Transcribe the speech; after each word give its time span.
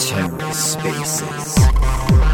TerraSpaces. 0.00 2.29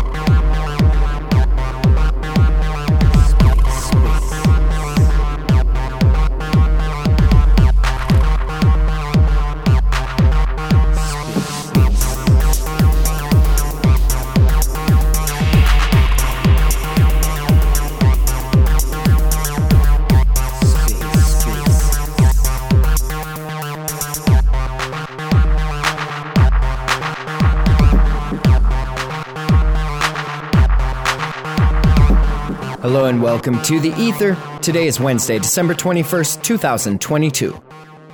Hello 32.88 33.06
and 33.06 33.20
welcome 33.20 33.60
to 33.62 33.80
the 33.80 33.92
Ether. 34.00 34.36
Today 34.62 34.86
is 34.86 35.00
Wednesday, 35.00 35.40
December 35.40 35.74
21st, 35.74 36.40
2022. 36.44 37.60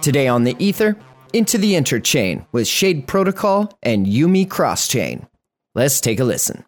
Today 0.00 0.28
on 0.28 0.44
the 0.44 0.56
Ether, 0.58 0.96
into 1.34 1.58
the 1.58 1.74
interchain 1.74 2.46
with 2.52 2.66
Shade 2.66 3.06
Protocol 3.06 3.78
and 3.82 4.06
Umee 4.06 4.48
Crosschain. 4.48 5.28
Let's 5.74 6.00
take 6.00 6.20
a 6.20 6.24
listen. 6.24 6.64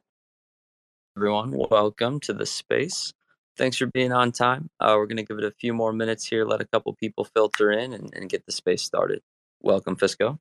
everyone. 1.16 1.56
Welcome 1.70 2.20
to 2.20 2.34
the 2.34 2.44
space. 2.44 3.14
Thanks 3.56 3.78
for 3.78 3.86
being 3.86 4.12
on 4.12 4.32
time. 4.32 4.68
Uh, 4.78 4.96
we're 4.98 5.06
going 5.06 5.16
to 5.16 5.22
give 5.22 5.38
it 5.38 5.44
a 5.44 5.54
few 5.58 5.72
more 5.72 5.94
minutes 5.94 6.26
here, 6.26 6.44
let 6.44 6.60
a 6.60 6.66
couple 6.66 6.94
people 6.96 7.24
filter 7.24 7.72
in, 7.72 7.94
and, 7.94 8.12
and 8.14 8.28
get 8.28 8.44
the 8.44 8.52
space 8.52 8.82
started. 8.82 9.22
Welcome, 9.62 9.96
Fisco. 9.96 10.38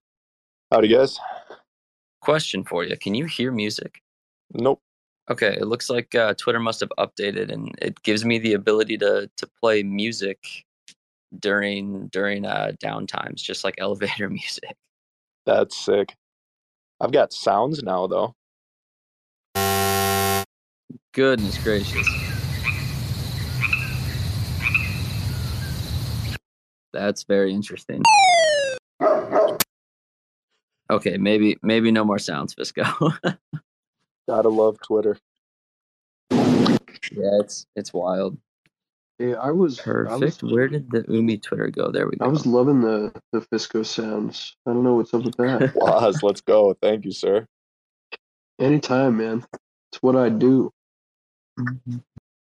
Howdy, 0.70 0.90
guys. 0.90 1.18
Question 2.20 2.66
for 2.66 2.84
you 2.84 2.98
Can 2.98 3.16
you 3.16 3.24
hear 3.24 3.54
music? 3.54 4.02
Nope. 4.52 4.82
Okay, 5.32 5.56
it 5.58 5.68
looks 5.68 5.90
like 5.90 6.14
uh, 6.16 6.34
Twitter 6.34 6.60
must 6.60 6.82
have 6.82 6.92
updated, 7.00 7.50
and 7.50 7.74
it 7.82 8.02
gives 8.04 8.26
me 8.26 8.40
the 8.40 8.54
ability 8.54 8.98
to 8.98 9.30
to 9.38 9.48
play 9.62 9.82
music 9.82 10.66
during 11.40 12.08
during 12.08 12.46
uh, 12.46 12.74
downtimes, 12.84 13.38
just 13.38 13.64
like 13.64 13.76
elevator 13.80 14.30
music. 14.30 14.76
That's 15.46 15.78
sick. 15.78 16.14
I've 17.00 17.14
got 17.14 17.32
sounds 17.32 17.82
now, 17.84 18.08
though. 18.08 18.36
Goodness 21.14 21.58
gracious! 21.64 22.08
That's 26.92 27.24
very 27.24 27.54
interesting. 27.54 28.04
Okay, 30.92 31.18
maybe 31.18 31.58
maybe 31.64 31.92
no 31.92 32.04
more 32.04 32.20
sounds, 32.20 32.54
Fisco. 32.54 33.18
Gotta 34.28 34.50
love 34.50 34.78
Twitter. 34.82 35.18
yeah, 36.32 37.40
it's 37.40 37.66
it's 37.76 37.94
wild. 37.94 38.38
Yeah, 39.20 39.36
I 39.36 39.52
was 39.52 39.80
I 39.80 39.92
was, 39.92 40.20
Perfect. 40.20 40.44
Where 40.44 40.68
did 40.68 40.90
the 40.90 41.04
Umee 41.04 41.42
Twitter 41.42 41.70
go? 41.70 41.92
There 41.92 42.08
we 42.08 42.18
go. 42.18 42.26
I 42.26 42.28
was 42.28 42.46
loving 42.46 42.82
the 42.82 43.14
the 43.32 43.42
Fisco 43.42 43.86
sounds. 43.86 44.56
I 44.66 44.72
don't 44.72 44.84
know 44.84 44.96
what's 44.96 45.14
up 45.14 45.24
with 45.24 45.38
that. 45.38 45.74
Woz, 45.76 46.24
let's 46.24 46.42
go. 46.42 46.76
Thank 46.82 47.06
you, 47.06 47.12
sir. 47.12 47.46
Anytime, 48.60 49.18
man. 49.18 49.46
It's 49.92 50.02
what 50.02 50.16
I 50.16 50.30
do. 50.30 50.72
Mm-hmm. 51.60 51.98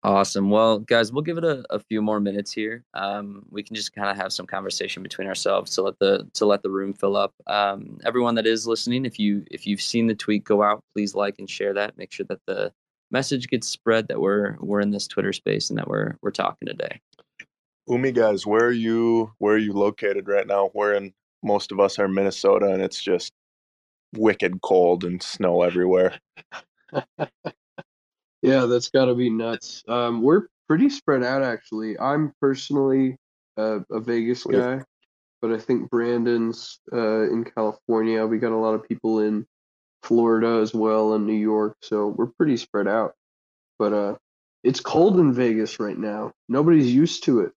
Awesome. 0.04 0.48
Well, 0.48 0.78
guys, 0.78 1.12
we'll 1.12 1.22
give 1.22 1.38
it 1.38 1.44
a, 1.44 1.64
a 1.70 1.80
few 1.80 2.00
more 2.00 2.20
minutes 2.20 2.52
here. 2.52 2.84
Um, 2.94 3.44
we 3.50 3.64
can 3.64 3.74
just 3.74 3.92
kind 3.92 4.08
of 4.08 4.16
have 4.16 4.32
some 4.32 4.46
conversation 4.46 5.02
between 5.02 5.26
ourselves 5.26 5.74
to 5.74 5.82
let 5.82 5.98
the 5.98 6.28
to 6.34 6.46
let 6.46 6.62
the 6.62 6.70
room 6.70 6.94
fill 6.94 7.16
up. 7.16 7.34
Um, 7.48 7.98
everyone 8.04 8.36
that 8.36 8.46
is 8.46 8.66
listening, 8.66 9.04
if 9.04 9.18
you 9.18 9.44
if 9.50 9.66
you've 9.66 9.82
seen 9.82 10.06
the 10.06 10.14
tweet 10.14 10.44
go 10.44 10.62
out, 10.62 10.84
please 10.94 11.16
like 11.16 11.34
and 11.40 11.50
share 11.50 11.74
that. 11.74 11.98
Make 11.98 12.12
sure 12.12 12.26
that 12.28 12.38
the 12.46 12.72
message 13.10 13.48
gets 13.48 13.68
spread 13.68 14.06
that 14.08 14.20
we're 14.20 14.56
we're 14.60 14.80
in 14.80 14.92
this 14.92 15.08
Twitter 15.08 15.32
space 15.32 15.68
and 15.68 15.78
that 15.78 15.88
we're 15.88 16.16
we're 16.22 16.30
talking 16.30 16.68
today. 16.68 17.00
Umee 17.88 18.14
guys, 18.14 18.46
where 18.46 18.66
are 18.66 18.70
you 18.70 19.32
where 19.38 19.54
are 19.54 19.58
you 19.58 19.72
located 19.72 20.28
right 20.28 20.46
now? 20.46 20.70
We're 20.74 20.94
in 20.94 21.12
most 21.42 21.72
of 21.72 21.80
us 21.80 21.98
are 21.98 22.04
in 22.04 22.14
Minnesota 22.14 22.66
and 22.66 22.82
it's 22.82 23.02
just 23.02 23.32
wicked 24.14 24.60
cold 24.62 25.02
and 25.02 25.20
snow 25.20 25.62
everywhere. 25.62 26.20
Yeah, 28.42 28.66
that's 28.66 28.90
got 28.90 29.06
to 29.06 29.14
be 29.14 29.30
nuts. 29.30 29.82
Um, 29.88 30.22
we're 30.22 30.46
pretty 30.68 30.90
spread 30.90 31.24
out, 31.24 31.42
actually. 31.42 31.98
I'm 31.98 32.32
personally 32.40 33.16
a, 33.56 33.80
a 33.90 34.00
Vegas 34.00 34.44
guy, 34.44 34.82
but 35.42 35.52
I 35.52 35.58
think 35.58 35.90
Brandon's 35.90 36.78
uh, 36.92 37.30
in 37.30 37.44
California. 37.44 38.26
We 38.26 38.38
got 38.38 38.52
a 38.52 38.56
lot 38.56 38.74
of 38.74 38.88
people 38.88 39.20
in 39.20 39.46
Florida 40.02 40.60
as 40.62 40.72
well 40.72 41.14
and 41.14 41.26
New 41.26 41.32
York, 41.32 41.76
so 41.82 42.08
we're 42.08 42.26
pretty 42.26 42.56
spread 42.56 42.86
out. 42.86 43.14
But 43.78 43.92
uh, 43.92 44.14
it's 44.62 44.80
cold 44.80 45.18
in 45.18 45.32
Vegas 45.32 45.80
right 45.80 45.98
now. 45.98 46.32
Nobody's 46.48 46.92
used 46.92 47.24
to 47.24 47.40
it. 47.40 47.52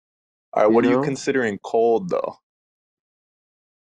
All 0.53 0.63
right, 0.63 0.69
You 0.69 0.75
what 0.75 0.85
are 0.85 0.91
you 0.91 1.03
considering 1.03 1.59
cold 1.63 2.09
though? 2.09 2.37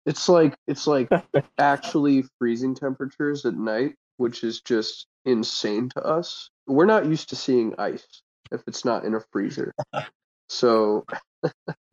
It's 0.05 0.27
like 0.27 0.55
it's 0.67 0.85
like 0.85 1.09
actually 1.57 2.25
freezing 2.37 2.75
temperatures 2.75 3.45
at 3.45 3.55
night, 3.55 3.95
which 4.17 4.43
is 4.43 4.61
just 4.61 5.07
insane 5.25 5.89
to 5.89 6.03
us. 6.03 6.49
We're 6.67 6.85
not 6.85 7.05
used 7.05 7.29
to 7.29 7.35
seeing 7.35 7.73
ice 7.77 8.05
if 8.51 8.61
it's 8.67 8.85
not 8.85 9.05
in 9.05 9.15
a 9.15 9.19
freezer. 9.31 9.73
So 10.49 11.05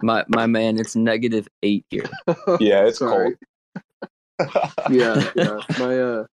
My 0.03 0.25
my 0.28 0.47
man, 0.47 0.78
it's 0.78 0.94
negative 0.97 1.48
eight 1.62 1.84
here. 1.91 2.08
Yeah, 2.60 2.84
it's 2.86 2.98
cold. 2.98 3.34
Yeah, 4.91 5.30
yeah. 5.36 5.59
My 5.78 6.00
uh 6.00 6.25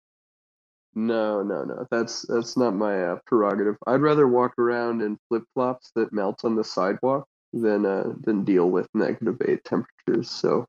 no, 0.96 1.44
no, 1.44 1.64
no. 1.64 1.86
That's 1.92 2.24
that's 2.24 2.58
not 2.58 2.74
my 2.74 3.04
uh, 3.04 3.20
prerogative. 3.26 3.76
I'd 3.86 4.02
rather 4.02 4.28
walk 4.28 4.58
around 4.58 5.02
in 5.02 5.18
flip 5.28 5.44
flops 5.54 5.92
that 5.96 6.12
melt 6.14 6.44
on 6.44 6.56
the 6.56 6.64
sidewalk 6.64 7.26
than 7.54 7.86
uh 7.86 8.14
than 8.22 8.44
deal 8.44 8.70
with 8.70 8.88
negative 8.94 9.42
eight 9.48 9.64
temperatures. 9.64 10.30
So, 10.30 10.66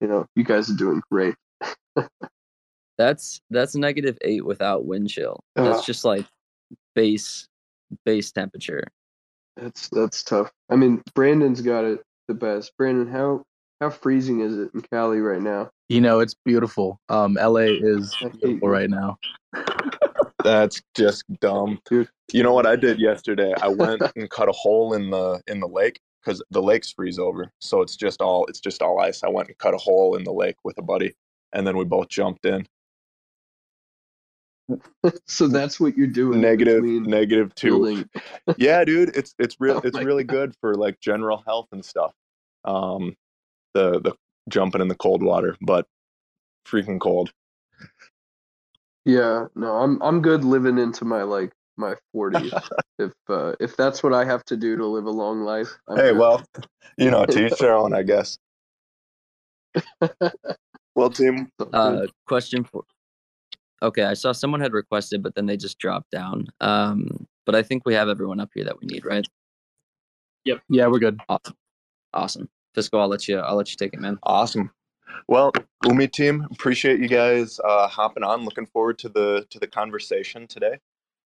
you 0.00 0.08
know, 0.08 0.26
you 0.34 0.44
guys 0.44 0.68
are 0.70 0.76
doing 0.76 1.02
great. 1.10 1.34
That's 2.98 3.40
that's 3.50 3.74
negative 3.76 4.16
eight 4.22 4.44
without 4.46 4.86
wind 4.86 5.10
chill. 5.10 5.40
That's 5.54 5.80
Ah. 5.80 5.82
just 5.82 6.04
like 6.04 6.24
base 6.96 7.46
base 8.04 8.32
temperature. 8.32 8.82
That's 9.56 9.88
that's 9.90 10.24
tough. 10.24 10.50
I 10.68 10.74
mean, 10.74 11.02
Brandon's 11.14 11.60
got 11.60 11.84
it 11.84 12.02
the 12.26 12.34
best. 12.34 12.72
Brandon, 12.76 13.06
how 13.06 13.44
how 13.80 13.90
freezing 13.90 14.40
is 14.40 14.58
it 14.58 14.70
in 14.74 14.80
Cali 14.80 15.20
right 15.20 15.40
now? 15.40 15.70
You 15.88 16.00
know, 16.00 16.18
it's 16.18 16.34
beautiful. 16.44 16.98
Um, 17.08 17.34
LA 17.34 17.76
is 17.78 18.16
beautiful 18.40 18.68
right 18.68 18.90
now. 18.90 19.18
That's 20.42 20.82
just 20.94 21.24
dumb. 21.40 21.78
Dude. 21.88 22.08
You 22.32 22.42
know 22.42 22.52
what 22.52 22.66
I 22.66 22.76
did 22.76 22.98
yesterday? 22.98 23.54
I 23.62 23.68
went 23.82 24.02
and 24.16 24.28
cut 24.30 24.48
a 24.48 24.52
hole 24.52 24.94
in 24.94 25.10
the 25.10 25.40
in 25.46 25.60
the 25.60 25.68
lake 25.68 26.00
because 26.24 26.42
the 26.50 26.62
lakes 26.62 26.90
freeze 26.90 27.18
over. 27.18 27.52
So 27.60 27.82
it's 27.82 27.96
just 27.96 28.20
all 28.20 28.46
it's 28.46 28.60
just 28.60 28.82
all 28.82 29.00
ice. 29.00 29.22
I 29.22 29.28
went 29.28 29.48
and 29.48 29.58
cut 29.58 29.74
a 29.74 29.78
hole 29.78 30.16
in 30.16 30.24
the 30.24 30.32
lake 30.32 30.56
with 30.64 30.76
a 30.78 30.82
buddy 30.82 31.14
and 31.52 31.66
then 31.66 31.76
we 31.76 31.84
both 31.84 32.08
jumped 32.08 32.44
in. 32.44 32.66
So 35.26 35.48
that's 35.48 35.80
what 35.80 35.96
you're 35.96 36.06
doing. 36.08 36.40
Negative 36.40 36.82
between 36.82 37.04
negative 37.04 37.54
two. 37.54 37.70
building. 37.70 38.08
yeah, 38.56 38.84
dude, 38.84 39.16
it's 39.16 39.34
it's 39.38 39.56
real 39.60 39.76
Oh 39.76 39.82
it's 39.84 39.94
my 39.94 40.02
really 40.02 40.24
good 40.24 40.54
for 40.60 40.74
like 40.74 41.00
general 41.00 41.42
health 41.46 41.68
and 41.72 41.84
stuff. 41.84 42.12
Um 42.64 43.16
the 43.74 44.00
the 44.00 44.14
jumping 44.48 44.80
in 44.80 44.88
the 44.88 44.96
cold 44.96 45.22
water, 45.22 45.56
but 45.60 45.86
freaking 46.66 47.00
cold. 47.00 47.32
Yeah, 49.04 49.46
no, 49.56 49.76
I'm 49.76 50.02
I'm 50.02 50.22
good 50.22 50.44
living 50.44 50.78
into 50.78 51.04
my 51.04 51.24
like 51.24 51.52
my 51.76 51.96
40s. 52.14 52.54
if 52.98 53.12
uh, 53.28 53.54
if 53.60 53.76
that's 53.76 54.02
what 54.02 54.14
I 54.14 54.24
have 54.26 54.44
to 54.46 54.56
do 54.56 54.76
to 54.78 54.86
live 54.86 55.06
a 55.06 55.10
long 55.10 55.42
life. 55.42 55.70
I'm 55.88 55.96
Hey, 55.96 56.08
good. 56.08 56.20
well, 56.20 56.44
you 56.98 57.10
know, 57.10 57.26
to 57.26 57.46
each 57.46 57.58
their 57.58 57.74
own, 57.74 57.94
I 57.94 58.02
guess. 58.02 58.38
Well, 60.94 61.10
team, 61.10 61.48
Uh, 61.72 62.06
question 62.26 62.64
for. 62.64 62.84
Okay, 63.86 64.02
I 64.02 64.14
saw 64.14 64.32
someone 64.32 64.60
had 64.60 64.72
requested, 64.72 65.22
but 65.22 65.36
then 65.36 65.46
they 65.46 65.56
just 65.56 65.78
dropped 65.78 66.10
down. 66.10 66.48
Um, 66.60 67.26
but 67.44 67.54
I 67.54 67.62
think 67.62 67.84
we 67.86 67.94
have 67.94 68.08
everyone 68.08 68.40
up 68.40 68.50
here 68.52 68.64
that 68.64 68.80
we 68.80 68.86
need, 68.88 69.04
right? 69.04 69.24
Yep. 70.44 70.62
Yeah, 70.68 70.88
we're 70.88 70.98
good. 70.98 71.20
Awesome, 71.28 71.54
awesome. 72.12 72.48
Fisco, 72.76 72.98
I'll 73.00 73.08
let 73.08 73.28
you. 73.28 73.38
I'll 73.38 73.54
let 73.54 73.70
you 73.70 73.76
take 73.76 73.94
it, 73.94 74.00
man. 74.00 74.18
awesome. 74.24 74.70
Well, 75.28 75.52
Umee 75.84 76.10
team, 76.10 76.46
appreciate 76.50 76.98
you 77.00 77.08
guys 77.08 77.60
uh, 77.64 77.86
hopping 77.86 78.24
on. 78.24 78.44
Looking 78.44 78.66
forward 78.66 78.98
to 78.98 79.08
the 79.08 79.46
to 79.50 79.60
the 79.60 79.68
conversation 79.68 80.48
today. 80.48 80.78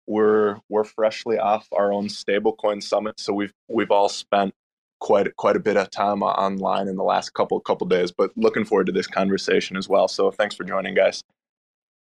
We're 0.08 0.56
we're 0.68 0.84
freshly 0.84 1.38
off 1.38 1.68
our 1.72 1.92
own 1.92 2.08
stablecoin 2.08 2.82
summit, 2.82 3.20
so 3.20 3.32
we've 3.32 3.52
we've 3.68 3.92
all 3.92 4.08
spent 4.08 4.52
quite 5.00 5.34
quite 5.36 5.54
a 5.54 5.60
bit 5.60 5.76
of 5.76 5.90
time 5.90 6.22
online 6.24 6.88
in 6.88 6.96
the 6.96 7.04
last 7.04 7.34
couple 7.34 7.60
couple 7.60 7.86
days. 7.86 8.10
But 8.10 8.32
looking 8.36 8.64
forward 8.64 8.86
to 8.86 8.92
this 8.92 9.06
conversation 9.06 9.76
as 9.76 9.88
well. 9.88 10.08
So 10.08 10.32
thanks 10.32 10.56
for 10.56 10.64
joining, 10.64 10.94
guys. 10.94 11.22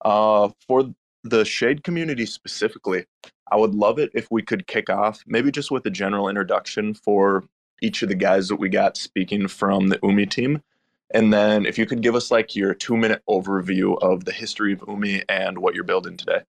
Uh, 0.07 0.51
for 0.69 0.95
the 1.25 1.45
shade 1.45 1.83
community 1.83 2.25
specifically, 2.27 3.05
I 3.51 3.57
would 3.57 3.75
love 3.75 3.99
it 3.99 4.13
if 4.15 4.29
we 4.31 4.41
could 4.41 4.69
kick 4.69 4.89
off 4.89 5.21
maybe 5.27 5.51
just 5.51 5.73
with 5.73 5.85
a 5.85 5.91
general 5.91 6.29
introduction 6.29 6.95
for 6.95 7.43
each 7.83 8.05
of 8.05 8.09
the 8.09 8.15
guys 8.15 8.47
that 8.47 8.57
we 8.57 8.69
got 8.69 8.97
speaking 8.97 9.49
from 9.49 9.89
the 9.89 9.99
Umee 9.99 10.31
team. 10.31 10.63
And 11.13 11.33
then 11.33 11.67
if 11.67 11.77
you 11.77 11.87
could 11.87 12.03
give 12.03 12.15
us 12.15 12.31
like 12.31 12.55
your 12.55 12.73
two 12.73 12.97
minute 12.97 13.21
overview 13.29 14.01
of 14.01 14.25
the 14.25 14.31
history 14.31 14.73
of 14.73 14.79
Umee 14.83 15.25
and 15.29 15.59
what 15.59 15.75
you're 15.75 15.83
building 15.83 16.17
today. 16.17 16.43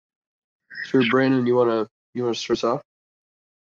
Sure, 0.86 1.04
Brandon, 1.09 1.48
you 1.48 1.56
wanna 1.56 1.88
you 2.13 2.21
wanna 2.21 2.36
start 2.36 2.59
us 2.59 2.63
off? 2.63 2.81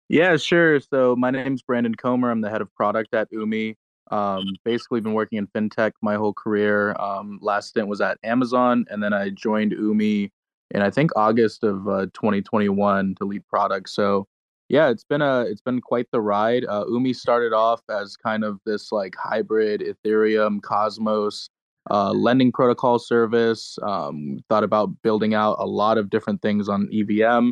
Yeah, 0.07 0.37
sure. 0.37 0.79
So 0.79 1.17
my 1.17 1.29
name's 1.29 1.61
Brandon 1.61 1.95
Comer. 1.95 2.31
I'm 2.31 2.39
the 2.39 2.49
head 2.49 2.61
of 2.61 2.73
product 2.73 3.13
at 3.13 3.27
UMI. 3.31 3.75
Um, 4.11 4.43
basically, 4.63 5.01
been 5.01 5.13
working 5.13 5.37
in 5.37 5.47
fintech 5.47 5.91
my 6.01 6.15
whole 6.15 6.33
career. 6.33 6.93
Um, 6.99 7.39
last 7.41 7.69
stint 7.69 7.87
was 7.87 8.01
at 8.01 8.17
Amazon, 8.23 8.85
and 8.89 9.01
then 9.01 9.13
I 9.13 9.29
joined 9.29 9.71
Umee 9.73 10.31
in 10.71 10.81
I 10.81 10.89
think 10.89 11.11
August 11.15 11.63
of 11.63 11.87
uh, 11.87 12.07
2021 12.13 13.15
to 13.15 13.25
lead 13.25 13.47
product. 13.47 13.89
So 13.89 14.27
yeah, 14.69 14.89
it's 14.89 15.03
been 15.03 15.21
a 15.21 15.41
it's 15.41 15.61
been 15.61 15.81
quite 15.81 16.07
the 16.11 16.21
ride. 16.21 16.65
Uh, 16.65 16.85
Umee 16.85 17.15
started 17.15 17.53
off 17.53 17.81
as 17.89 18.17
kind 18.17 18.43
of 18.43 18.59
this 18.65 18.91
like 18.91 19.15
hybrid 19.17 19.81
Ethereum 19.81 20.61
Cosmos 20.61 21.49
uh, 21.91 22.11
lending 22.11 22.51
protocol 22.51 22.99
service. 22.99 23.77
Um, 23.83 24.39
thought 24.49 24.63
about 24.63 24.89
building 25.01 25.33
out 25.33 25.57
a 25.59 25.65
lot 25.65 25.97
of 25.97 26.09
different 26.09 26.41
things 26.41 26.69
on 26.69 26.89
EVM, 26.93 27.49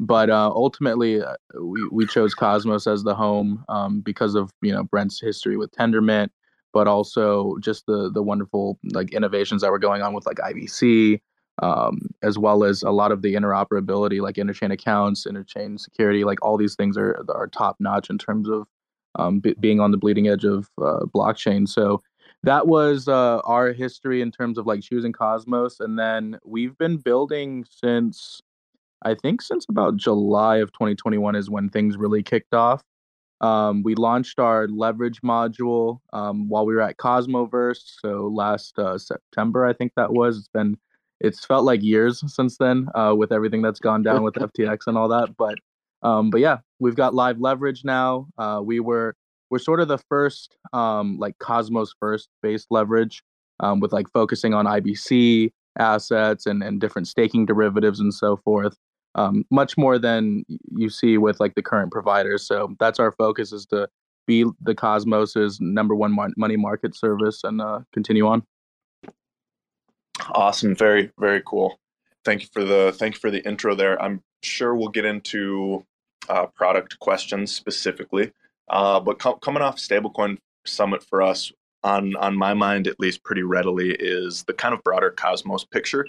but 0.00 0.30
uh, 0.30 0.50
ultimately 0.50 1.22
uh, 1.22 1.36
we 1.60 1.86
we 1.92 2.06
chose 2.06 2.34
Cosmos 2.34 2.86
as 2.86 3.04
the 3.04 3.14
home 3.14 3.64
um, 3.68 4.00
because 4.00 4.34
of 4.34 4.50
you 4.62 4.72
know 4.72 4.82
Brent's 4.82 5.20
history 5.20 5.56
with 5.56 5.70
Tendermint, 5.72 6.30
but 6.72 6.88
also 6.88 7.56
just 7.60 7.86
the 7.86 8.10
the 8.10 8.22
wonderful 8.22 8.78
like 8.92 9.12
innovations 9.12 9.62
that 9.62 9.70
were 9.70 9.78
going 9.78 10.02
on 10.02 10.14
with 10.14 10.26
like 10.26 10.38
IBC 10.38 11.20
um, 11.62 12.08
as 12.22 12.38
well 12.38 12.64
as 12.64 12.82
a 12.82 12.90
lot 12.90 13.12
of 13.12 13.22
the 13.22 13.34
interoperability, 13.34 14.20
like 14.20 14.36
interchain 14.36 14.72
accounts, 14.72 15.26
interchain 15.26 15.78
security, 15.78 16.24
like 16.24 16.42
all 16.42 16.56
these 16.56 16.74
things 16.74 16.96
are 16.96 17.22
are 17.28 17.46
top 17.46 17.76
notch 17.78 18.10
in 18.10 18.18
terms 18.18 18.48
of 18.48 18.66
um, 19.18 19.40
b- 19.40 19.54
being 19.60 19.80
on 19.80 19.90
the 19.90 19.98
bleeding 19.98 20.28
edge 20.28 20.44
of 20.44 20.70
uh, 20.80 21.00
blockchain. 21.14 21.68
So 21.68 22.02
that 22.42 22.66
was 22.66 23.08
uh, 23.08 23.40
our 23.44 23.72
history 23.72 24.22
in 24.22 24.30
terms 24.30 24.56
of 24.56 24.66
like 24.66 24.80
choosing 24.80 25.12
Cosmos, 25.12 25.80
and 25.80 25.98
then 25.98 26.38
we've 26.44 26.76
been 26.78 26.96
building 26.96 27.66
since 27.68 28.40
I 29.02 29.14
think 29.14 29.42
since 29.42 29.66
about 29.68 29.96
July 29.96 30.56
of 30.56 30.72
2021 30.72 31.34
is 31.34 31.50
when 31.50 31.68
things 31.68 31.96
really 31.96 32.22
kicked 32.22 32.54
off. 32.54 32.82
Um, 33.40 33.82
we 33.82 33.94
launched 33.94 34.38
our 34.38 34.68
leverage 34.68 35.22
module 35.22 36.00
um, 36.12 36.48
while 36.48 36.66
we 36.66 36.74
were 36.74 36.82
at 36.82 36.98
Cosmoverse. 36.98 37.80
So 38.00 38.30
last 38.32 38.78
uh, 38.78 38.98
September, 38.98 39.64
I 39.64 39.72
think 39.72 39.92
that 39.96 40.12
was. 40.12 40.38
It's 40.38 40.48
been 40.48 40.76
it's 41.20 41.44
felt 41.44 41.64
like 41.64 41.82
years 41.82 42.22
since 42.34 42.58
then 42.58 42.88
uh, 42.94 43.14
with 43.16 43.32
everything 43.32 43.62
that's 43.62 43.80
gone 43.80 44.02
down 44.02 44.22
with 44.22 44.34
FTX 44.36 44.78
and 44.86 44.98
all 44.98 45.08
that. 45.08 45.36
But 45.36 45.56
um, 46.02 46.30
but 46.30 46.40
yeah, 46.40 46.58
we've 46.78 46.96
got 46.96 47.14
live 47.14 47.40
leverage 47.40 47.84
now. 47.84 48.26
Uh, 48.36 48.60
we 48.62 48.80
were 48.80 49.14
we're 49.50 49.58
sort 49.58 49.80
of 49.80 49.88
the 49.88 49.98
first 49.98 50.56
um, 50.72 51.18
like 51.18 51.38
Cosmos 51.38 51.94
first 51.98 52.28
based 52.42 52.66
leverage 52.70 53.22
um, 53.60 53.80
with 53.80 53.92
like 53.92 54.06
focusing 54.12 54.52
on 54.52 54.66
IBC 54.66 55.50
assets 55.78 56.44
and 56.44 56.62
and 56.62 56.80
different 56.80 57.08
staking 57.08 57.46
derivatives 57.46 58.00
and 58.00 58.12
so 58.12 58.36
forth. 58.36 58.76
Um, 59.16 59.44
much 59.50 59.76
more 59.76 59.98
than 59.98 60.44
you 60.76 60.88
see 60.88 61.18
with 61.18 61.40
like 61.40 61.54
the 61.54 61.62
current 61.62 61.90
providers. 61.90 62.46
So 62.46 62.76
that's 62.78 63.00
our 63.00 63.10
focus 63.12 63.52
is 63.52 63.66
to 63.66 63.88
be 64.26 64.44
the 64.62 64.74
Cosmos's 64.74 65.60
number 65.60 65.94
one 65.94 66.16
money 66.36 66.56
market 66.56 66.94
service 66.94 67.42
and 67.42 67.60
uh, 67.60 67.80
continue 67.92 68.26
on. 68.26 68.44
Awesome. 70.32 70.74
Very, 70.74 71.10
very 71.18 71.42
cool. 71.44 71.78
Thank 72.24 72.42
you 72.42 72.48
for 72.52 72.64
the 72.64 72.92
thank 72.96 73.14
you 73.14 73.20
for 73.20 73.30
the 73.30 73.44
intro 73.46 73.74
there. 73.74 74.00
I'm 74.00 74.22
sure 74.42 74.74
we'll 74.74 74.88
get 74.88 75.04
into 75.04 75.84
uh, 76.28 76.46
product 76.46 76.98
questions 77.00 77.52
specifically. 77.52 78.30
Uh, 78.68 79.00
but 79.00 79.18
com- 79.18 79.38
coming 79.40 79.62
off 79.62 79.76
stablecoin 79.76 80.36
summit 80.66 81.02
for 81.02 81.22
us, 81.22 81.50
on 81.82 82.14
on 82.16 82.36
my 82.36 82.54
mind 82.54 82.86
at 82.86 83.00
least, 83.00 83.24
pretty 83.24 83.42
readily 83.42 83.96
is 83.98 84.44
the 84.44 84.52
kind 84.52 84.74
of 84.74 84.82
broader 84.84 85.10
Cosmos 85.10 85.64
picture. 85.64 86.06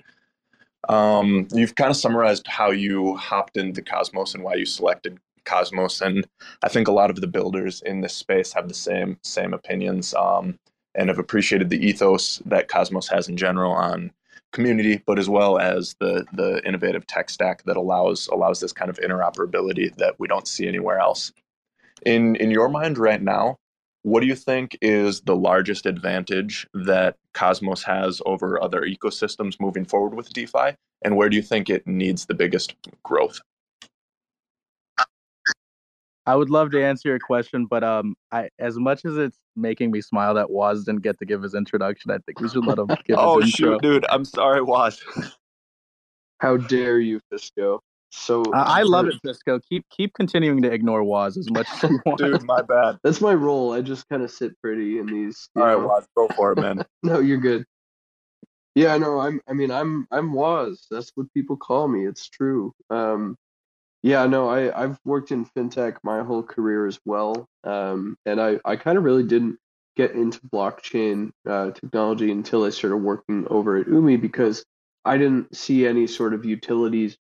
Um, 0.90 1.48
you've 1.54 1.76
kind 1.76 1.92
of 1.92 1.98
summarized 1.98 2.48
how 2.48 2.72
you 2.72 3.16
hopped 3.16 3.58
into 3.58 3.82
Cosmos 3.82 4.34
and 4.34 4.44
why 4.44 4.56
you 4.56 4.66
selected 4.66 5.20
Cosmos, 5.46 6.02
and 6.02 6.28
I 6.64 6.70
think 6.70 6.88
a 6.88 6.92
lot 6.92 7.10
of 7.10 7.22
the 7.22 7.28
builders 7.28 7.82
in 7.84 8.02
this 8.02 8.16
space 8.16 8.54
have 8.54 8.68
the 8.68 8.74
same 8.74 9.18
same 9.24 9.54
opinions. 9.54 10.14
Um, 10.14 10.60
and 10.96 11.10
have 11.10 11.20
appreciated 11.20 11.70
the 11.70 11.86
ethos 11.86 12.42
that 12.46 12.68
Cosmos 12.68 13.08
has 13.08 13.30
in 13.30 13.38
general 13.38 13.72
on 13.72 14.12
community, 14.52 15.02
but 15.06 15.18
as 15.18 15.30
well 15.30 15.58
as 15.58 15.96
the 16.00 16.26
the 16.34 16.62
innovative 16.68 17.08
tech 17.08 17.30
stack 17.30 17.64
that 17.64 17.78
allows 17.78 18.28
allows 18.28 18.60
this 18.60 18.74
kind 18.74 18.90
of 18.90 19.00
interoperability 19.00 19.96
that 19.96 20.16
we 20.20 20.28
don't 20.28 20.48
see 20.48 20.68
anywhere 20.68 21.00
else. 21.00 21.32
In 22.06 22.36
in 22.38 22.52
your 22.52 22.68
mind 22.70 22.98
right 22.98 23.22
now, 23.22 23.58
what 24.04 24.22
do 24.22 24.28
you 24.28 24.36
think 24.36 24.78
is 24.82 25.22
the 25.22 25.36
largest 25.36 25.86
advantage 25.86 26.68
that 26.74 27.18
Cosmos 27.34 27.84
has 27.84 28.22
over 28.26 28.62
other 28.62 28.82
ecosystems 28.82 29.60
moving 29.60 29.86
forward 29.86 30.16
with 30.16 30.34
DeFi, 30.34 30.76
and 31.04 31.16
where 31.16 31.30
do 31.30 31.36
you 31.36 31.44
think 31.44 31.70
it 31.70 31.86
needs 31.86 32.26
the 32.26 32.34
biggest 32.34 32.76
growth? 33.04 33.40
I 36.26 36.36
would 36.36 36.50
love 36.50 36.72
to 36.72 36.84
answer 36.84 37.10
your 37.10 37.20
question, 37.20 37.66
but 37.66 37.84
um, 37.84 38.16
I 38.32 38.50
as 38.60 38.78
much 38.78 39.06
as 39.06 39.18
it's 39.18 39.38
making 39.56 39.92
me 39.92 40.02
smile 40.02 40.36
that 40.36 40.50
Woz 40.52 40.86
didn't 40.86 41.02
get 41.02 41.18
to 41.20 41.26
give 41.26 41.42
his 41.42 41.56
introduction, 41.56 42.12
I 42.12 42.20
think 42.20 42.40
we 42.40 42.48
should 42.48 42.66
let 42.66 42.78
him 42.78 42.88
give 43.06 43.18
oh, 43.18 43.40
his 43.40 43.50
intro. 43.50 43.74
shoot, 43.74 43.82
dude! 43.82 44.06
I'm 44.10 44.26
sorry, 44.26 44.62
Woz. 44.62 45.04
How 46.40 46.58
dare 46.58 47.00
you, 47.00 47.20
Fisco? 47.32 47.80
So 48.12 48.44
uh, 48.54 48.64
I 48.68 48.84
love 48.84 49.08
it, 49.08 49.16
Fisco. 49.26 49.62
Keep 49.70 49.90
keep 49.90 50.14
continuing 50.14 50.62
to 50.64 50.72
ignore 50.72 51.04
Woz 51.04 51.38
as 51.38 51.50
much 51.50 51.68
as 51.72 51.90
you 51.90 52.00
want. 52.06 52.20
dude, 52.20 52.44
my 52.44 52.62
bad. 52.62 53.00
That's 53.04 53.22
my 53.22 53.34
role. 53.34 53.72
I 53.72 53.82
just 53.82 54.08
kind 54.10 54.22
of 54.22 54.30
sit 54.30 54.60
pretty 54.62 55.00
in 55.00 55.06
these. 55.06 55.50
All 55.56 55.64
right, 55.64 55.76
Woz, 55.76 56.06
go 56.16 56.28
for 56.36 56.52
it, 56.52 56.60
man. 56.60 56.86
no, 57.04 57.20
you're 57.20 57.38
good. 57.38 57.66
Yeah, 58.76 58.98
no, 58.98 59.20
I'm. 59.20 59.40
I 59.48 59.54
mean, 59.54 59.72
I'm. 59.72 60.08
I'm 60.12 60.34
Woz. 60.34 60.88
That's 60.92 61.12
what 61.16 61.34
people 61.34 61.56
call 61.56 61.88
me. 61.88 62.06
It's 62.06 62.30
true. 62.30 62.74
Um, 62.90 63.38
yeah, 64.04 64.26
no, 64.26 64.50
I, 64.50 64.84
I've 64.84 65.00
worked 65.06 65.32
in 65.32 65.46
fintech 65.46 65.98
my 66.04 66.24
whole 66.24 66.44
career 66.44 66.88
as 66.88 67.00
well. 67.06 67.48
Um, 67.64 68.18
and 68.26 68.42
I, 68.42 68.60
I 68.66 68.76
kind 68.76 68.98
of 68.98 69.04
really 69.04 69.24
didn't 69.24 69.58
get 69.96 70.12
into 70.12 70.40
blockchain 70.42 71.32
uh, 71.48 71.72
technology 71.72 72.32
until 72.32 72.64
I 72.64 72.72
started 72.72 72.98
working 72.98 73.46
over 73.50 73.78
at 73.78 73.88
Umee 73.88 74.20
because 74.20 74.66
I 75.06 75.18
didn't 75.18 75.56
see 75.56 75.86
any 75.86 76.08
sort 76.08 76.34
of 76.34 76.46
utilities 76.46 77.18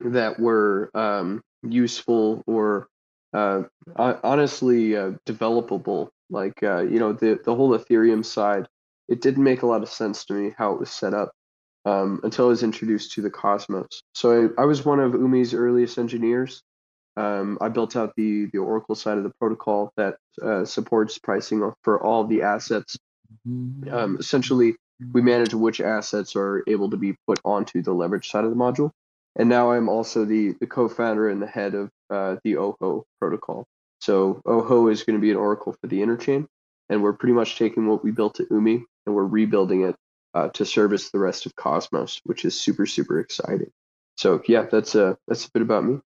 that 0.00 0.38
were 0.38 0.90
um, 0.94 1.42
useful 1.62 2.42
or 2.46 2.88
uh, 3.32 3.62
honestly 3.96 4.96
uh, 4.96 5.12
developable. 5.26 6.08
Like, 6.30 6.62
uh, 6.62 6.82
you 6.82 6.98
know, 6.98 7.12
the, 7.12 7.40
the 7.44 7.54
whole 7.54 7.76
Ethereum 7.76 8.24
side, 8.24 8.66
it 9.08 9.20
didn't 9.20 9.42
make 9.42 9.62
a 9.62 9.66
lot 9.66 9.82
of 9.82 9.88
sense 9.88 10.24
to 10.26 10.34
me 10.34 10.54
how 10.56 10.72
it 10.72 10.80
was 10.80 10.90
set 10.90 11.12
up 11.12 11.32
um, 11.84 12.20
until 12.22 12.46
I 12.46 12.48
was 12.48 12.62
introduced 12.62 13.12
to 13.12 13.22
the 13.22 13.30
Cosmos. 13.30 14.02
So 14.14 14.50
I, 14.56 14.62
I 14.62 14.64
was 14.64 14.84
one 14.84 15.00
of 15.00 15.14
Umee's 15.14 15.54
earliest 15.54 15.98
engineers. 15.98 16.62
Um, 17.16 17.58
I 17.60 17.68
built 17.68 17.96
out 17.96 18.14
the 18.16 18.46
the 18.52 18.58
Oracle 18.58 18.94
side 18.94 19.18
of 19.18 19.24
the 19.24 19.32
protocol 19.40 19.92
that 19.96 20.16
uh, 20.42 20.64
supports 20.64 21.18
pricing 21.18 21.72
for 21.82 22.02
all 22.02 22.24
the 22.24 22.42
assets. 22.42 22.96
Um, 23.90 24.16
essentially, 24.18 24.76
we 25.12 25.20
manage 25.20 25.52
which 25.52 25.80
assets 25.80 26.36
are 26.36 26.62
able 26.66 26.90
to 26.90 26.96
be 26.96 27.16
put 27.26 27.40
onto 27.44 27.82
the 27.82 27.92
leverage 27.92 28.30
side 28.30 28.44
of 28.44 28.50
the 28.50 28.56
module. 28.56 28.92
And 29.36 29.48
now 29.48 29.72
I'm 29.72 29.88
also 29.88 30.24
the 30.24 30.54
the 30.60 30.66
co-founder 30.66 31.28
and 31.28 31.40
the 31.40 31.46
head 31.46 31.74
of 31.74 31.90
uh, 32.10 32.36
the 32.44 32.56
Ojo 32.56 33.04
protocol. 33.20 33.66
So 34.00 34.40
Ojo 34.44 34.88
is 34.88 35.04
going 35.04 35.16
to 35.18 35.20
be 35.20 35.30
an 35.30 35.36
Oracle 35.36 35.74
for 35.80 35.86
the 35.86 36.00
interchain, 36.00 36.46
and 36.88 37.02
we're 37.02 37.12
pretty 37.12 37.34
much 37.34 37.56
taking 37.56 37.86
what 37.86 38.02
we 38.02 38.10
built 38.10 38.40
at 38.40 38.48
Umee 38.48 38.82
and 39.06 39.14
we're 39.14 39.24
rebuilding 39.24 39.82
it 39.82 39.96
uh, 40.34 40.48
to 40.48 40.64
service 40.64 41.10
the 41.10 41.18
rest 41.18 41.46
of 41.46 41.54
Cosmos, 41.56 42.20
which 42.24 42.44
is 42.44 42.60
super 42.60 42.86
super 42.86 43.20
exciting. 43.20 43.70
So 44.16 44.42
yeah, 44.46 44.66
that's 44.70 44.94
a 44.94 45.16
that's 45.28 45.46
a 45.46 45.50
bit 45.52 45.62
about 45.62 45.84
me. 45.84 46.00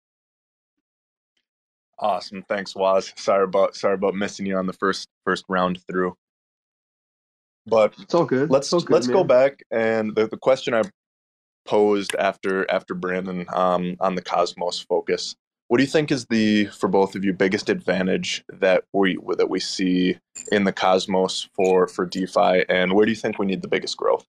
Awesome, 1.99 2.43
thanks, 2.49 2.75
Woz. 2.75 3.13
Sorry 3.15 3.43
about 3.43 3.75
sorry 3.75 3.93
about 3.93 4.15
missing 4.15 4.45
you 4.45 4.57
on 4.57 4.65
the 4.65 4.73
first 4.73 5.07
first 5.25 5.45
round 5.47 5.79
through. 5.87 6.15
But 7.67 7.93
it's 7.99 8.13
all 8.15 8.25
good. 8.25 8.49
Let's 8.49 8.73
all 8.73 8.81
good, 8.81 8.93
let's 8.93 9.07
man. 9.07 9.15
go 9.15 9.23
back 9.23 9.63
and 9.69 10.15
the, 10.15 10.27
the 10.27 10.37
question 10.37 10.73
I 10.73 10.81
posed 11.65 12.15
after 12.15 12.69
after 12.71 12.93
Brandon 12.93 13.45
um, 13.53 13.95
on 13.99 14.15
the 14.15 14.21
Cosmos 14.21 14.79
focus. 14.79 15.35
What 15.67 15.77
do 15.77 15.83
you 15.83 15.89
think 15.89 16.11
is 16.11 16.25
the 16.25 16.65
for 16.65 16.89
both 16.89 17.15
of 17.15 17.23
you 17.23 17.31
biggest 17.33 17.69
advantage 17.69 18.43
that 18.49 18.83
we 18.93 19.17
that 19.37 19.49
we 19.49 19.59
see 19.59 20.17
in 20.51 20.65
the 20.65 20.73
Cosmos 20.73 21.47
for 21.55 21.87
for 21.87 22.05
DeFi, 22.05 22.65
and 22.67 22.93
where 22.93 23.05
do 23.05 23.11
you 23.11 23.15
think 23.15 23.39
we 23.39 23.45
need 23.45 23.61
the 23.61 23.67
biggest 23.67 23.95
growth? 23.95 24.25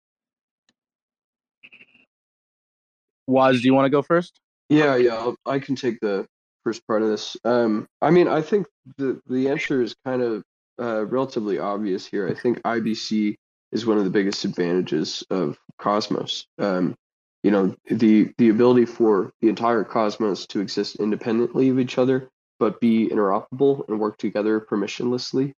Woz, 3.26 3.60
do 3.60 3.66
you 3.66 3.74
want 3.74 3.86
to 3.86 3.90
go 3.90 4.02
first? 4.02 4.38
Yeah, 4.68 4.96
yeah, 4.96 5.14
I'll, 5.14 5.36
I 5.46 5.58
can 5.58 5.74
take 5.74 6.00
the 6.00 6.26
first 6.64 6.86
part 6.86 7.02
of 7.02 7.08
this. 7.08 7.36
Um, 7.44 7.86
I 8.00 8.10
mean, 8.10 8.28
I 8.28 8.40
think 8.40 8.66
the 8.96 9.20
the 9.26 9.48
answer 9.48 9.82
is 9.82 9.94
kind 10.04 10.22
of 10.22 10.42
uh, 10.80 11.04
relatively 11.06 11.58
obvious 11.58 12.06
here. 12.06 12.28
I 12.28 12.34
think 12.34 12.62
IBC 12.62 13.34
is 13.72 13.86
one 13.86 13.98
of 13.98 14.04
the 14.04 14.10
biggest 14.10 14.44
advantages 14.44 15.24
of 15.30 15.58
Cosmos. 15.78 16.46
Um, 16.58 16.94
you 17.42 17.50
know, 17.50 17.74
the 17.86 18.32
the 18.38 18.48
ability 18.48 18.86
for 18.86 19.32
the 19.40 19.48
entire 19.48 19.84
Cosmos 19.84 20.46
to 20.46 20.60
exist 20.60 20.96
independently 20.96 21.68
of 21.68 21.78
each 21.78 21.98
other, 21.98 22.28
but 22.58 22.80
be 22.80 23.08
interoperable 23.08 23.88
and 23.88 23.98
work 23.98 24.16
together 24.18 24.60
permissionlessly. 24.60 25.52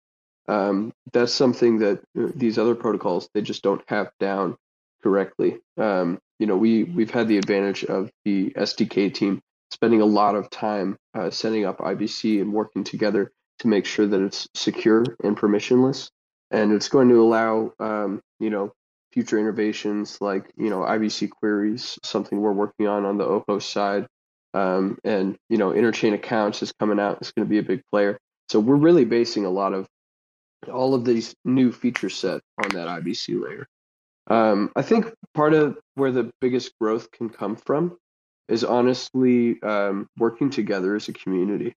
Um, 0.47 0.93
that's 1.11 1.33
something 1.33 1.79
that 1.79 1.99
uh, 2.17 2.27
these 2.35 2.57
other 2.57 2.75
protocols 2.75 3.29
they 3.33 3.41
just 3.41 3.63
don't 3.63 3.83
have 3.87 4.11
down 4.19 4.57
correctly. 5.01 5.59
Um, 5.77 6.19
you 6.39 6.47
know, 6.47 6.57
we 6.57 6.85
we've 6.85 7.11
had 7.11 7.27
the 7.27 7.37
advantage 7.37 7.83
of 7.83 8.09
the 8.23 8.51
SDK 8.51 9.13
team 9.13 9.41
spending 9.71 10.01
a 10.01 10.05
lot 10.05 10.35
of 10.35 10.49
time 10.49 10.97
uh, 11.13 11.29
setting 11.29 11.65
up 11.65 11.79
IBC 11.79 12.39
and 12.41 12.53
working 12.53 12.83
together 12.83 13.31
to 13.59 13.67
make 13.67 13.85
sure 13.85 14.07
that 14.07 14.21
it's 14.21 14.47
secure 14.53 15.03
and 15.23 15.37
permissionless, 15.37 16.09
and 16.51 16.71
it's 16.71 16.89
going 16.89 17.09
to 17.09 17.21
allow 17.21 17.73
um, 17.79 18.21
you 18.39 18.49
know 18.49 18.71
future 19.13 19.37
innovations 19.39 20.17
like 20.19 20.51
you 20.57 20.69
know 20.69 20.79
IBC 20.79 21.29
queries, 21.29 21.99
something 22.03 22.41
we're 22.41 22.51
working 22.51 22.87
on 22.87 23.05
on 23.05 23.17
the 23.17 23.25
Ojo 23.25 23.59
side, 23.59 24.07
um, 24.53 24.97
and 25.03 25.37
you 25.49 25.57
know 25.57 25.71
interchain 25.71 26.13
accounts 26.13 26.63
is 26.63 26.73
coming 26.79 26.99
out. 26.99 27.19
It's 27.21 27.31
going 27.31 27.45
to 27.45 27.49
be 27.49 27.59
a 27.59 27.63
big 27.63 27.83
player. 27.91 28.17
So 28.49 28.59
we're 28.59 28.75
really 28.75 29.05
basing 29.05 29.45
a 29.45 29.49
lot 29.49 29.73
of 29.73 29.87
all 30.71 30.93
of 30.93 31.05
these 31.05 31.35
new 31.45 31.71
feature 31.71 32.09
set 32.09 32.41
on 32.63 32.69
that 32.69 32.87
IBC 32.87 33.41
layer. 33.41 33.67
Um, 34.27 34.71
I 34.75 34.81
think 34.81 35.13
part 35.33 35.53
of 35.53 35.77
where 35.95 36.11
the 36.11 36.31
biggest 36.39 36.71
growth 36.79 37.11
can 37.11 37.29
come 37.29 37.55
from 37.55 37.97
is 38.47 38.63
honestly 38.63 39.61
um, 39.61 40.07
working 40.17 40.49
together 40.49 40.95
as 40.95 41.09
a 41.09 41.13
community. 41.13 41.73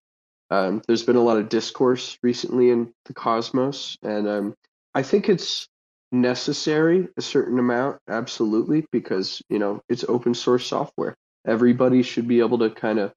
Um, 0.49 0.81
there's 0.87 1.03
been 1.03 1.17
a 1.17 1.23
lot 1.23 1.37
of 1.37 1.49
discourse 1.49 2.17
recently 2.23 2.69
in 2.69 2.93
the 3.05 3.13
cosmos, 3.13 3.97
and 4.01 4.27
um, 4.27 4.55
I 4.95 5.03
think 5.03 5.27
it's 5.27 5.67
necessary 6.11 7.07
a 7.17 7.21
certain 7.21 7.59
amount, 7.59 7.99
absolutely, 8.07 8.85
because 8.91 9.41
you 9.49 9.59
know 9.59 9.81
it's 9.89 10.05
open 10.07 10.33
source 10.33 10.65
software. 10.65 11.15
Everybody 11.45 12.03
should 12.03 12.27
be 12.27 12.39
able 12.39 12.59
to 12.59 12.69
kind 12.69 12.99
of, 12.99 13.13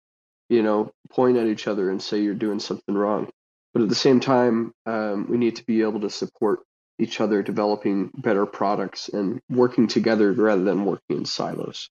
you 0.49 0.63
know, 0.63 0.93
point 1.11 1.37
at 1.37 1.47
each 1.47 1.67
other 1.67 1.91
and 1.91 2.03
say 2.03 2.21
you're 2.21 2.35
doing 2.35 2.61
something 2.61 2.95
wrong. 2.95 3.29
But 3.73 3.83
at 3.83 3.89
the 3.89 3.95
same 3.95 4.21
time, 4.21 4.73
um, 4.87 5.27
we 5.29 5.37
need 5.37 5.57
to 5.57 5.65
be 5.65 5.83
able 5.83 6.01
to 6.01 6.11
support 6.11 6.61
each 6.99 7.21
other 7.21 7.43
developing 7.43 8.11
better 8.15 8.47
products 8.47 9.09
and 9.09 9.41
working 9.49 9.89
together 9.89 10.33
rather 10.33 10.63
than 10.63 10.85
working 10.85 11.19
in 11.19 11.25
silos. 11.25 11.89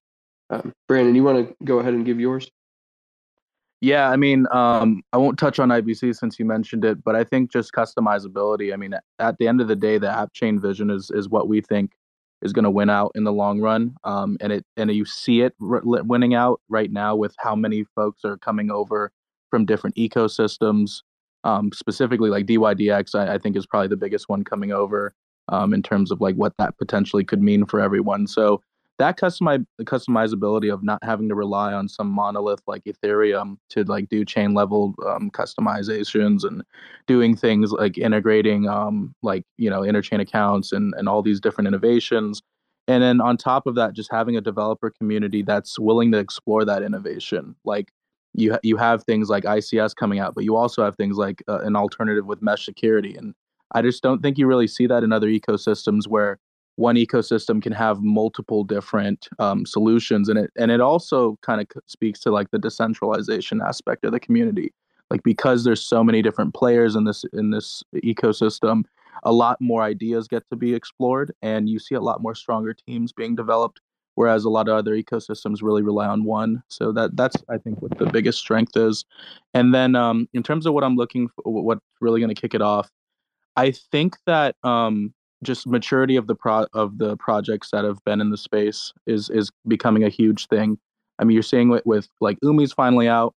Um, 0.49 0.71
Brandon, 0.87 1.15
you 1.15 1.23
want 1.23 1.49
to 1.49 1.55
go 1.63 1.79
ahead 1.79 1.93
and 1.93 2.05
give 2.05 2.19
yours? 2.19 2.49
Yeah, 3.81 4.09
I 4.09 4.17
mean, 4.17 4.45
um, 4.51 5.01
I 5.13 5.17
won't 5.17 5.39
touch 5.39 5.57
on 5.57 5.69
IBC 5.69 6.17
since 6.17 6.37
you 6.37 6.43
mentioned 6.43 6.83
it, 6.83 7.01
but 7.01 7.15
I 7.15 7.23
think 7.23 7.49
just 7.49 7.71
customizability. 7.71 8.73
I 8.73 8.75
mean, 8.75 8.93
at 9.19 9.37
the 9.37 9.47
end 9.47 9.61
of 9.61 9.69
the 9.69 9.75
day, 9.75 9.97
the 9.97 10.09
app 10.09 10.33
chain 10.33 10.59
vision 10.59 10.89
is 10.89 11.09
is 11.11 11.29
what 11.29 11.47
we 11.47 11.61
think 11.61 11.93
is 12.41 12.53
going 12.53 12.63
to 12.63 12.71
win 12.71 12.89
out 12.89 13.11
in 13.15 13.23
the 13.23 13.31
long 13.31 13.61
run. 13.61 13.95
Um, 14.03 14.37
and 14.41 14.51
it 14.51 14.65
and 14.75 14.91
you 14.91 15.05
see 15.05 15.41
it 15.41 15.53
winning 15.59 16.33
out 16.33 16.59
right 16.67 16.91
now 16.91 17.15
with 17.15 17.35
how 17.39 17.55
many 17.55 17.85
folks 17.95 18.25
are 18.25 18.37
coming 18.37 18.69
over 18.69 19.11
from 19.49 19.65
different 19.65 19.95
ecosystems. 19.95 21.01
Um, 21.45 21.71
specifically, 21.73 22.29
like 22.29 22.45
DYDX, 22.47 23.15
I, 23.15 23.35
I, 23.35 23.37
think 23.37 23.55
is 23.55 23.65
probably 23.65 23.87
the 23.87 23.95
biggest 23.95 24.27
one 24.27 24.43
coming 24.43 24.73
over 24.73 25.13
um, 25.47 25.73
in 25.73 25.81
terms 25.81 26.11
of 26.11 26.19
like 26.19 26.35
what 26.35 26.51
that 26.57 26.77
potentially 26.77 27.23
could 27.23 27.41
mean 27.41 27.65
for 27.65 27.79
everyone. 27.79 28.27
So 28.27 28.61
that 28.99 29.17
customize 29.17 29.65
customizability 29.83 30.71
of 30.71 30.83
not 30.83 31.01
having 31.03 31.29
to 31.29 31.35
rely 31.35 31.73
on 31.73 31.87
some 31.87 32.07
monolith 32.07 32.61
like 32.67 32.83
Ethereum 32.83 33.57
to 33.69 33.83
like 33.85 34.09
do 34.09 34.25
chain 34.25 34.53
level 34.53 34.93
um, 35.07 35.31
customizations 35.31 36.43
and 36.43 36.63
doing 37.07 37.35
things 37.35 37.71
like 37.71 37.97
integrating 37.97 38.67
um, 38.67 39.15
like 39.23 39.45
you 39.57 39.69
know 39.69 39.81
interchain 39.81 40.19
accounts 40.19 40.73
and 40.73 40.93
and 40.97 41.07
all 41.09 41.21
these 41.21 41.39
different 41.39 41.67
innovations. 41.67 42.41
And 42.89 43.01
then 43.01 43.21
on 43.21 43.37
top 43.37 43.67
of 43.67 43.75
that, 43.75 43.93
just 43.93 44.11
having 44.11 44.35
a 44.35 44.41
developer 44.41 44.89
community 44.89 45.43
that's 45.43 45.79
willing 45.79 46.11
to 46.11 46.17
explore 46.17 46.65
that 46.65 46.83
innovation. 46.83 47.55
Like 47.63 47.91
you 48.33 48.57
you 48.63 48.75
have 48.75 49.03
things 49.05 49.29
like 49.29 49.45
ICS 49.45 49.95
coming 49.95 50.19
out, 50.19 50.35
but 50.35 50.43
you 50.43 50.57
also 50.57 50.83
have 50.83 50.97
things 50.97 51.17
like 51.17 51.41
uh, 51.47 51.59
an 51.59 51.77
alternative 51.77 52.25
with 52.25 52.41
mesh 52.41 52.65
security. 52.65 53.15
And 53.15 53.33
I 53.71 53.81
just 53.81 54.03
don't 54.03 54.21
think 54.21 54.37
you 54.37 54.45
really 54.45 54.67
see 54.67 54.87
that 54.87 55.03
in 55.03 55.13
other 55.13 55.29
ecosystems 55.29 56.05
where 56.05 56.37
one 56.79 56.95
ecosystem 56.95 57.61
can 57.61 57.73
have 57.73 58.01
multiple 58.01 58.63
different 58.63 59.27
um, 59.37 59.65
solutions 59.65 60.29
and 60.29 60.39
it 60.39 60.51
and 60.57 60.71
it 60.71 60.79
also 60.79 61.37
kind 61.41 61.59
of 61.59 61.67
speaks 61.87 62.21
to 62.21 62.31
like 62.31 62.49
the 62.51 62.57
decentralization 62.57 63.61
aspect 63.61 64.05
of 64.05 64.13
the 64.13 64.19
community. 64.19 64.73
Like 65.11 65.21
because 65.23 65.65
there's 65.65 65.85
so 65.85 66.03
many 66.03 66.21
different 66.21 66.53
players 66.53 66.95
in 66.95 67.03
this 67.03 67.25
in 67.33 67.51
this 67.51 67.83
ecosystem 67.95 68.83
a 69.23 69.33
lot 69.33 69.57
more 69.59 69.81
ideas 69.81 70.29
get 70.29 70.43
to 70.49 70.55
be 70.55 70.73
explored 70.73 71.33
and 71.41 71.67
you 71.67 71.79
see 71.79 71.95
a 71.95 71.99
lot 71.99 72.21
more 72.21 72.33
stronger 72.33 72.73
teams 72.73 73.11
being 73.11 73.35
developed 73.35 73.81
whereas 74.15 74.45
a 74.45 74.49
lot 74.49 74.69
of 74.69 74.75
other 74.75 74.95
ecosystems 74.95 75.61
really 75.61 75.81
rely 75.81 76.07
on 76.07 76.23
one. 76.23 76.63
So 76.69 76.93
that 76.93 77.17
that's 77.17 77.35
i 77.49 77.57
think 77.57 77.81
what 77.81 77.97
the 77.97 78.05
biggest 78.05 78.39
strength 78.39 78.77
is. 78.77 79.03
And 79.53 79.73
then 79.75 79.95
um, 79.95 80.29
in 80.33 80.43
terms 80.43 80.65
of 80.65 80.73
what 80.73 80.85
i'm 80.85 80.95
looking 80.95 81.27
for 81.27 81.43
what's 81.67 81.85
really 81.99 82.21
going 82.21 82.33
to 82.33 82.41
kick 82.41 82.53
it 82.53 82.61
off 82.61 82.89
i 83.57 83.71
think 83.71 84.15
that 84.25 84.55
um, 84.63 85.13
just 85.43 85.67
maturity 85.67 86.15
of 86.15 86.27
the 86.27 86.35
pro 86.35 86.65
of 86.73 86.97
the 86.97 87.15
projects 87.17 87.71
that 87.71 87.85
have 87.85 88.03
been 88.05 88.21
in 88.21 88.29
the 88.29 88.37
space 88.37 88.93
is 89.05 89.29
is 89.29 89.51
becoming 89.67 90.03
a 90.03 90.09
huge 90.09 90.47
thing. 90.47 90.77
I 91.17 91.23
mean, 91.23 91.33
you're 91.33 91.43
seeing 91.43 91.73
it 91.73 91.85
with 91.85 92.09
like 92.21 92.37
Umee's 92.41 92.73
finally 92.73 93.07
out. 93.07 93.33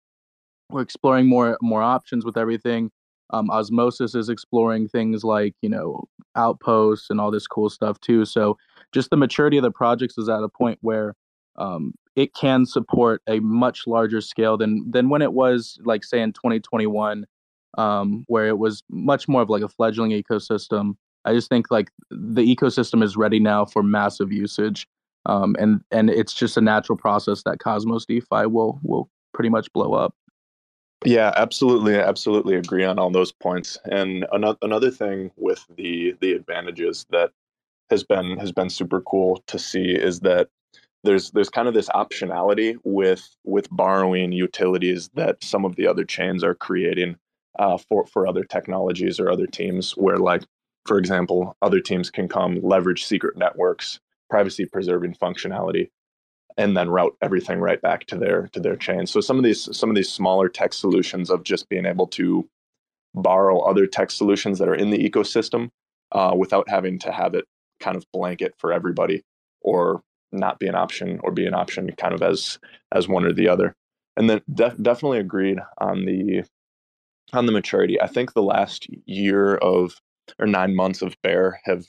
We're 0.71 0.83
exploring 0.83 1.29
more 1.29 1.59
more 1.61 1.83
options 1.83 2.25
with 2.25 2.37
everything. 2.37 2.91
Um, 3.31 3.51
Osmosis 3.51 4.15
is 4.15 4.29
exploring 4.29 4.89
things 4.89 5.25
like 5.25 5.55
you 5.63 5.69
know 5.69 6.05
outposts 6.35 7.09
and 7.11 7.21
all 7.21 7.31
this 7.31 7.47
cool 7.47 7.71
stuff 7.71 8.01
too. 8.01 8.25
So 8.25 8.59
just 8.93 9.11
the 9.11 9.17
maturity 9.17 9.57
of 9.57 9.63
the 9.63 9.71
projects 9.71 10.19
is 10.19 10.29
at 10.29 10.43
a 10.43 10.49
point 10.49 10.79
where 10.83 11.15
um, 11.57 11.95
it 12.17 12.35
can 12.35 12.67
support 12.67 13.23
a 13.29 13.41
much 13.41 13.87
larger 13.87 14.21
scale 14.21 14.57
than 14.57 14.91
than 14.91 15.09
when 15.09 15.23
it 15.23 15.33
was 15.33 15.79
like 15.85 16.03
say 16.05 16.21
in 16.21 16.33
2021, 16.33 17.27
um, 17.79 18.25
where 18.27 18.49
it 18.49 18.59
was 18.59 18.83
much 18.91 19.29
more 19.29 19.43
of 19.43 19.51
like 19.51 19.63
a 19.63 19.69
fledgling 19.69 20.11
ecosystem 20.11 20.97
I 21.25 21.33
just 21.33 21.49
think 21.49 21.71
like 21.71 21.91
the 22.11 22.43
ecosystem 22.43 23.03
is 23.03 23.17
ready 23.17 23.41
now 23.41 23.65
for 23.65 23.83
massive 23.83 24.33
usage, 24.33 24.89
um, 25.27 25.57
and 25.59 25.83
and 25.91 26.11
it's 26.11 26.35
just 26.35 26.57
a 26.57 26.61
natural 26.61 26.97
process 26.97 27.43
that 27.45 27.59
Cosmos 27.59 28.07
DeFi 28.07 28.47
will 28.47 28.81
will 28.83 29.09
pretty 29.33 29.51
much 29.51 29.73
blow 29.73 29.95
up. 29.95 30.15
Yeah, 31.05 31.33
absolutely, 31.37 31.97
absolutely 31.97 32.55
agree 32.55 32.85
on 32.85 32.99
all 32.99 33.11
those 33.11 33.33
points. 33.33 33.79
And 33.85 34.27
another 34.33 34.59
another 34.63 34.91
thing 34.91 35.31
with 35.37 35.67
the 35.77 36.15
the 36.21 36.33
advantages 36.33 37.07
that 37.11 37.31
has 37.91 38.05
been 38.05 38.39
has 38.39 38.53
been 38.53 38.71
super 38.71 39.01
cool 39.01 39.43
to 39.49 39.59
see 39.59 39.93
is 39.95 40.21
that 40.21 40.49
there's 41.05 41.31
there's 41.33 41.49
kind 41.49 41.69
of 41.69 41.75
this 41.75 41.89
optionality 41.91 42.77
with 42.85 43.37
with 43.45 43.69
borrowing 43.71 44.33
utilities 44.33 45.09
that 45.15 45.43
some 45.43 45.65
of 45.65 45.77
the 45.77 45.87
other 45.87 46.05
chains 46.05 46.45
are 46.45 46.55
creating 46.55 47.17
uh, 47.59 47.77
for 47.77 48.07
for 48.07 48.27
other 48.27 48.45
technologies 48.45 49.19
or 49.19 49.31
other 49.31 49.47
teams 49.47 49.93
where 49.93 50.19
like 50.19 50.43
for 50.87 50.99
example, 50.99 51.57
other 51.63 51.81
teams 51.81 52.11
can 52.11 52.29
come 52.29 52.61
leverage 52.63 53.05
secret 53.05 53.37
networks, 53.37 54.01
privacy 54.29 54.67
preserving 54.67 55.15
functionality, 55.15 55.91
and 56.57 56.77
then 56.77 56.91
route 56.91 57.17
everything 57.23 57.61
right 57.61 57.81
back 57.81 58.07
to 58.07 58.17
their 58.17 58.49
to 58.49 58.61
their 58.61 58.77
chain. 58.77 59.07
So 59.07 59.21
some 59.21 59.39
of 59.39 59.45
these 59.45 59.75
some 59.77 59.91
of 59.91 59.97
these 59.97 60.11
smaller 60.11 60.49
tech 60.49 60.73
solutions 60.73 61.31
of 61.31 61.45
just 61.45 61.69
being 61.69 61.87
able 61.87 62.07
to 62.09 62.49
borrow 63.15 63.61
other 63.61 63.87
tech 63.87 64.11
solutions 64.11 64.59
that 64.59 64.69
are 64.69 64.75
in 64.75 64.91
the 64.91 65.09
ecosystem 65.09 65.71
uh, 66.13 66.35
without 66.37 66.69
having 66.69 66.99
to 67.01 67.13
have 67.13 67.35
it 67.35 67.45
kind 67.81 67.97
of 67.97 68.05
blanket 68.13 68.55
for 68.59 68.73
everybody 68.73 69.23
or 69.61 70.03
not 70.31 70.59
be 70.59 70.67
an 70.67 70.75
option 70.75 71.21
or 71.23 71.31
be 71.31 71.47
an 71.47 71.55
option 71.55 71.91
kind 71.97 72.15
of 72.15 72.23
as 72.23 72.59
as 72.93 73.09
one 73.09 73.25
or 73.25 73.33
the 73.33 73.49
other. 73.49 73.75
And 74.17 74.29
then 74.29 74.43
def- 74.53 74.81
definitely 74.81 75.19
agreed 75.19 75.59
on 75.79 76.05
the 76.05 76.45
on 77.33 77.47
the 77.47 77.53
maturity. 77.53 78.01
I 78.01 78.07
think 78.07 78.33
the 78.33 78.43
last 78.43 78.87
year 79.07 79.57
of 79.57 80.01
or 80.39 80.47
nine 80.47 80.75
months 80.75 81.03
of 81.03 81.15
bear 81.23 81.61
have 81.65 81.87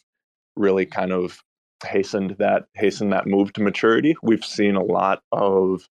really 0.56 0.86
kind 0.86 1.12
of 1.12 1.40
hastened 1.86 2.36
that 2.40 2.66
hastened 2.76 3.12
that 3.14 3.28
move 3.28 3.54
to 3.54 3.62
maturity. 3.62 4.16
We've 4.24 4.46
seen 4.46 4.76
a 4.76 4.84
lot 4.84 5.22
of 5.32 5.88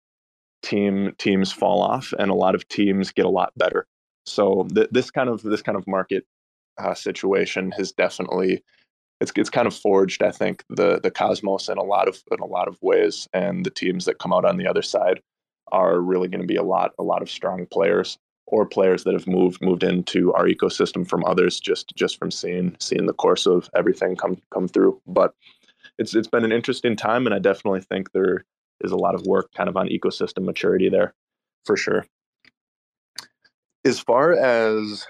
team 0.63 1.15
teams 1.19 1.53
fall 1.53 1.83
off, 1.83 2.13
and 2.19 2.31
a 2.31 2.35
lot 2.35 2.55
of 2.55 2.67
teams 2.69 3.13
get 3.13 3.27
a 3.27 3.31
lot 3.31 3.53
better. 3.57 3.87
So 4.27 4.67
th- 4.75 4.89
this 4.91 5.11
kind 5.11 5.29
of 5.29 5.43
this 5.43 5.63
kind 5.63 5.77
of 5.77 5.87
market 5.87 6.25
uh, 6.79 6.95
situation 6.95 7.73
has 7.73 7.93
definitely 7.93 8.63
it's 9.21 9.33
it's 9.37 9.51
kind 9.51 9.67
of 9.67 9.75
forged, 9.75 10.23
I 10.23 10.31
think, 10.33 10.65
the 10.69 11.01
the 11.01 11.11
cosmos 11.11 11.69
in 11.69 11.79
a 11.79 11.83
lot 11.83 12.09
of 12.09 12.23
in 12.31 12.41
a 12.41 12.47
lot 12.47 12.69
of 12.69 12.79
ways, 12.83 13.29
and 13.33 13.65
the 13.65 13.71
teams 13.71 14.05
that 14.07 14.19
come 14.19 14.33
out 14.33 14.45
on 14.45 14.57
the 14.57 14.67
other 14.67 14.83
side 14.83 15.21
are 15.71 16.01
really 16.01 16.29
going 16.29 16.41
to 16.41 16.47
be 16.47 16.57
a 16.57 16.63
lot 16.63 16.93
a 16.99 17.03
lot 17.03 17.23
of 17.23 17.31
strong 17.31 17.67
players 17.71 18.19
or 18.47 18.67
players 18.67 19.05
that 19.05 19.15
have 19.15 19.27
moved 19.27 19.63
moved 19.63 19.83
into 19.83 20.33
our 20.35 20.47
ecosystem 20.47 21.09
from 21.09 21.25
others 21.25 21.61
just 21.61 21.95
just 21.97 22.19
from 22.19 22.31
seeing 22.31 22.77
seeing 22.81 23.07
the 23.07 23.13
course 23.13 23.47
of 23.47 23.71
everything 23.75 24.17
come 24.17 24.37
come 24.53 24.69
through. 24.69 25.01
But 25.07 25.35
it's 25.99 26.15
it's 26.15 26.29
been 26.29 26.45
an 26.45 26.53
interesting 26.53 26.97
time 26.97 27.27
and 27.27 27.35
i 27.35 27.39
definitely 27.39 27.81
think 27.81 28.13
there 28.13 28.45
is 28.81 28.93
a 28.93 28.97
lot 28.97 29.15
of 29.15 29.23
work 29.27 29.51
kind 29.57 29.69
of 29.69 29.77
on 29.77 29.89
ecosystem 29.89 30.45
maturity 30.45 30.89
there 30.89 31.15
for 31.65 31.77
sure. 31.77 32.05
As 33.85 34.01
far 34.01 34.33
as 34.33 35.07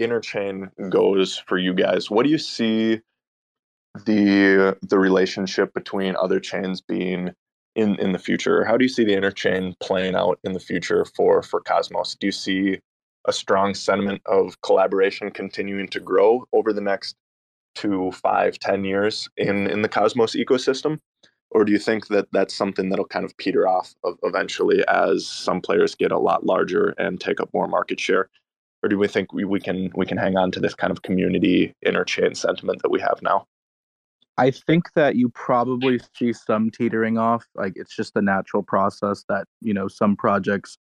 interchain 0.00 0.70
goes 0.90 1.36
for 1.36 1.58
you 1.58 1.74
guys 1.74 2.10
what 2.10 2.24
do 2.24 2.30
you 2.30 2.38
see 2.38 3.00
the 4.06 4.76
the 4.82 4.98
relationship 4.98 5.74
between 5.74 6.16
other 6.16 6.40
chains 6.40 6.80
being 6.80 7.30
in 7.74 7.98
in 8.00 8.12
the 8.12 8.18
future? 8.18 8.64
How 8.64 8.76
do 8.76 8.84
you 8.84 8.88
see 8.88 9.04
the 9.04 9.14
interchain 9.14 9.74
playing 9.80 10.14
out 10.14 10.38
in 10.44 10.52
the 10.52 10.60
future 10.60 11.04
for 11.04 11.42
for 11.42 11.60
Cosmos? 11.60 12.16
Do 12.18 12.26
you 12.26 12.32
see 12.32 12.80
a 13.26 13.32
strong 13.32 13.74
sentiment 13.74 14.22
of 14.26 14.60
collaboration 14.62 15.30
continuing 15.30 15.88
to 15.88 16.00
grow 16.00 16.44
over 16.52 16.72
the 16.72 16.80
next 16.80 17.16
two, 17.74 18.10
five, 18.12 18.58
ten 18.58 18.84
years 18.84 19.28
in 19.36 19.66
in 19.68 19.82
the 19.82 19.88
Cosmos 19.88 20.34
ecosystem? 20.34 20.98
Or 21.52 21.64
do 21.64 21.72
you 21.72 21.78
think 21.78 22.06
that 22.08 22.28
that's 22.32 22.54
something 22.54 22.90
that'll 22.90 23.06
kind 23.06 23.24
of 23.24 23.36
peter 23.36 23.66
off 23.66 23.92
of 24.04 24.16
eventually 24.22 24.84
as 24.86 25.26
some 25.26 25.60
players 25.60 25.96
get 25.96 26.12
a 26.12 26.18
lot 26.18 26.46
larger 26.46 26.94
and 26.96 27.20
take 27.20 27.40
up 27.40 27.50
more 27.52 27.66
market 27.66 27.98
share? 27.98 28.28
Or 28.82 28.88
do 28.88 28.96
we 28.96 29.08
think 29.08 29.32
we, 29.32 29.44
we 29.44 29.60
can 29.60 29.90
we 29.94 30.06
can 30.06 30.16
hang 30.16 30.36
on 30.36 30.50
to 30.52 30.60
this 30.60 30.74
kind 30.74 30.90
of 30.90 31.02
community 31.02 31.74
interchain 31.84 32.36
sentiment 32.36 32.82
that 32.82 32.90
we 32.90 33.00
have 33.00 33.20
now? 33.22 33.46
I 34.40 34.50
think 34.50 34.94
that 34.94 35.16
you 35.16 35.28
probably 35.28 36.00
see 36.16 36.32
some 36.32 36.70
teetering 36.70 37.18
off. 37.18 37.44
Like 37.54 37.74
it's 37.76 37.94
just 37.94 38.16
a 38.16 38.22
natural 38.22 38.62
process 38.62 39.22
that 39.28 39.46
you 39.60 39.74
know 39.74 39.86
some 39.86 40.16
projects. 40.16 40.78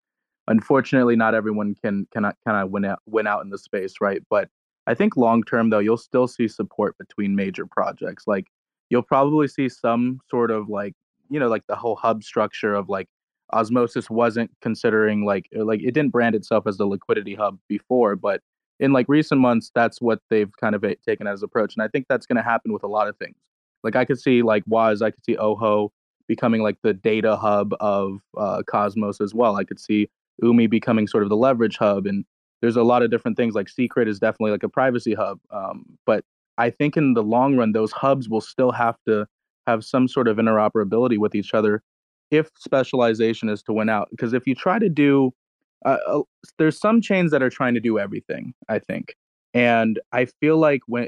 Unfortunately, 0.47 1.17
not 1.17 1.35
everyone 1.35 1.75
can 1.83 2.07
can 2.13 2.23
uh, 2.23 2.31
kind 2.47 2.63
of 2.63 2.71
win 2.71 2.85
out 2.85 2.99
win 3.05 3.27
out 3.27 3.43
in 3.43 3.49
the 3.49 3.57
space, 3.57 3.95
right? 3.99 4.21
But 4.29 4.47
I 4.87 4.93
think 4.93 5.17
long 5.17 5.43
term 5.43 5.71
though, 5.71 5.79
you'll 5.79 5.97
still 5.97 6.25
see 6.25 6.47
support 6.47 6.97
between 6.97 7.35
major 7.35 7.65
projects. 7.65 8.23
Like 8.27 8.47
you'll 8.89 9.03
probably 9.03 9.49
see 9.49 9.67
some 9.67 10.21
sort 10.31 10.51
of 10.51 10.69
like 10.69 10.93
you 11.29 11.37
know 11.37 11.49
like 11.49 11.67
the 11.67 11.75
whole 11.75 11.97
hub 11.97 12.23
structure 12.23 12.73
of 12.73 12.87
like 12.87 13.09
Osmosis 13.51 14.09
wasn't 14.09 14.51
considering 14.61 15.25
like 15.25 15.49
uh, 15.53 15.65
like 15.65 15.81
it 15.83 15.93
didn't 15.93 16.13
brand 16.13 16.33
itself 16.33 16.65
as 16.65 16.77
the 16.77 16.85
liquidity 16.85 17.35
hub 17.35 17.59
before, 17.67 18.15
but 18.15 18.41
in 18.79 18.93
like 18.93 19.07
recent 19.09 19.41
months, 19.41 19.69
that's 19.75 19.99
what 20.01 20.21
they've 20.29 20.55
kind 20.61 20.75
of 20.75 20.85
eh, 20.85 20.95
taken 21.05 21.27
as 21.27 21.43
approach, 21.43 21.75
and 21.75 21.83
I 21.83 21.89
think 21.89 22.05
that's 22.07 22.25
going 22.25 22.37
to 22.37 22.43
happen 22.43 22.71
with 22.71 22.83
a 22.83 22.87
lot 22.87 23.09
of 23.09 23.17
things. 23.17 23.35
Like 23.83 23.95
I 23.95 24.05
could 24.05 24.19
see 24.19 24.41
like 24.41 24.63
Woz, 24.67 25.01
I 25.01 25.11
could 25.11 25.23
see 25.23 25.37
Ojo 25.37 25.91
becoming 26.27 26.61
like 26.61 26.77
the 26.83 26.93
data 26.93 27.35
hub 27.35 27.73
of 27.79 28.19
uh, 28.37 28.61
Cosmos 28.67 29.19
as 29.19 29.33
well. 29.33 29.55
I 29.55 29.63
could 29.63 29.79
see 29.79 30.09
Umee 30.43 30.69
becoming 30.69 31.07
sort 31.07 31.23
of 31.23 31.29
the 31.29 31.35
leverage 31.35 31.77
hub, 31.77 32.05
and 32.05 32.23
there's 32.61 32.75
a 32.75 32.83
lot 32.83 33.03
of 33.03 33.11
different 33.11 33.37
things. 33.37 33.55
Like 33.55 33.69
Secret 33.69 34.07
is 34.07 34.19
definitely 34.19 34.51
like 34.51 34.63
a 34.63 34.69
privacy 34.69 35.13
hub, 35.13 35.39
um, 35.51 35.85
but 36.05 36.23
I 36.57 36.69
think 36.69 36.97
in 36.97 37.13
the 37.13 37.23
long 37.23 37.55
run, 37.55 37.71
those 37.71 37.91
hubs 37.91 38.29
will 38.29 38.41
still 38.41 38.71
have 38.71 38.97
to 39.07 39.25
have 39.65 39.83
some 39.85 40.07
sort 40.07 40.27
of 40.27 40.37
interoperability 40.37 41.17
with 41.17 41.35
each 41.35 41.53
other 41.53 41.81
if 42.31 42.49
specialization 42.57 43.49
is 43.49 43.63
to 43.63 43.73
win 43.73 43.89
out. 43.89 44.09
Because 44.11 44.33
if 44.33 44.45
you 44.45 44.55
try 44.55 44.77
to 44.77 44.89
do, 44.89 45.31
uh, 45.85 45.97
uh, 46.07 46.21
there's 46.57 46.79
some 46.79 47.01
chains 47.01 47.31
that 47.31 47.41
are 47.41 47.49
trying 47.49 47.73
to 47.73 47.79
do 47.79 47.97
everything. 47.97 48.53
I 48.67 48.79
think, 48.79 49.15
and 49.53 49.99
I 50.11 50.25
feel 50.25 50.57
like 50.57 50.81
when 50.87 51.07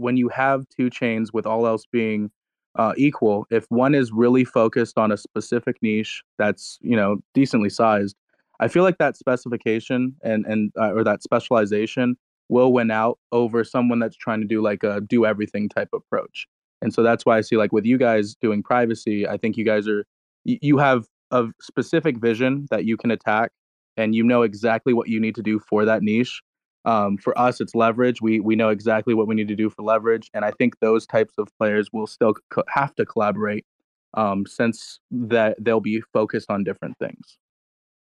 when 0.00 0.16
you 0.16 0.28
have 0.28 0.64
two 0.68 0.90
chains 0.90 1.32
with 1.32 1.46
all 1.46 1.66
else 1.66 1.84
being 1.90 2.30
uh, 2.76 2.92
equal, 2.96 3.46
if 3.50 3.66
one 3.68 3.94
is 3.94 4.12
really 4.12 4.44
focused 4.44 4.96
on 4.98 5.10
a 5.12 5.16
specific 5.16 5.76
niche 5.82 6.22
that's 6.38 6.78
you 6.80 6.96
know 6.96 7.18
decently 7.34 7.70
sized, 7.70 8.16
I 8.60 8.68
feel 8.68 8.82
like 8.82 8.98
that 8.98 9.16
specification 9.16 10.14
and 10.22 10.44
and 10.46 10.72
uh, 10.78 10.92
or 10.92 11.04
that 11.04 11.22
specialization 11.22 12.16
will 12.48 12.72
win 12.72 12.90
out 12.90 13.18
over 13.32 13.62
someone 13.62 14.00
that's 14.00 14.16
trying 14.16 14.40
to 14.40 14.46
do 14.46 14.62
like 14.62 14.82
a 14.82 15.00
do 15.00 15.24
everything 15.24 15.68
type 15.68 15.88
approach. 15.94 16.46
And 16.82 16.92
so 16.94 17.02
that's 17.02 17.26
why 17.26 17.38
I 17.38 17.40
see 17.42 17.56
like 17.56 17.72
with 17.72 17.84
you 17.84 17.98
guys 17.98 18.34
doing 18.40 18.62
privacy, 18.62 19.26
I 19.26 19.36
think 19.36 19.56
you 19.56 19.64
guys 19.64 19.86
are 19.88 20.04
you 20.44 20.78
have 20.78 21.06
a 21.30 21.46
specific 21.60 22.18
vision 22.18 22.66
that 22.70 22.84
you 22.84 22.96
can 22.96 23.10
attack 23.10 23.52
and 23.96 24.14
you 24.14 24.24
know 24.24 24.42
exactly 24.42 24.92
what 24.92 25.08
you 25.08 25.20
need 25.20 25.34
to 25.34 25.42
do 25.42 25.58
for 25.58 25.84
that 25.84 26.02
niche 26.02 26.40
um, 26.84 27.18
for 27.18 27.38
us, 27.38 27.60
it's 27.60 27.74
leverage. 27.74 28.22
We 28.22 28.40
we 28.40 28.56
know 28.56 28.70
exactly 28.70 29.14
what 29.14 29.26
we 29.26 29.34
need 29.34 29.48
to 29.48 29.56
do 29.56 29.68
for 29.70 29.82
leverage, 29.82 30.30
and 30.32 30.44
I 30.44 30.50
think 30.52 30.78
those 30.80 31.06
types 31.06 31.34
of 31.36 31.48
players 31.58 31.88
will 31.92 32.06
still 32.06 32.34
co- 32.50 32.64
have 32.68 32.94
to 32.96 33.04
collaborate 33.04 33.66
um, 34.14 34.46
since 34.46 35.00
that 35.10 35.56
they'll 35.62 35.80
be 35.80 36.02
focused 36.12 36.50
on 36.50 36.64
different 36.64 36.98
things. 36.98 37.38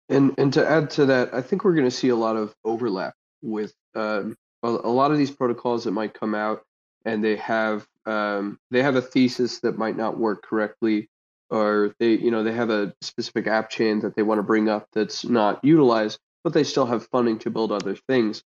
And 0.10 0.34
and 0.38 0.52
to 0.54 0.68
add 0.68 0.90
to 0.92 1.06
that, 1.08 1.34
I 1.34 1.42
think 1.42 1.64
we're 1.64 1.74
going 1.74 1.90
to 1.90 1.92
see 1.92 2.10
a 2.10 2.16
lot 2.16 2.36
of 2.36 2.54
overlap 2.64 3.16
with 3.42 3.74
um, 3.96 4.36
a, 4.62 4.68
a, 4.68 4.92
lot 4.92 5.12
of 5.12 5.18
these 5.18 5.32
protocols 5.32 5.86
that 5.86 5.92
might 5.92 6.14
come 6.14 6.36
out, 6.36 6.64
and 7.06 7.24
they 7.24 7.38
have 7.38 7.88
um, 8.06 8.60
they 8.72 8.84
have 8.84 8.96
a 8.96 9.02
thesis 9.02 9.62
that 9.62 9.78
might 9.78 9.96
not 9.96 10.20
work 10.20 10.44
correctly, 10.44 11.10
or 11.50 11.96
they 12.00 12.12
you 12.12 12.30
know 12.30 12.44
they 12.44 12.52
have 12.52 12.70
a 12.70 12.94
specific 13.02 13.48
app 13.48 13.70
chain 13.70 14.02
that 14.02 14.16
they 14.16 14.24
want 14.24 14.40
to 14.40 14.44
bring 14.44 14.68
up 14.68 14.88
that's 14.92 15.24
not 15.26 15.64
utilized, 15.64 16.20
but 16.44 16.54
they 16.54 16.64
still 16.64 16.86
have 16.86 17.08
funding 17.08 17.40
to 17.40 17.50
build 17.50 17.72
other 17.72 17.96
things. 17.96 18.44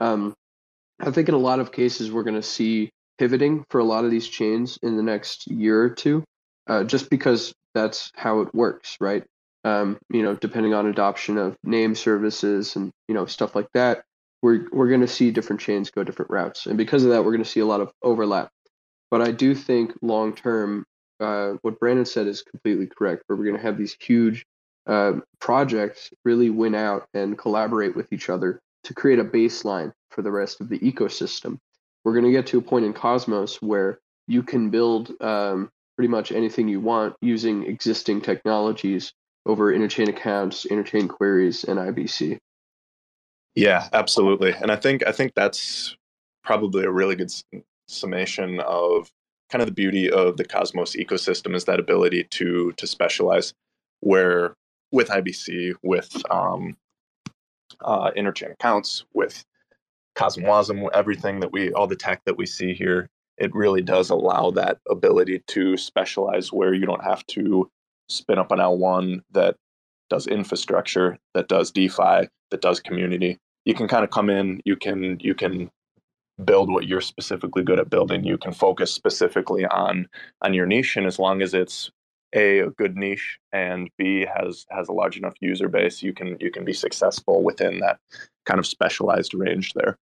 Um, 0.00 0.34
I 0.98 1.10
think 1.10 1.28
in 1.28 1.34
a 1.34 1.38
lot 1.38 1.60
of 1.60 1.72
cases 1.72 2.10
we're 2.10 2.22
going 2.22 2.40
to 2.40 2.42
see 2.42 2.90
pivoting 3.18 3.64
for 3.68 3.80
a 3.80 3.84
lot 3.84 4.04
of 4.04 4.10
these 4.10 4.26
chains 4.26 4.78
in 4.82 4.96
the 4.96 5.02
next 5.02 5.46
year 5.46 5.82
or 5.82 5.90
two, 5.90 6.24
uh, 6.66 6.84
just 6.84 7.10
because 7.10 7.52
that's 7.74 8.10
how 8.16 8.40
it 8.40 8.54
works, 8.54 8.96
right? 9.00 9.24
Um, 9.64 9.98
you 10.10 10.22
know, 10.22 10.34
depending 10.34 10.72
on 10.72 10.86
adoption 10.86 11.36
of 11.36 11.56
name 11.62 11.94
services 11.94 12.76
and 12.76 12.90
you 13.08 13.14
know 13.14 13.26
stuff 13.26 13.54
like 13.54 13.68
that, 13.74 14.04
we're 14.42 14.66
we're 14.72 14.88
going 14.88 15.02
to 15.02 15.08
see 15.08 15.30
different 15.30 15.60
chains 15.60 15.90
go 15.90 16.02
different 16.02 16.30
routes, 16.30 16.66
and 16.66 16.78
because 16.78 17.04
of 17.04 17.10
that, 17.10 17.24
we're 17.24 17.32
going 17.32 17.44
to 17.44 17.50
see 17.50 17.60
a 17.60 17.66
lot 17.66 17.82
of 17.82 17.92
overlap. 18.02 18.50
But 19.10 19.20
I 19.20 19.32
do 19.32 19.54
think 19.54 19.92
long 20.00 20.34
term, 20.34 20.86
uh, 21.20 21.54
what 21.62 21.78
Brandon 21.78 22.06
said 22.06 22.26
is 22.26 22.42
completely 22.42 22.86
correct. 22.86 23.24
Where 23.26 23.36
we're 23.36 23.44
going 23.44 23.56
to 23.56 23.62
have 23.62 23.76
these 23.76 23.96
huge 24.00 24.46
uh, 24.86 25.20
projects 25.40 26.10
really 26.24 26.48
win 26.48 26.74
out 26.74 27.06
and 27.12 27.36
collaborate 27.36 27.94
with 27.94 28.12
each 28.12 28.30
other 28.30 28.60
to 28.84 28.94
create 28.94 29.18
a 29.18 29.24
baseline 29.24 29.92
for 30.10 30.22
the 30.22 30.30
rest 30.30 30.60
of 30.60 30.68
the 30.68 30.78
ecosystem. 30.78 31.58
We're 32.04 32.14
going 32.14 32.24
to 32.24 32.32
get 32.32 32.46
to 32.48 32.58
a 32.58 32.62
point 32.62 32.84
in 32.84 32.92
Cosmos 32.92 33.60
where 33.60 33.98
you 34.26 34.42
can 34.42 34.70
build 34.70 35.12
um, 35.20 35.70
pretty 35.96 36.08
much 36.08 36.32
anything 36.32 36.68
you 36.68 36.80
want 36.80 37.14
using 37.20 37.66
existing 37.66 38.22
technologies 38.22 39.12
over 39.46 39.72
interchain 39.72 40.08
accounts, 40.08 40.66
interchain 40.70 41.08
queries, 41.08 41.64
and 41.64 41.78
IBC. 41.78 42.38
Yeah, 43.54 43.88
absolutely. 43.92 44.52
And 44.52 44.70
I 44.70 44.76
think 44.76 45.06
I 45.06 45.12
think 45.12 45.32
that's 45.34 45.96
probably 46.44 46.84
a 46.84 46.90
really 46.90 47.16
good 47.16 47.32
summation 47.88 48.60
of 48.60 49.10
kind 49.50 49.60
of 49.60 49.66
the 49.66 49.74
beauty 49.74 50.10
of 50.10 50.36
the 50.36 50.44
Cosmos 50.44 50.94
ecosystem 50.94 51.54
is 51.54 51.64
that 51.64 51.80
ability 51.80 52.24
to 52.30 52.72
to 52.72 52.86
specialize. 52.86 53.52
Where 54.02 54.54
with 54.92 55.08
IBC, 55.08 55.74
with 55.82 56.10
um, 56.30 56.76
uh, 57.82 58.10
interchain 58.16 58.52
accounts, 58.52 59.04
with 59.14 59.44
Cosmwasm, 60.16 60.88
everything 60.92 61.40
that 61.40 61.52
we, 61.52 61.72
all 61.72 61.86
the 61.86 61.96
tech 61.96 62.22
that 62.26 62.36
we 62.36 62.46
see 62.46 62.74
here, 62.74 63.08
it 63.38 63.54
really 63.54 63.80
does 63.82 64.10
allow 64.10 64.50
that 64.50 64.78
ability 64.88 65.42
to 65.48 65.76
specialize 65.76 66.52
where 66.52 66.74
you 66.74 66.84
don't 66.84 67.04
have 67.04 67.26
to 67.26 67.70
spin 68.08 68.38
up 68.38 68.52
an 68.52 68.58
L1 68.58 69.20
that 69.32 69.56
does 70.10 70.26
infrastructure, 70.26 71.18
that 71.34 71.48
does 71.48 71.70
DeFi, 71.70 72.28
that 72.50 72.60
does 72.60 72.80
community. 72.80 73.38
You 73.64 73.74
can 73.74 73.88
kind 73.88 74.04
of 74.04 74.10
come 74.10 74.28
in, 74.28 74.60
you 74.64 74.76
can 74.76 75.18
you 75.20 75.34
can 75.34 75.70
build 76.44 76.70
what 76.70 76.86
you're 76.86 77.00
specifically 77.00 77.62
good 77.62 77.78
at 77.78 77.90
building. 77.90 78.24
You 78.24 78.38
can 78.38 78.52
focus 78.52 78.92
specifically 78.92 79.64
on 79.66 80.08
on 80.42 80.52
your 80.54 80.66
niche, 80.66 80.96
and 80.96 81.06
as 81.06 81.18
long 81.18 81.42
as 81.42 81.54
it's 81.54 81.90
a, 82.34 82.60
a 82.60 82.70
good 82.70 82.96
niche 82.96 83.38
and 83.52 83.90
b 83.98 84.26
has 84.26 84.66
has 84.70 84.88
a 84.88 84.92
large 84.92 85.16
enough 85.16 85.34
user 85.40 85.68
base 85.68 86.02
you 86.02 86.12
can 86.12 86.36
you 86.40 86.50
can 86.50 86.64
be 86.64 86.72
successful 86.72 87.42
within 87.42 87.80
that 87.80 87.98
kind 88.44 88.58
of 88.58 88.66
specialized 88.66 89.34
range 89.34 89.72
there. 89.74 89.98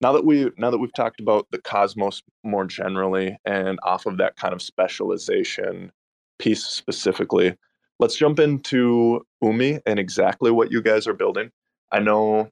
Now 0.00 0.12
that 0.12 0.24
we 0.24 0.50
now 0.58 0.70
that 0.70 0.78
we've 0.78 0.92
talked 0.92 1.20
about 1.20 1.46
the 1.50 1.58
cosmos 1.58 2.22
more 2.44 2.66
generally 2.66 3.38
and 3.44 3.78
off 3.82 4.06
of 4.06 4.18
that 4.18 4.36
kind 4.36 4.52
of 4.52 4.62
specialization 4.62 5.90
piece 6.38 6.64
specifically 6.64 7.56
let's 7.98 8.16
jump 8.16 8.38
into 8.38 9.24
Umee 9.42 9.80
and 9.86 9.98
exactly 9.98 10.50
what 10.50 10.70
you 10.70 10.82
guys 10.82 11.06
are 11.06 11.14
building. 11.14 11.50
I 11.92 12.00
know 12.00 12.50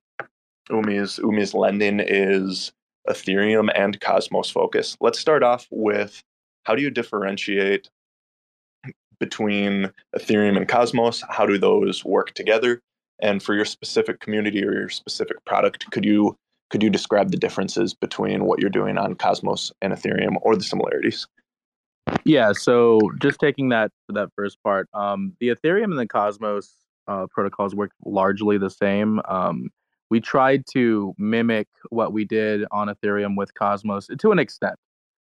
Umee's 0.70 1.18
Umee's 1.18 1.54
lending 1.54 2.00
is 2.00 2.72
ethereum 3.08 3.70
and 3.74 4.00
cosmos 4.00 4.48
focus 4.48 4.96
let's 5.00 5.18
start 5.18 5.42
off 5.42 5.66
with 5.70 6.22
how 6.62 6.74
do 6.74 6.80
you 6.80 6.90
differentiate 6.90 7.90
between 9.18 9.90
Ethereum 10.16 10.56
and 10.56 10.68
Cosmos? 10.68 11.22
How 11.28 11.46
do 11.46 11.58
those 11.58 12.04
work 12.04 12.32
together? 12.34 12.80
And 13.20 13.42
for 13.42 13.54
your 13.54 13.64
specific 13.64 14.20
community 14.20 14.64
or 14.64 14.72
your 14.72 14.88
specific 14.88 15.44
product, 15.44 15.90
could 15.90 16.04
you 16.04 16.36
could 16.70 16.82
you 16.82 16.90
describe 16.90 17.30
the 17.30 17.36
differences 17.36 17.94
between 17.94 18.44
what 18.46 18.58
you're 18.58 18.70
doing 18.70 18.98
on 18.98 19.14
Cosmos 19.14 19.70
and 19.80 19.92
Ethereum 19.92 20.36
or 20.42 20.56
the 20.56 20.64
similarities? 20.64 21.26
Yeah, 22.24 22.52
so 22.52 22.98
just 23.20 23.38
taking 23.38 23.68
that 23.68 23.90
that 24.08 24.30
first 24.36 24.58
part, 24.62 24.88
um, 24.94 25.34
the 25.40 25.48
Ethereum 25.48 25.84
and 25.84 25.98
the 25.98 26.06
Cosmos 26.06 26.74
uh, 27.06 27.26
protocols 27.30 27.74
work 27.74 27.92
largely 28.04 28.58
the 28.58 28.70
same. 28.70 29.20
Um, 29.28 29.70
we 30.10 30.20
tried 30.20 30.64
to 30.72 31.14
mimic 31.18 31.68
what 31.90 32.12
we 32.12 32.24
did 32.24 32.64
on 32.70 32.88
Ethereum 32.88 33.36
with 33.36 33.54
Cosmos 33.54 34.08
to 34.18 34.32
an 34.32 34.38
extent. 34.38 34.76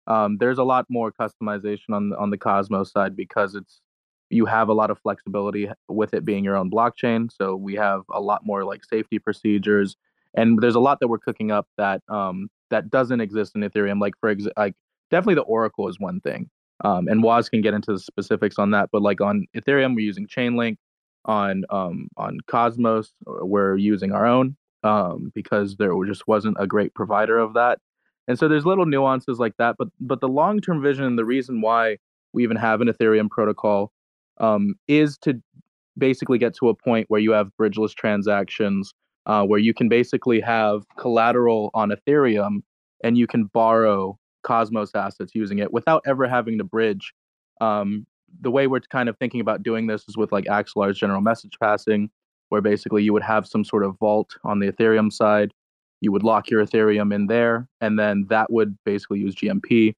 Um, 0.10 0.38
there's 0.39 0.58
a 0.58 0.63
lot 0.63 0.86
more 0.89 1.12
customization 1.12 1.91
on 1.91 2.13
on 2.15 2.32
the 2.32 2.38
Cosmos 2.38 2.91
side 2.91 3.15
because 3.15 3.56
it's 3.56 3.82
you 4.32 4.45
have 4.45 4.69
a 4.69 4.74
lot 4.74 4.91
of 4.91 5.00
flexibility 5.00 5.69
with 5.88 6.13
it 6.13 6.26
being 6.26 6.43
your 6.43 6.56
own 6.58 6.69
blockchain. 6.72 7.30
So 7.32 7.56
we 7.56 7.76
have 7.76 8.04
a 8.12 8.22
lot 8.22 8.45
more 8.45 8.63
like 8.65 8.84
safety 8.86 9.19
procedures, 9.19 9.95
and 10.36 10.60
there's 10.62 10.76
a 10.76 10.80
lot 10.80 11.00
that 11.02 11.08
we're 11.10 11.19
cooking 11.19 11.52
up 11.52 11.67
that 11.78 12.02
um, 12.10 12.50
that 12.72 12.89
doesn't 12.89 13.22
exist 13.22 13.56
in 13.56 13.62
Ethereum. 13.62 14.02
Like 14.02 14.15
for 14.19 14.30
ex- 14.30 14.48
like 14.58 14.76
definitely 15.12 15.36
the 15.36 15.41
Oracle 15.41 15.88
is 15.89 16.00
one 16.00 16.19
thing, 16.22 16.50
um, 16.84 17.08
and 17.08 17.24
Woz 17.24 17.50
can 17.50 17.62
get 17.62 17.74
into 17.74 17.93
the 17.93 18.00
specifics 18.00 18.60
on 18.60 18.72
that. 18.72 18.89
But 18.91 19.02
like 19.04 19.22
on 19.22 19.45
Ethereum, 19.56 19.95
we're 19.95 20.02
using 20.06 20.28
Chainlink. 20.28 20.78
On 21.26 21.63
um, 21.69 22.08
on 22.17 22.39
Cosmos, 22.48 23.12
uh, 23.28 23.45
we're 23.45 23.76
using 23.78 24.12
our 24.13 24.26
own. 24.26 24.56
um, 24.84 25.32
because 25.36 25.76
there 25.78 25.91
just 26.06 26.28
wasn't 26.28 26.58
a 26.60 26.67
great 26.67 26.93
provider 26.93 27.38
of 27.38 27.54
that. 27.54 27.80
And 28.30 28.38
so 28.38 28.48
there's 28.48 28.65
little 28.65 28.86
nuances 28.86 29.39
like 29.39 29.58
that, 29.58 29.76
but 29.80 29.88
but 30.00 30.22
the 30.22 30.28
long 30.30 30.62
term 30.62 30.84
vision 30.84 31.04
and 31.04 31.18
the 31.18 31.26
reason 31.26 31.62
why 31.62 31.98
we 32.32 32.44
even 32.44 32.58
have 32.58 32.80
an 32.80 32.88
Ethereum 32.88 33.28
protocol 33.28 33.92
um, 34.39 34.76
is 34.88 35.18
to 35.24 35.42
basically 35.98 36.38
get 36.38 36.56
to 36.58 36.70
a 36.70 36.76
point 36.76 37.08
where 37.10 37.20
you 37.20 37.32
have 37.32 37.50
bridgeless 37.58 37.94
transactions, 37.94 38.94
uh, 39.26 39.44
where 39.44 39.60
you 39.60 39.74
can 39.74 39.89
basically 39.89 40.39
have 40.42 40.84
collateral 41.00 41.72
on 41.74 41.89
Ethereum 41.89 42.62
and 43.04 43.18
you 43.18 43.26
can 43.26 43.46
borrow 43.46 44.15
Cosmos 44.44 44.92
assets 44.94 45.34
using 45.34 45.58
it 45.58 45.74
without 45.74 46.04
ever 46.06 46.28
having 46.28 46.60
to 46.60 46.63
bridge. 46.63 47.12
Um, 47.62 48.06
the 48.42 48.52
way 48.52 48.68
we're 48.68 48.82
kind 48.82 49.10
of 49.10 49.18
thinking 49.18 49.42
about 49.42 49.63
doing 49.63 49.88
this 49.88 50.06
is 50.08 50.15
with 50.15 50.32
like 50.32 50.46
Axelar's 50.46 51.00
general 51.00 51.22
message 51.22 51.58
passing, 51.60 52.12
where 52.50 52.62
basically 52.62 53.02
you 53.02 53.12
would 53.12 53.24
have 53.24 53.48
some 53.48 53.63
sort 53.63 53.84
of 53.84 53.98
vault 54.00 54.38
on 54.44 54.60
the 54.60 54.72
Ethereum 54.72 55.12
side. 55.12 55.52
You 56.02 56.12
would 56.12 56.24
lock 56.24 56.50
your 56.50 56.66
Ethereum 56.66 57.14
in 57.14 57.28
there, 57.28 57.68
and 57.82 58.00
then 58.00 58.26
that 58.30 58.52
would 58.52 58.78
basically 58.86 59.20
use 59.20 59.36
GMP, 59.36 59.94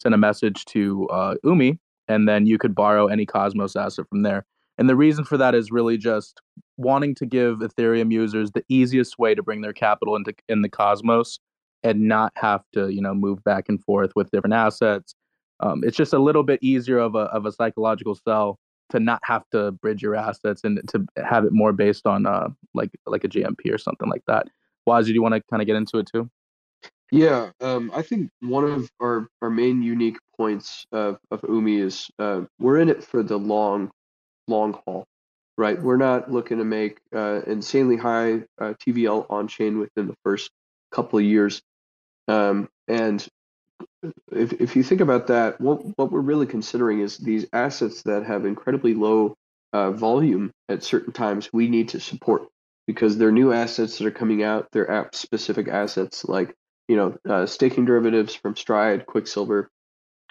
send 0.00 0.14
a 0.14 0.18
message 0.18 0.64
to 0.66 1.06
uh, 1.08 1.34
Umee, 1.44 1.78
and 2.08 2.28
then 2.28 2.46
you 2.46 2.58
could 2.58 2.74
borrow 2.74 3.06
any 3.06 3.24
Cosmos 3.24 3.76
asset 3.76 4.06
from 4.08 4.22
there. 4.22 4.44
And 4.78 4.88
the 4.88 4.96
reason 4.96 5.24
for 5.24 5.36
that 5.38 5.54
is 5.54 5.70
really 5.70 5.96
just 5.96 6.40
wanting 6.76 7.14
to 7.16 7.26
give 7.26 7.58
Ethereum 7.58 8.10
users 8.12 8.50
the 8.50 8.64
easiest 8.68 9.18
way 9.18 9.34
to 9.34 9.42
bring 9.42 9.60
their 9.60 9.72
capital 9.72 10.16
into 10.16 10.34
in 10.48 10.62
the 10.62 10.68
Cosmos 10.68 11.38
and 11.84 12.08
not 12.08 12.32
have 12.36 12.62
to, 12.72 12.88
you 12.88 13.00
know, 13.00 13.14
move 13.14 13.44
back 13.44 13.68
and 13.68 13.82
forth 13.82 14.12
with 14.16 14.30
different 14.30 14.54
assets. 14.54 15.14
Um, 15.60 15.82
it's 15.84 15.96
just 15.96 16.12
a 16.12 16.18
little 16.18 16.42
bit 16.42 16.58
easier 16.62 16.98
of 16.98 17.14
a 17.14 17.26
of 17.30 17.46
a 17.46 17.52
psychological 17.52 18.16
sell 18.16 18.58
to 18.90 18.98
not 19.00 19.20
have 19.24 19.44
to 19.50 19.72
bridge 19.72 20.02
your 20.02 20.16
assets 20.16 20.62
and 20.64 20.80
to 20.88 21.06
have 21.24 21.44
it 21.44 21.52
more 21.52 21.72
based 21.72 22.06
on 22.06 22.26
uh 22.26 22.48
like 22.74 22.90
like 23.06 23.24
a 23.24 23.28
GMP 23.28 23.72
or 23.72 23.78
something 23.78 24.08
like 24.08 24.24
that. 24.26 24.48
Wazzy, 24.88 25.06
do 25.06 25.14
you 25.14 25.22
want 25.22 25.34
to 25.34 25.42
kind 25.50 25.62
of 25.62 25.66
get 25.66 25.76
into 25.76 25.98
it 25.98 26.08
too? 26.12 26.28
Yeah, 27.10 27.50
um, 27.60 27.92
I 27.94 28.02
think 28.02 28.30
one 28.40 28.64
of 28.64 28.90
our, 29.00 29.28
our 29.40 29.50
main 29.50 29.82
unique 29.82 30.16
points 30.36 30.84
of, 30.90 31.18
of 31.30 31.42
Umee 31.42 31.80
is 31.80 32.08
uh, 32.18 32.42
we're 32.58 32.78
in 32.78 32.88
it 32.88 33.04
for 33.04 33.22
the 33.22 33.38
long 33.38 33.90
long 34.48 34.78
haul, 34.84 35.04
right? 35.56 35.80
We're 35.80 35.96
not 35.96 36.30
looking 36.30 36.58
to 36.58 36.64
make 36.64 36.98
uh, 37.14 37.42
insanely 37.46 37.96
high 37.96 38.42
uh, 38.60 38.74
TVL 38.84 39.26
on 39.30 39.48
chain 39.48 39.78
within 39.78 40.06
the 40.06 40.16
first 40.24 40.50
couple 40.92 41.18
of 41.18 41.24
years. 41.24 41.62
Um, 42.28 42.68
and 42.88 43.26
if, 44.32 44.52
if 44.54 44.76
you 44.76 44.82
think 44.82 45.00
about 45.00 45.28
that, 45.28 45.60
what, 45.60 45.82
what 45.96 46.10
we're 46.10 46.20
really 46.20 46.46
considering 46.46 47.00
is 47.00 47.16
these 47.16 47.46
assets 47.52 48.02
that 48.02 48.24
have 48.24 48.44
incredibly 48.44 48.94
low 48.94 49.34
uh, 49.72 49.90
volume 49.90 50.50
at 50.68 50.82
certain 50.82 51.12
times 51.12 51.48
we 51.52 51.68
need 51.68 51.88
to 51.90 52.00
support 52.00 52.48
because 52.86 53.16
they're 53.16 53.32
new 53.32 53.52
assets 53.52 53.98
that 53.98 54.06
are 54.06 54.12
coming 54.12 54.42
out. 54.42 54.68
They're 54.72 54.90
app 54.90 55.14
specific 55.14 55.68
assets 55.68 56.24
like 56.24 56.54
you 56.88 56.96
know 56.96 57.16
uh, 57.28 57.46
staking 57.46 57.84
derivatives 57.84 58.34
from 58.34 58.56
Stride, 58.56 59.06
Quicksilver, 59.06 59.70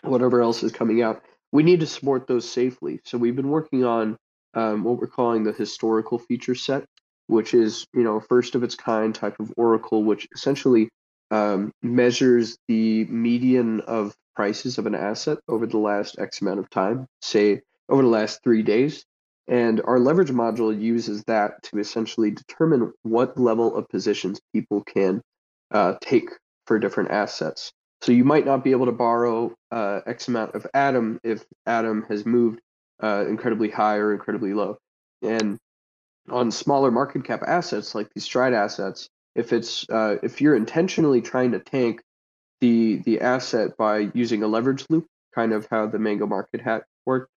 whatever 0.04 0.42
else 0.42 0.64
is 0.64 0.72
coming 0.72 1.02
out 1.02 1.24
we 1.54 1.64
need 1.64 1.80
to 1.82 1.88
support 1.88 2.28
those 2.28 2.50
safely. 2.50 3.00
So 3.06 3.18
we've 3.18 3.36
been 3.36 3.50
working 3.50 3.86
on 3.86 4.18
um, 4.56 4.84
what 4.84 4.98
we're 4.98 5.08
calling 5.08 5.44
the 5.44 5.54
historical 5.54 6.18
feature 6.18 6.56
set, 6.56 6.84
which 7.28 7.54
is 7.54 7.86
you 7.94 8.04
know 8.04 8.20
first 8.20 8.56
of 8.56 8.64
its 8.64 8.76
kind 8.76 9.16
type 9.16 9.40
of 9.40 9.54
oracle, 9.56 10.04
which 10.04 10.28
essentially 10.36 10.90
um, 11.32 11.72
measures 11.82 12.58
the 12.68 13.06
median 13.06 13.82
of 13.82 14.16
prices 14.36 14.80
of 14.80 14.88
an 14.88 14.96
asset 14.96 15.38
over 15.48 15.68
the 15.68 15.78
last 15.78 16.18
X 16.20 16.42
amount 16.42 16.60
of 16.60 16.70
time, 16.72 17.06
say 17.22 17.62
over 17.88 18.02
the 18.02 18.08
last 18.08 18.44
three 18.44 18.64
days. 18.64 19.06
And 19.48 19.82
our 19.86 20.00
leverage 20.00 20.32
module 20.32 20.80
uses 20.80 21.24
that 21.26 21.62
to 21.64 21.80
essentially 21.80 22.32
determine 22.32 22.94
what 23.04 23.38
level 23.38 23.76
of 23.76 23.90
positions 23.90 24.40
people 24.54 24.84
can 24.84 25.22
uh, 25.72 25.96
take 26.02 26.30
for 26.66 26.80
different 26.80 27.12
assets. 27.12 27.72
So 28.02 28.12
you 28.12 28.24
might 28.24 28.46
not 28.46 28.64
be 28.64 28.72
able 28.72 28.86
to 28.86 28.92
borrow 28.92 29.54
uh, 29.72 30.02
X 30.06 30.28
amount 30.28 30.56
of 30.56 30.68
Atom 30.74 31.20
if 31.24 31.44
Atom 31.66 32.06
has 32.10 32.26
moved 32.26 32.60
uh, 33.02 33.26
incredibly 33.28 33.70
high 33.70 33.98
or 33.98 34.14
incredibly 34.14 34.54
low. 34.54 34.78
And 35.22 35.58
on 36.30 36.52
smaller 36.52 36.92
market 36.92 37.26
cap 37.26 37.44
assets 37.46 37.96
like 37.96 38.10
these 38.14 38.24
stride 38.24 38.54
assets, 38.54 39.10
if 39.36 39.52
it's 39.52 39.90
uh, 39.90 40.18
if 40.22 40.42
you're 40.42 40.56
intentionally 40.56 41.22
trying 41.22 41.52
to 41.52 41.60
tank 41.60 42.02
the 42.62 43.02
the 43.06 43.22
asset 43.22 43.78
by 43.78 44.12
using 44.14 44.44
a 44.44 44.48
leverage 44.48 44.86
loop, 44.90 45.08
kind 45.34 45.54
of 45.54 45.68
how 45.70 45.88
the 45.88 46.00
Mango 46.00 46.28
Market 46.28 46.62
Hat 46.62 46.84
worked, 47.06 47.32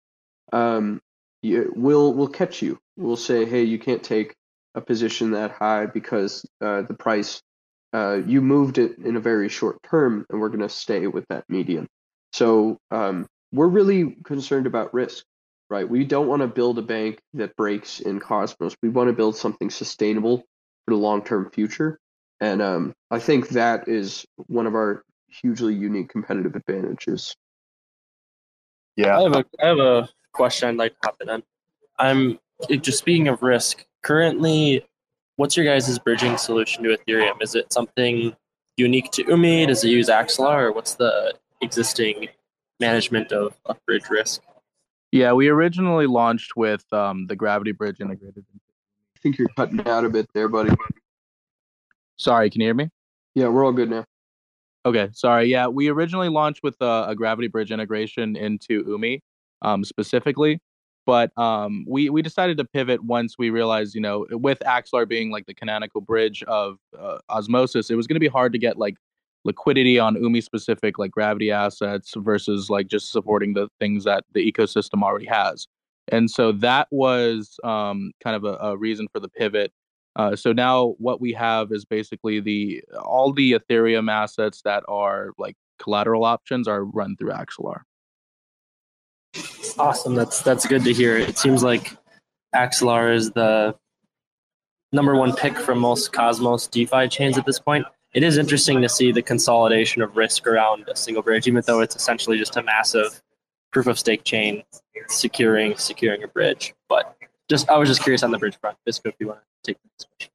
um, 0.53 1.01
you, 1.45 1.73
we'll 1.77 2.13
we'll 2.15 2.29
catch 2.29 2.63
you. 2.63 2.79
We'll 2.97 3.17
say, 3.17 3.45
hey, 3.45 3.63
you 3.65 3.79
can't 3.79 4.03
take 4.03 4.35
a 4.75 4.81
position 4.81 5.33
that 5.33 5.53
high 5.53 5.87
because 5.87 6.45
uh, 6.61 6.83
the 6.83 6.95
price 6.95 7.41
uh, 7.93 8.21
you 8.27 8.41
moved 8.41 8.79
it 8.79 8.99
in 8.99 9.17
a 9.17 9.21
very 9.21 9.49
short 9.49 9.79
term, 9.89 10.27
and 10.29 10.41
we're 10.41 10.49
going 10.49 10.61
to 10.61 10.69
stay 10.69 11.07
with 11.07 11.25
that 11.29 11.45
median. 11.49 11.87
So 12.33 12.79
um, 12.91 13.27
we're 13.53 13.69
really 13.69 14.17
concerned 14.25 14.67
about 14.67 14.93
risk, 14.93 15.25
right? 15.71 15.89
We 15.89 16.05
don't 16.05 16.27
want 16.27 16.43
to 16.43 16.49
build 16.49 16.79
a 16.79 16.83
bank 16.83 17.21
that 17.35 17.55
breaks 17.57 18.01
in 18.01 18.19
Cosmos. 18.19 18.75
We 18.83 18.89
want 18.89 19.09
to 19.09 19.13
build 19.13 19.37
something 19.37 19.71
sustainable 19.71 20.39
for 20.39 20.95
the 20.95 20.97
long 20.97 21.23
term 21.23 21.51
future. 21.51 21.99
And 22.41 22.61
um, 22.61 22.95
I 23.11 23.21
think 23.21 23.51
that 23.51 23.87
is 23.87 24.27
one 24.49 24.67
of 24.67 24.75
our 24.75 25.05
hugely 25.29 25.75
unique 25.75 26.09
competitive 26.09 26.57
advantages. 26.57 27.37
Yeah. 28.97 29.19
I 29.19 29.23
have 29.23 29.37
a 29.37 29.45
I 29.63 29.67
have 29.67 29.79
a 29.79 30.09
question 30.35 30.69
I'd 30.69 30.77
like 30.77 30.93
to 31.01 31.09
hop 31.09 31.17
in. 31.21 31.43
I'm 31.99 32.39
just 32.81 32.99
speaking 32.99 33.29
of 33.29 33.43
risk. 33.43 33.85
Currently, 34.03 34.85
what's 35.37 35.57
your 35.57 35.65
guys' 35.65 35.99
bridging 35.99 36.37
solution 36.37 36.85
to 36.85 36.97
Ethereum? 36.97 37.41
Is 37.41 37.55
it 37.55 37.73
something 37.73 38.37
unique 38.77 39.11
to 39.13 39.25
Umee? 39.25 39.67
Does 39.67 39.85
it 39.85 39.89
use 39.89 40.09
Axelar, 40.09 40.65
or 40.65 40.73
what's 40.73 40.95
the 40.95 41.35
existing 41.63 42.29
management 42.81 43.33
of, 43.33 43.57
of 43.65 43.79
bridge 43.87 44.11
risk? 44.11 44.43
Yeah, 45.13 45.33
we 45.33 45.49
originally 45.49 46.07
launched 46.07 46.57
with 46.57 46.85
um, 46.93 47.27
the 47.29 47.37
Gravity 47.37 47.73
Bridge 47.73 48.01
integrated. 48.01 48.45
I 49.17 49.21
think 49.23 49.39
you're 49.39 49.49
cutting 49.57 49.87
out 49.87 50.05
a 50.05 50.11
bit 50.11 50.29
there, 50.35 50.49
buddy. 50.49 50.75
Sorry, 52.17 52.51
can 52.51 52.61
you 52.61 52.67
hear 52.67 52.75
me? 52.75 52.91
Yeah, 53.35 53.49
we're 53.49 53.65
all 53.65 53.73
good 53.73 53.91
now. 53.91 54.05
Okay, 54.85 55.09
sorry. 55.13 55.47
Yeah, 55.47 55.69
we 55.69 55.89
originally 55.89 56.29
launched 56.29 56.63
with 56.63 56.77
a, 56.81 57.07
a 57.09 57.15
Gravity 57.15 57.49
Bridge 57.49 57.71
integration 57.71 58.37
into 58.37 58.85
Umee 58.85 59.21
um, 59.65 59.85
specifically 59.85 60.61
but 61.07 61.37
um, 61.39 61.85
we 61.87 62.09
we 62.09 62.23
decided 62.23 62.57
to 62.59 62.65
pivot 62.65 63.05
once 63.05 63.37
we 63.39 63.51
realized, 63.51 63.95
you 63.95 64.01
know, 64.01 64.27
with 64.31 64.61
Axelar 64.61 65.07
being 65.07 65.31
like 65.31 65.47
the 65.47 65.55
canonical 65.55 66.01
bridge 66.01 66.43
of 66.45 66.79
uh, 66.99 67.19
osmosis, 67.29 67.91
it 67.91 67.95
was 67.95 68.07
going 68.07 68.17
to 68.17 68.21
be 68.21 68.29
hard 68.29 68.53
to 68.53 68.59
get 68.59 68.79
like 68.79 68.95
liquidity 69.45 69.99
on 69.99 70.17
Umee 70.17 70.43
specific 70.43 70.99
like 70.99 71.11
gravity 71.11 71.51
assets 71.51 72.15
versus 72.17 72.71
like 72.71 72.87
just 72.87 73.13
supporting 73.13 73.53
the 73.53 73.69
things 73.79 74.05
that 74.05 74.25
the 74.33 74.51
ecosystem 74.51 75.03
already 75.03 75.27
has. 75.27 75.67
And 76.09 76.31
so 76.31 76.53
that 76.53 76.89
was 76.91 77.59
um, 77.65 78.13
kind 78.23 78.37
of 78.37 78.45
a, 78.45 78.57
a, 78.61 78.77
reason 78.77 79.07
for 79.13 79.21
the 79.21 79.29
pivot. 79.29 79.73
Uh, 80.17 80.37
so 80.37 80.53
now 80.53 80.95
what 80.99 81.21
we 81.21 81.33
have 81.33 81.73
is 81.73 81.85
basically 81.85 82.41
the 82.41 82.83
all 83.05 83.33
the 83.33 83.53
Ethereum 83.53 84.11
assets 84.11 84.63
that 84.63 84.85
are 84.89 85.33
like 85.39 85.57
collateral 85.79 86.25
options 86.25 86.69
are 86.69 86.85
run 86.85 87.17
through 87.17 87.33
Axelar. 87.33 87.83
Awesome. 89.79 90.15
That's 90.15 90.43
that's 90.43 90.67
good 90.67 90.85
to 90.85 90.93
hear. 90.93 91.17
It 91.17 91.39
seems 91.39 91.63
like 91.63 91.97
Axelar 92.55 93.15
is 93.15 93.31
the 93.33 93.75
number 94.93 95.17
one 95.17 95.35
pick 95.35 95.59
from 95.59 95.79
most 95.79 96.13
Cosmos 96.13 96.69
DeFi 96.69 97.09
chains 97.09 97.37
at 97.37 97.47
this 97.47 97.59
point. 97.59 97.85
It 98.13 98.23
is 98.23 98.39
interesting 98.39 98.81
to 98.83 98.89
see 98.89 99.11
the 99.11 99.23
consolidation 99.23 100.01
of 100.03 100.17
risk 100.17 100.47
around 100.47 100.89
a 100.89 100.95
single 100.95 101.23
bridge, 101.23 101.49
even 101.49 101.63
though 101.67 101.81
it's 101.81 101.97
essentially 101.97 102.39
just 102.39 102.57
a 102.57 102.63
massive 102.63 103.21
proof 103.73 103.89
of 103.89 103.99
stake 103.99 104.23
chain 104.23 104.63
securing 105.09 105.77
securing 105.77 106.23
a 106.23 106.29
bridge. 106.29 106.75
But 106.89 107.17
just 107.51 107.69
I 107.69 107.77
was 107.77 107.89
just 107.89 108.03
curious 108.03 108.23
on 108.23 108.31
the 108.31 108.39
bridge 108.39 108.57
front. 108.61 108.79
Fisco, 108.89 109.07
if 109.07 109.17
you 109.19 109.29
want 109.29 109.41
to 109.41 109.73
take 109.73 109.83
this 109.83 110.07
question. 110.07 110.33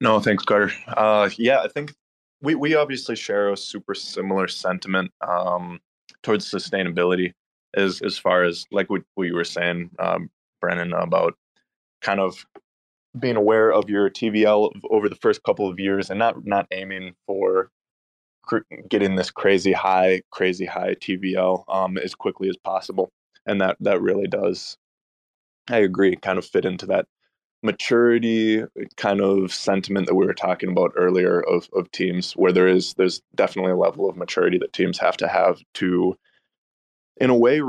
No, 0.00 0.20
thanks, 0.20 0.44
Carter. 0.44 0.72
Uh, 0.88 1.30
yeah, 1.38 1.60
I 1.60 1.68
think 1.68 1.94
we, 2.40 2.54
we 2.54 2.74
obviously 2.74 3.16
share 3.16 3.52
a 3.52 3.56
super 3.56 3.94
similar 3.94 4.46
sentiment 4.46 5.10
um, 5.26 5.80
towards 6.22 6.50
sustainability 6.50 7.32
as 7.78 8.00
as 8.02 8.18
far 8.18 8.44
as 8.44 8.66
like 8.70 8.90
what, 8.90 9.02
what 9.14 9.24
you 9.24 9.34
were 9.34 9.44
saying, 9.44 9.90
um, 9.98 10.30
Brennan, 10.60 10.92
about 10.92 11.34
kind 12.00 12.20
of 12.20 12.44
being 13.18 13.36
aware 13.36 13.72
of 13.72 13.88
your 13.88 14.10
TVL 14.10 14.72
over 14.90 15.08
the 15.08 15.16
first 15.16 15.42
couple 15.42 15.68
of 15.68 15.80
years 15.80 16.10
and 16.10 16.18
not 16.18 16.44
not 16.44 16.66
aiming 16.72 17.14
for 17.26 17.70
cr- 18.42 18.58
getting 18.88 19.16
this 19.16 19.30
crazy 19.30 19.72
high, 19.72 20.22
crazy 20.30 20.66
high 20.66 20.94
TVL 20.94 21.64
um, 21.68 21.98
as 21.98 22.14
quickly 22.14 22.48
as 22.48 22.56
possible, 22.56 23.10
and 23.46 23.60
that 23.60 23.76
that 23.80 24.02
really 24.02 24.26
does, 24.26 24.76
I 25.70 25.78
agree, 25.78 26.16
kind 26.16 26.38
of 26.38 26.46
fit 26.46 26.64
into 26.64 26.86
that 26.86 27.06
maturity 27.62 28.62
kind 28.96 29.20
of 29.20 29.52
sentiment 29.52 30.06
that 30.06 30.14
we 30.14 30.24
were 30.24 30.34
talking 30.34 30.70
about 30.70 30.92
earlier 30.96 31.40
of 31.40 31.68
of 31.74 31.90
teams 31.90 32.32
where 32.34 32.52
there 32.52 32.68
is 32.68 32.94
there's 32.94 33.20
definitely 33.34 33.72
a 33.72 33.76
level 33.76 34.08
of 34.08 34.16
maturity 34.16 34.58
that 34.58 34.72
teams 34.72 34.98
have 34.98 35.16
to 35.16 35.26
have 35.26 35.58
to 35.74 36.16
in 37.20 37.30
a 37.30 37.36
way 37.36 37.60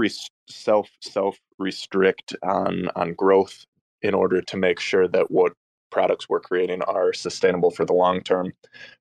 self 0.49 0.89
self 1.01 1.37
restrict 1.57 2.35
on 2.43 2.89
on 2.95 3.13
growth 3.13 3.65
in 4.01 4.13
order 4.13 4.41
to 4.41 4.57
make 4.57 4.79
sure 4.79 5.07
that 5.07 5.29
what 5.29 5.53
products 5.91 6.29
we're 6.29 6.39
creating 6.39 6.81
are 6.83 7.13
sustainable 7.13 7.71
for 7.71 7.85
the 7.85 7.93
long 7.93 8.21
term, 8.21 8.53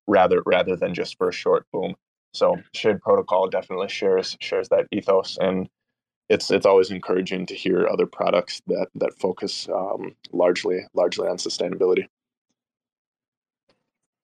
rather 0.06 0.42
rather 0.46 0.76
than 0.76 0.94
just 0.94 1.16
for 1.18 1.28
a 1.28 1.32
short 1.32 1.66
boom. 1.72 1.94
So 2.34 2.56
Shade 2.74 3.00
Protocol 3.00 3.48
definitely 3.48 3.88
shares 3.88 4.36
shares 4.40 4.68
that 4.68 4.86
ethos, 4.92 5.38
and 5.40 5.68
it's 6.28 6.50
it's 6.50 6.66
always 6.66 6.90
encouraging 6.90 7.46
to 7.46 7.54
hear 7.54 7.86
other 7.86 8.06
products 8.06 8.60
that 8.66 8.88
that 8.96 9.18
focus 9.18 9.68
um, 9.68 10.14
largely 10.32 10.80
largely 10.94 11.28
on 11.28 11.36
sustainability. 11.36 12.06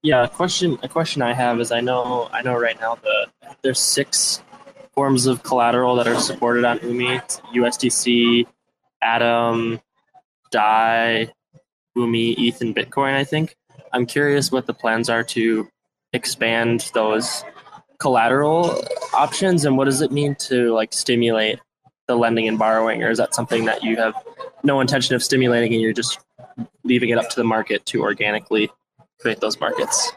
Yeah, 0.03 0.25
a 0.25 0.29
question 0.29 0.79
a 0.83 0.89
question 0.89 1.23
I 1.23 1.33
have 1.33 1.61
is 1.61 1.73
I 1.73 1.81
know 1.81 2.29
I 2.33 2.43
know 2.43 2.59
right 2.59 2.79
now 2.79 2.97
the 2.97 3.29
there's 3.63 3.81
six 3.81 4.43
forms 4.95 5.27
of 5.27 5.43
collateral 5.43 5.97
that 5.97 6.07
are 6.07 6.19
supported 6.19 6.65
on 6.65 6.79
Umee, 6.81 7.21
USDC, 7.55 8.47
Atom, 9.03 9.81
Dai, 10.51 11.33
Umee, 11.97 12.35
ETH, 12.39 12.61
and 12.61 12.75
Bitcoin. 12.75 13.15
I 13.15 13.25
think. 13.25 13.57
I'm 13.93 14.07
curious 14.07 14.51
what 14.51 14.67
the 14.67 14.75
plans 14.75 15.09
are 15.09 15.23
to 15.25 15.69
expand 16.13 16.91
those 16.95 17.45
collateral 17.99 18.83
options, 19.13 19.65
and 19.65 19.77
what 19.77 19.85
does 19.85 20.01
it 20.01 20.11
mean 20.11 20.35
to 20.37 20.73
like 20.73 20.93
stimulate 20.93 21.61
the 22.07 22.17
lending 22.17 22.49
and 22.49 22.59
borrowing, 22.59 23.03
or 23.03 23.11
is 23.11 23.19
that 23.19 23.35
something 23.35 23.65
that 23.65 23.83
you 23.83 23.97
have 23.97 24.15
no 24.63 24.81
intention 24.81 25.15
of 25.15 25.23
stimulating 25.23 25.73
and 25.73 25.81
you're 25.81 25.93
just 25.93 26.19
leaving 26.85 27.11
it 27.11 27.19
up 27.19 27.29
to 27.31 27.37
the 27.37 27.45
market 27.45 27.87
to 27.87 28.03
organically 28.03 28.71
create 29.21 29.41
those 29.41 29.59
markets? 29.61 30.13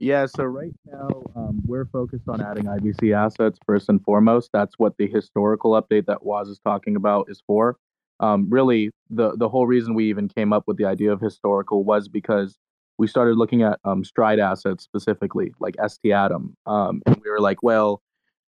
Yeah, 0.00 0.24
so 0.24 0.44
right 0.44 0.72
now 0.86 1.10
um, 1.36 1.60
we're 1.66 1.84
focused 1.84 2.26
on 2.26 2.40
adding 2.40 2.64
IBC 2.64 3.14
assets 3.14 3.58
first 3.66 3.90
and 3.90 4.02
foremost. 4.02 4.48
That's 4.50 4.74
what 4.78 4.94
the 4.96 5.06
historical 5.06 5.80
update 5.80 6.06
that 6.06 6.24
Woz 6.24 6.48
is 6.48 6.58
talking 6.58 6.96
about 6.96 7.26
is 7.28 7.42
for. 7.46 7.76
Um, 8.18 8.48
really, 8.48 8.90
the 9.10 9.36
the 9.36 9.48
whole 9.48 9.66
reason 9.66 9.94
we 9.94 10.08
even 10.08 10.28
came 10.28 10.54
up 10.54 10.64
with 10.66 10.78
the 10.78 10.86
idea 10.86 11.12
of 11.12 11.20
historical 11.20 11.84
was 11.84 12.08
because 12.08 12.56
we 12.96 13.06
started 13.08 13.36
looking 13.36 13.62
at 13.62 13.78
um, 13.84 14.02
Stride 14.02 14.38
assets 14.38 14.84
specifically, 14.84 15.52
like 15.60 15.76
ST 15.86 16.12
Atom, 16.12 16.56
um, 16.64 17.02
and 17.04 17.16
we 17.22 17.30
were 17.30 17.40
like, 17.40 17.62
well, 17.62 18.00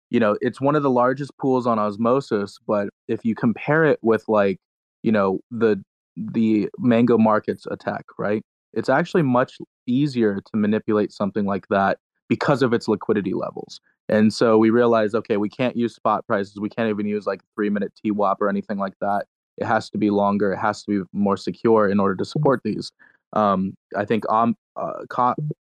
you 0.08 0.20
know, 0.20 0.38
it's 0.40 0.60
one 0.60 0.74
of 0.74 0.82
the 0.82 0.90
largest 0.90 1.36
pools 1.38 1.66
on 1.66 1.78
osmosis, 1.78 2.58
but 2.66 2.88
if 3.08 3.26
you 3.26 3.34
compare 3.34 3.84
it 3.84 3.98
with 4.02 4.24
like, 4.26 4.58
you 5.02 5.12
know, 5.12 5.40
the 5.50 5.82
the 6.16 6.70
mango 6.78 7.18
markets 7.18 7.66
attack, 7.70 8.04
right? 8.18 8.42
It's 8.72 8.88
actually 8.88 9.22
much 9.22 9.58
easier 9.87 10.37
to 10.37 10.56
manipulate 10.56 11.12
something 11.12 11.46
like 11.46 11.66
that 11.68 11.98
because 12.28 12.62
of 12.62 12.72
its 12.72 12.88
liquidity 12.88 13.35
levels. 13.35 13.80
And 14.08 14.32
so 14.32 14.58
we 14.58 14.70
realized, 14.70 15.14
okay, 15.14 15.37
we 15.37 15.48
can't 15.48 15.76
use 15.76 15.94
spot 15.94 16.26
prices. 16.26 16.58
We 16.58 16.68
can't 16.68 16.88
even 16.88 17.06
use 17.06 17.26
like 17.26 17.40
three 17.54 17.70
minute 17.70 17.92
TWAP 18.04 18.37
or 18.40 18.48
anything 18.48 18.78
like 18.78 18.94
that. 19.00 19.26
It 19.58 19.66
has 19.66 19.90
to 19.90 19.98
be 19.98 20.11
longer. 20.11 20.52
It 20.52 20.58
has 20.58 20.82
to 20.85 20.90
be 20.90 21.08
more 21.12 21.37
secure 21.37 21.88
in 21.88 22.00
order 22.00 22.16
to 22.16 22.24
support 22.24 22.61
these. 22.64 22.90
Um, 23.35 23.74
I 23.96 24.04
think 24.04 24.28
um, 24.30 24.56
uh, 24.76 25.04
co- 25.08 25.35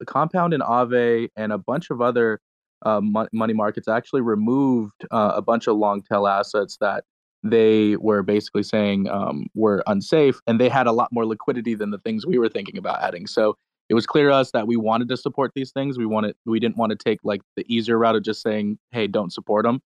Compound 0.07 0.55
and 0.55 0.63
Aave 0.63 1.29
and 1.37 1.53
a 1.53 1.59
bunch 1.59 1.91
of 1.91 2.01
other 2.01 2.41
uh, 2.85 3.01
money 3.33 3.55
markets 3.55 3.89
actually 3.89 4.21
removed 4.21 5.07
uh, 5.11 5.33
a 5.35 5.43
bunch 5.43 5.67
of 5.67 5.77
long 5.77 6.03
tail 6.03 6.27
assets 6.27 6.77
that 6.81 7.05
they 7.45 7.97
were 7.97 8.23
basically 8.23 8.63
saying 8.63 9.09
um, 9.09 9.47
were 9.55 9.85
unsafe, 9.87 10.41
and 10.47 10.59
they 10.59 10.69
had 10.69 10.87
a 10.87 10.93
lot 10.93 11.13
more 11.13 11.27
liquidity 11.27 11.75
than 11.75 11.91
the 11.91 11.99
things 11.99 12.27
we 12.27 12.39
were 12.39 12.49
thinking 12.49 12.79
about 12.79 13.03
adding. 13.03 13.27
So 13.27 13.57
it 13.91 13.95
was 13.95 14.07
clear 14.07 14.31
to 14.31 14.35
us 14.35 14.51
that 14.53 14.67
we 14.67 14.77
wanted 14.77 15.09
to 15.11 15.17
support 15.17 15.53
these 15.55 15.71
things. 15.71 15.99
We 15.99 16.07
wanted, 16.07 16.35
we 16.47 16.59
didn't 16.59 16.79
want 16.79 16.91
to 16.91 16.97
take 16.97 17.21
like 17.23 17.43
the 17.57 17.65
easier 17.69 17.99
route 17.99 18.17
of 18.17 18.23
just 18.23 18.41
saying, 18.41 18.79
"Hey, 18.93 19.07
don't 19.07 19.33
support 19.33 19.65
them," 19.65 19.83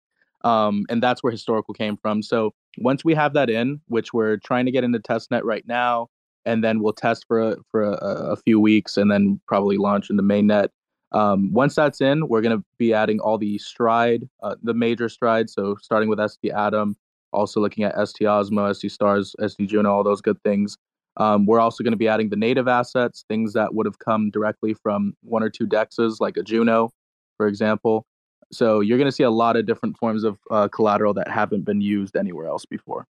um, 0.45 0.85
and 0.91 1.03
that's 1.03 1.23
where 1.23 1.31
historical 1.31 1.73
came 1.73 1.97
from. 1.97 2.23
So 2.23 2.53
once 2.79 3.05
we 3.05 3.15
have 3.15 3.33
that 3.33 3.49
in, 3.49 3.81
which 3.89 4.13
we're 4.13 4.37
trying 4.37 4.67
to 4.67 4.71
get 4.71 4.85
into 4.85 4.99
testnet 4.99 5.43
right 5.43 5.67
now, 5.67 6.09
and 6.45 6.63
then 6.63 6.81
we'll 6.81 6.93
test 6.93 7.25
for 7.27 7.41
a, 7.41 7.57
for 7.71 7.85
a, 7.85 7.97
a 8.33 8.37
few 8.37 8.61
weeks, 8.61 8.99
and 8.99 9.11
then 9.11 9.41
probably 9.49 9.79
launch 9.79 10.11
in 10.11 10.17
the 10.17 10.23
mainnet. 10.23 10.69
Um, 11.13 11.53
once 11.55 11.75
that's 11.75 12.03
in, 12.03 12.29
we're 12.29 12.43
going 12.43 12.59
to 12.59 12.65
be 12.77 12.93
adding 12.93 13.21
all 13.21 13.39
the 13.39 13.57
stride, 13.59 14.29
uh, 14.43 14.57
the 14.63 14.75
major 14.75 15.09
strides. 15.09 15.55
So 15.55 15.77
starting 15.81 16.11
with 16.11 16.19
ST 16.31 16.53
Atom, 16.53 16.97
also 17.33 17.61
looking 17.61 17.85
at 17.85 17.95
ST 18.09 18.27
Osmo, 18.27 18.75
ST 18.75 18.91
Stars, 18.91 19.35
ST 19.45 19.69
Juno, 19.69 19.93
all 19.93 20.05
those 20.05 20.21
good 20.21 20.41
things. 20.43 20.77
Um, 21.19 21.47
we're 21.47 21.61
also 21.61 21.83
going 21.83 21.93
to 21.93 21.99
be 21.99 22.09
adding 22.09 22.29
the 22.29 22.37
native 22.37 22.69
assets, 22.69 23.25
things 23.29 23.55
that 23.55 23.75
would 23.75 23.87
have 23.87 23.99
come 23.99 24.31
directly 24.31 24.75
from 24.75 25.15
one 25.23 25.43
or 25.43 25.49
two 25.49 25.67
dexes, 25.67 26.21
like 26.21 26.37
a 26.37 26.43
Juno, 26.43 26.91
for 27.37 27.47
example. 27.47 28.05
So 28.53 28.81
you're 28.81 28.99
going 28.99 29.09
to 29.09 29.13
see 29.13 29.23
a 29.23 29.31
lot 29.31 29.57
of 29.57 29.67
different 29.67 29.97
forms 29.99 30.25
of 30.25 30.39
uh, 30.51 30.69
collateral 30.69 31.15
that 31.15 31.29
haven't 31.29 31.65
been 31.65 31.81
used 31.81 32.17
anywhere 32.17 32.47
else 32.47 32.65
before. 32.67 33.07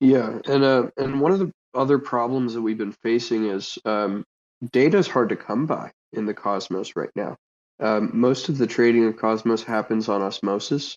Yeah, 0.00 0.38
and 0.46 0.64
uh, 0.64 0.88
and 0.96 1.20
one 1.20 1.32
of 1.32 1.38
the 1.38 1.52
other 1.74 1.98
problems 1.98 2.54
that 2.54 2.62
we've 2.62 2.78
been 2.78 2.92
facing 2.92 3.46
is 3.46 3.78
um, 3.84 4.24
data 4.72 4.98
is 4.98 5.06
hard 5.06 5.28
to 5.28 5.36
come 5.36 5.66
by 5.66 5.92
in 6.12 6.26
the 6.26 6.34
Cosmos 6.34 6.96
right 6.96 7.10
now. 7.14 7.36
Um, 7.80 8.10
most 8.14 8.48
of 8.48 8.58
the 8.58 8.66
trading 8.66 9.06
of 9.06 9.16
Cosmos 9.16 9.62
happens 9.62 10.08
on 10.08 10.22
Osmosis, 10.22 10.96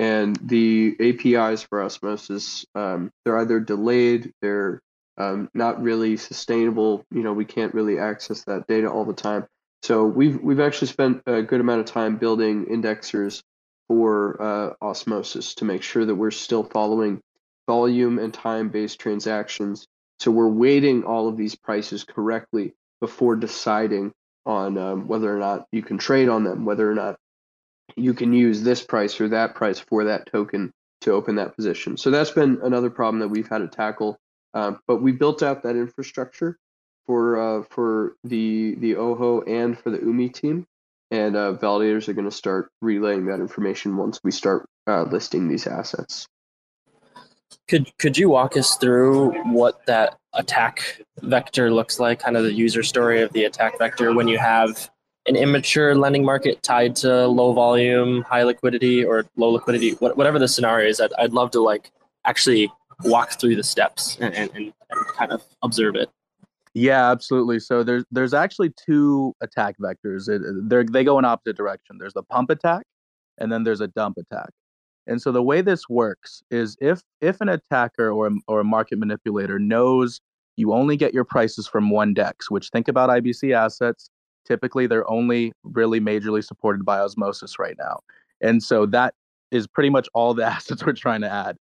and 0.00 0.34
the 0.42 0.96
APIs 0.98 1.62
for 1.62 1.82
Osmosis 1.82 2.64
um, 2.74 3.12
they're 3.22 3.36
either 3.36 3.60
delayed, 3.60 4.32
they're 4.40 4.80
um, 5.18 5.50
not 5.52 5.82
really 5.82 6.16
sustainable. 6.16 7.04
You 7.10 7.22
know, 7.22 7.34
we 7.34 7.44
can't 7.44 7.74
really 7.74 7.98
access 7.98 8.44
that 8.44 8.66
data 8.66 8.90
all 8.90 9.04
the 9.04 9.12
time. 9.12 9.46
So 9.82 10.06
we've 10.06 10.40
we've 10.40 10.60
actually 10.60 10.88
spent 10.88 11.22
a 11.26 11.42
good 11.42 11.60
amount 11.60 11.80
of 11.80 11.86
time 11.86 12.16
building 12.16 12.64
indexers 12.64 13.42
for 13.88 14.40
uh, 14.40 14.72
Osmosis 14.80 15.54
to 15.56 15.66
make 15.66 15.82
sure 15.82 16.06
that 16.06 16.14
we're 16.14 16.30
still 16.30 16.64
following 16.64 17.20
volume 17.66 18.18
and 18.18 18.32
time 18.32 18.70
based 18.70 19.00
transactions. 19.00 19.86
So 20.18 20.30
we're 20.30 20.48
weighting 20.48 21.04
all 21.04 21.28
of 21.28 21.36
these 21.36 21.54
prices 21.54 22.04
correctly 22.04 22.72
before 23.02 23.36
deciding 23.36 24.12
on 24.46 24.78
um, 24.78 25.08
whether 25.08 25.34
or 25.34 25.38
not 25.38 25.66
you 25.72 25.82
can 25.82 25.98
trade 25.98 26.30
on 26.30 26.44
them, 26.44 26.64
whether 26.64 26.90
or 26.90 26.94
not 26.94 27.16
you 27.96 28.14
can 28.14 28.32
use 28.32 28.62
this 28.62 28.82
price 28.82 29.20
or 29.20 29.28
that 29.28 29.54
price 29.54 29.78
for 29.78 30.04
that 30.04 30.30
token 30.30 30.72
to 31.02 31.12
open 31.12 31.36
that 31.36 31.56
position. 31.56 31.96
So 31.96 32.10
that's 32.10 32.30
been 32.30 32.60
another 32.62 32.90
problem 32.90 33.20
that 33.20 33.28
we've 33.28 33.48
had 33.48 33.58
to 33.58 33.68
tackle. 33.68 34.18
Um, 34.52 34.80
but 34.86 34.96
we 34.96 35.12
built 35.12 35.42
out 35.42 35.62
that 35.62 35.76
infrastructure 35.76 36.58
for 37.06 37.40
uh, 37.40 37.64
for 37.70 38.16
the 38.24 38.74
the 38.76 38.96
Ojo 38.96 39.42
and 39.42 39.78
for 39.78 39.90
the 39.90 39.98
Umee 39.98 40.32
team, 40.32 40.66
and 41.10 41.36
uh, 41.36 41.54
validators 41.54 42.08
are 42.08 42.12
going 42.12 42.28
to 42.28 42.36
start 42.36 42.70
relaying 42.82 43.26
that 43.26 43.40
information 43.40 43.96
once 43.96 44.20
we 44.22 44.30
start 44.30 44.66
uh, 44.86 45.02
listing 45.02 45.48
these 45.48 45.66
assets. 45.66 46.26
Could 47.68 47.96
could 47.98 48.18
you 48.18 48.28
walk 48.28 48.56
us 48.56 48.76
through 48.76 49.32
what 49.52 49.86
that 49.86 50.18
attack 50.34 51.00
vector 51.20 51.72
looks 51.72 52.00
like, 52.00 52.20
kind 52.20 52.36
of 52.36 52.44
the 52.44 52.52
user 52.52 52.82
story 52.82 53.22
of 53.22 53.32
the 53.32 53.44
attack 53.44 53.78
vector 53.78 54.12
when 54.12 54.28
you 54.28 54.38
have 54.38 54.90
an 55.26 55.36
immature 55.36 55.94
lending 55.94 56.24
market 56.24 56.62
tied 56.62 56.96
to 56.96 57.26
low 57.26 57.52
volume, 57.52 58.22
high 58.22 58.42
liquidity, 58.42 59.04
or 59.04 59.26
low 59.36 59.50
liquidity, 59.50 59.92
whatever 59.92 60.38
the 60.38 60.48
scenario 60.48 60.88
is? 60.88 61.00
I'd, 61.00 61.12
I'd 61.18 61.32
love 61.32 61.50
to 61.52 61.60
like 61.60 61.90
actually 62.24 62.70
walk 63.04 63.32
through 63.40 63.56
the 63.56 63.64
steps 63.64 64.16
and, 64.20 64.34
and, 64.34 64.50
and 64.54 64.72
kind 65.16 65.32
of 65.32 65.42
observe 65.62 65.94
it. 65.96 66.10
Yeah, 66.74 67.10
absolutely. 67.10 67.58
So 67.58 67.82
there's 67.82 68.04
there's 68.12 68.32
actually 68.32 68.70
two 68.70 69.34
attack 69.40 69.76
vectors. 69.78 70.26
They 70.68 70.84
they 70.84 71.04
go 71.04 71.18
in 71.18 71.24
opposite 71.24 71.56
direction. 71.56 71.98
There's 71.98 72.14
the 72.14 72.22
pump 72.22 72.50
attack, 72.50 72.84
and 73.38 73.50
then 73.50 73.64
there's 73.64 73.80
a 73.80 73.88
dump 73.88 74.18
attack. 74.18 74.50
And 75.06 75.20
so 75.20 75.32
the 75.32 75.42
way 75.42 75.62
this 75.62 75.88
works 75.88 76.42
is 76.50 76.76
if 76.80 77.02
if 77.20 77.40
an 77.40 77.48
attacker 77.48 78.10
or 78.12 78.30
or 78.46 78.60
a 78.60 78.64
market 78.64 78.98
manipulator 78.98 79.58
knows 79.58 80.20
you 80.56 80.72
only 80.72 80.96
get 80.96 81.12
your 81.12 81.24
prices 81.24 81.66
from 81.66 81.90
one 81.90 82.14
dex, 82.14 82.50
which 82.50 82.68
think 82.68 82.86
about 82.86 83.10
IBC 83.10 83.52
assets, 83.52 84.10
typically 84.50 84.88
they're 84.88 85.08
only 85.08 85.52
really 85.62 86.00
majorly 86.00 86.44
supported 86.44 86.84
by 86.84 86.98
osmosis 86.98 87.56
right 87.56 87.76
now. 87.78 88.00
And 88.40 88.60
so 88.60 88.84
that 88.86 89.14
is 89.52 89.68
pretty 89.68 89.90
much 89.90 90.08
all 90.12 90.34
the 90.34 90.44
assets 90.54 90.84
we're 90.84 90.92
trying 90.92 91.20
to 91.20 91.30
add. 91.30 91.56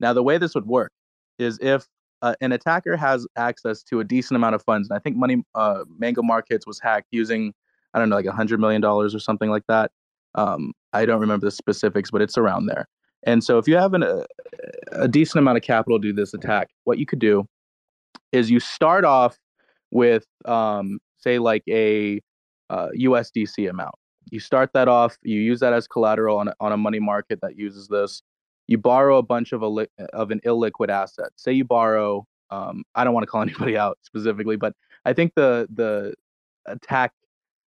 Now 0.00 0.12
the 0.12 0.22
way 0.22 0.36
this 0.36 0.54
would 0.56 0.66
work 0.66 0.90
is 1.38 1.58
if 1.62 1.86
uh, 2.22 2.34
an 2.40 2.50
attacker 2.50 2.96
has 2.96 3.24
access 3.36 3.84
to 3.84 4.00
a 4.00 4.04
decent 4.04 4.34
amount 4.34 4.56
of 4.56 4.62
funds, 4.62 4.88
and 4.88 4.96
I 4.96 5.00
think 5.00 5.16
Money 5.16 5.44
uh, 5.54 5.84
Mango 5.98 6.22
Markets 6.22 6.66
was 6.66 6.80
hacked 6.80 7.08
using 7.12 7.52
I 7.92 8.00
don't 8.00 8.08
know 8.08 8.16
like 8.16 8.26
a 8.26 8.32
hundred 8.32 8.58
million 8.58 8.80
dollars 8.80 9.14
or 9.14 9.20
something 9.20 9.50
like 9.50 9.64
that. 9.68 9.92
Um, 10.34 10.72
I 10.92 11.06
don't 11.06 11.20
remember 11.20 11.46
the 11.46 11.52
specifics, 11.52 12.10
but 12.10 12.20
it's 12.20 12.36
around 12.36 12.66
there. 12.66 12.88
And 13.22 13.44
so 13.44 13.58
if 13.58 13.68
you 13.68 13.76
have 13.76 13.94
an, 13.94 14.02
a, 14.02 14.24
a 14.90 15.06
decent 15.06 15.38
amount 15.38 15.58
of 15.58 15.62
capital 15.62 16.00
to 16.00 16.08
do 16.08 16.12
this 16.12 16.34
attack, 16.34 16.70
what 16.84 16.98
you 16.98 17.06
could 17.06 17.20
do 17.20 17.46
is 18.32 18.50
you 18.50 18.58
start 18.58 19.04
off 19.04 19.38
with, 19.92 20.26
um, 20.44 20.98
say, 21.24 21.38
like 21.38 21.64
a 21.68 22.20
uh, 22.70 22.88
USDC 22.96 23.68
amount. 23.68 23.94
You 24.30 24.40
start 24.40 24.70
that 24.74 24.88
off, 24.88 25.16
you 25.22 25.40
use 25.40 25.60
that 25.60 25.72
as 25.72 25.86
collateral 25.86 26.38
on 26.38 26.48
a, 26.48 26.54
on 26.60 26.72
a 26.72 26.76
money 26.76 27.00
market 27.00 27.40
that 27.42 27.58
uses 27.58 27.88
this. 27.88 28.22
You 28.66 28.78
borrow 28.78 29.18
a 29.18 29.22
bunch 29.22 29.52
of 29.52 29.62
a 29.62 29.86
of 30.12 30.30
an 30.30 30.40
illiquid 30.46 30.88
asset. 30.88 31.28
Say 31.36 31.52
you 31.52 31.64
borrow, 31.64 32.26
um, 32.50 32.84
I 32.94 33.04
don't 33.04 33.12
want 33.12 33.24
to 33.24 33.30
call 33.30 33.42
anybody 33.48 33.76
out 33.76 33.98
specifically, 34.02 34.56
but 34.56 34.74
I 35.04 35.12
think 35.12 35.34
the 35.34 35.68
the 35.74 36.14
attack 36.66 37.12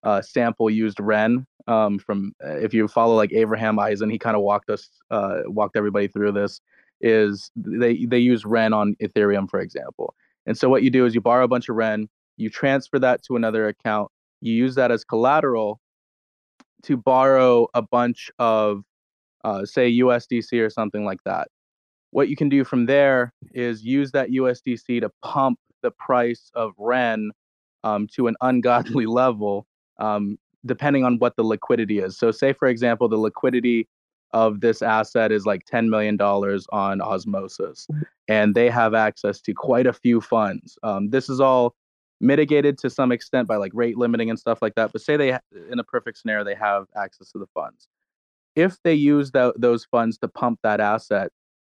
uh, 0.05 0.23
sample 0.23 0.71
used 0.71 1.01
Ren 1.01 1.45
um, 1.67 1.99
from 1.99 2.33
uh, 2.45 2.57
if 2.57 2.73
you 2.73 2.87
follow 2.87 3.17
like 3.17 3.33
Abraham 3.33 3.79
Eisen, 3.79 4.09
he 4.09 4.19
kind 4.19 4.37
of 4.37 4.43
walked 4.43 4.71
us 4.71 4.89
uh, 5.11 5.41
walked 5.47 5.77
everybody 5.77 6.09
through 6.09 6.33
this. 6.33 6.61
Is 7.01 7.51
they 7.57 8.07
they 8.07 8.19
use 8.19 8.45
Ren 8.45 8.73
on 8.73 8.95
Ethereum 9.03 9.51
for 9.51 9.61
example, 9.61 10.15
and 10.47 10.57
so 10.57 10.69
what 10.69 10.83
you 10.83 10.91
do 10.91 11.05
is 11.05 11.15
you 11.15 11.21
borrow 11.21 11.45
a 11.45 11.49
bunch 11.49 11.69
of 11.69 11.77
Ren, 11.77 12.09
you 12.37 12.51
transfer 12.51 12.99
that 12.99 13.23
to 13.25 13.37
another 13.37 13.69
account, 13.69 14.11
you 14.41 14.53
use 14.53 14.75
that 14.75 14.91
as 14.91 15.05
collateral 15.05 15.81
to 16.83 16.97
borrow 16.97 17.69
a 17.75 17.83
bunch 17.83 18.31
of, 18.39 18.83
uh, 19.45 19.65
say, 19.65 19.91
USDC 19.99 20.61
or 20.61 20.71
something 20.71 21.05
like 21.05 21.23
that. 21.25 21.49
What 22.11 22.29
you 22.29 22.37
can 22.37 22.49
do 22.49 22.65
from 22.65 22.87
there 22.87 23.33
is 23.53 23.83
use 23.83 24.13
that 24.13 24.31
USDC 24.31 25.01
to 25.01 25.11
pump 25.23 25.59
the 25.83 25.91
price 25.91 26.51
of 26.55 26.73
REN 26.79 27.31
um, 27.85 28.07
to 28.15 28.29
an 28.29 28.37
ungodly 28.41 29.07
level, 29.23 29.67
um, 29.99 30.39
depending 30.65 31.05
on 31.05 31.19
what 31.19 31.37
the 31.37 31.43
liquidity 31.43 31.99
is. 31.99 32.19
So, 32.19 32.31
say, 32.31 32.53
for 32.53 32.69
example, 32.69 33.09
the 33.09 33.17
liquidity 33.17 33.89
of 34.33 34.61
this 34.61 34.83
asset 34.83 35.33
is 35.33 35.47
like 35.47 35.63
$10 35.73 35.89
million 35.89 36.21
on 36.21 37.01
Osmosis, 37.01 37.87
and 38.29 38.55
they 38.55 38.69
have 38.69 38.95
access 38.95 39.41
to 39.41 39.55
quite 39.55 39.87
a 39.87 39.93
few 39.93 40.21
funds. 40.21 40.79
Um, 40.83 41.11
this 41.11 41.29
is 41.29 41.41
all 41.41 41.75
mitigated 42.21 42.79
to 42.79 42.91
some 42.91 43.13
extent 43.13 43.49
by 43.49 43.57
like 43.57 43.73
rate 43.75 43.97
limiting 43.99 44.31
and 44.31 44.39
stuff 44.39 44.63
like 44.63 44.75
that. 44.75 44.93
But 44.93 45.03
say 45.03 45.17
they, 45.17 45.39
in 45.71 45.79
a 45.79 45.85
perfect 45.85 46.19
scenario, 46.19 46.45
they 46.45 46.55
have 46.55 46.87
access 46.97 47.31
to 47.33 47.39
the 47.39 47.47
funds. 47.47 47.89
If 48.55 48.77
they 48.85 48.95
use 48.95 49.33
the, 49.33 49.53
those 49.57 49.85
funds 49.85 50.19
to 50.19 50.29
pump 50.29 50.61
that 50.63 50.81
asset, 50.81 51.31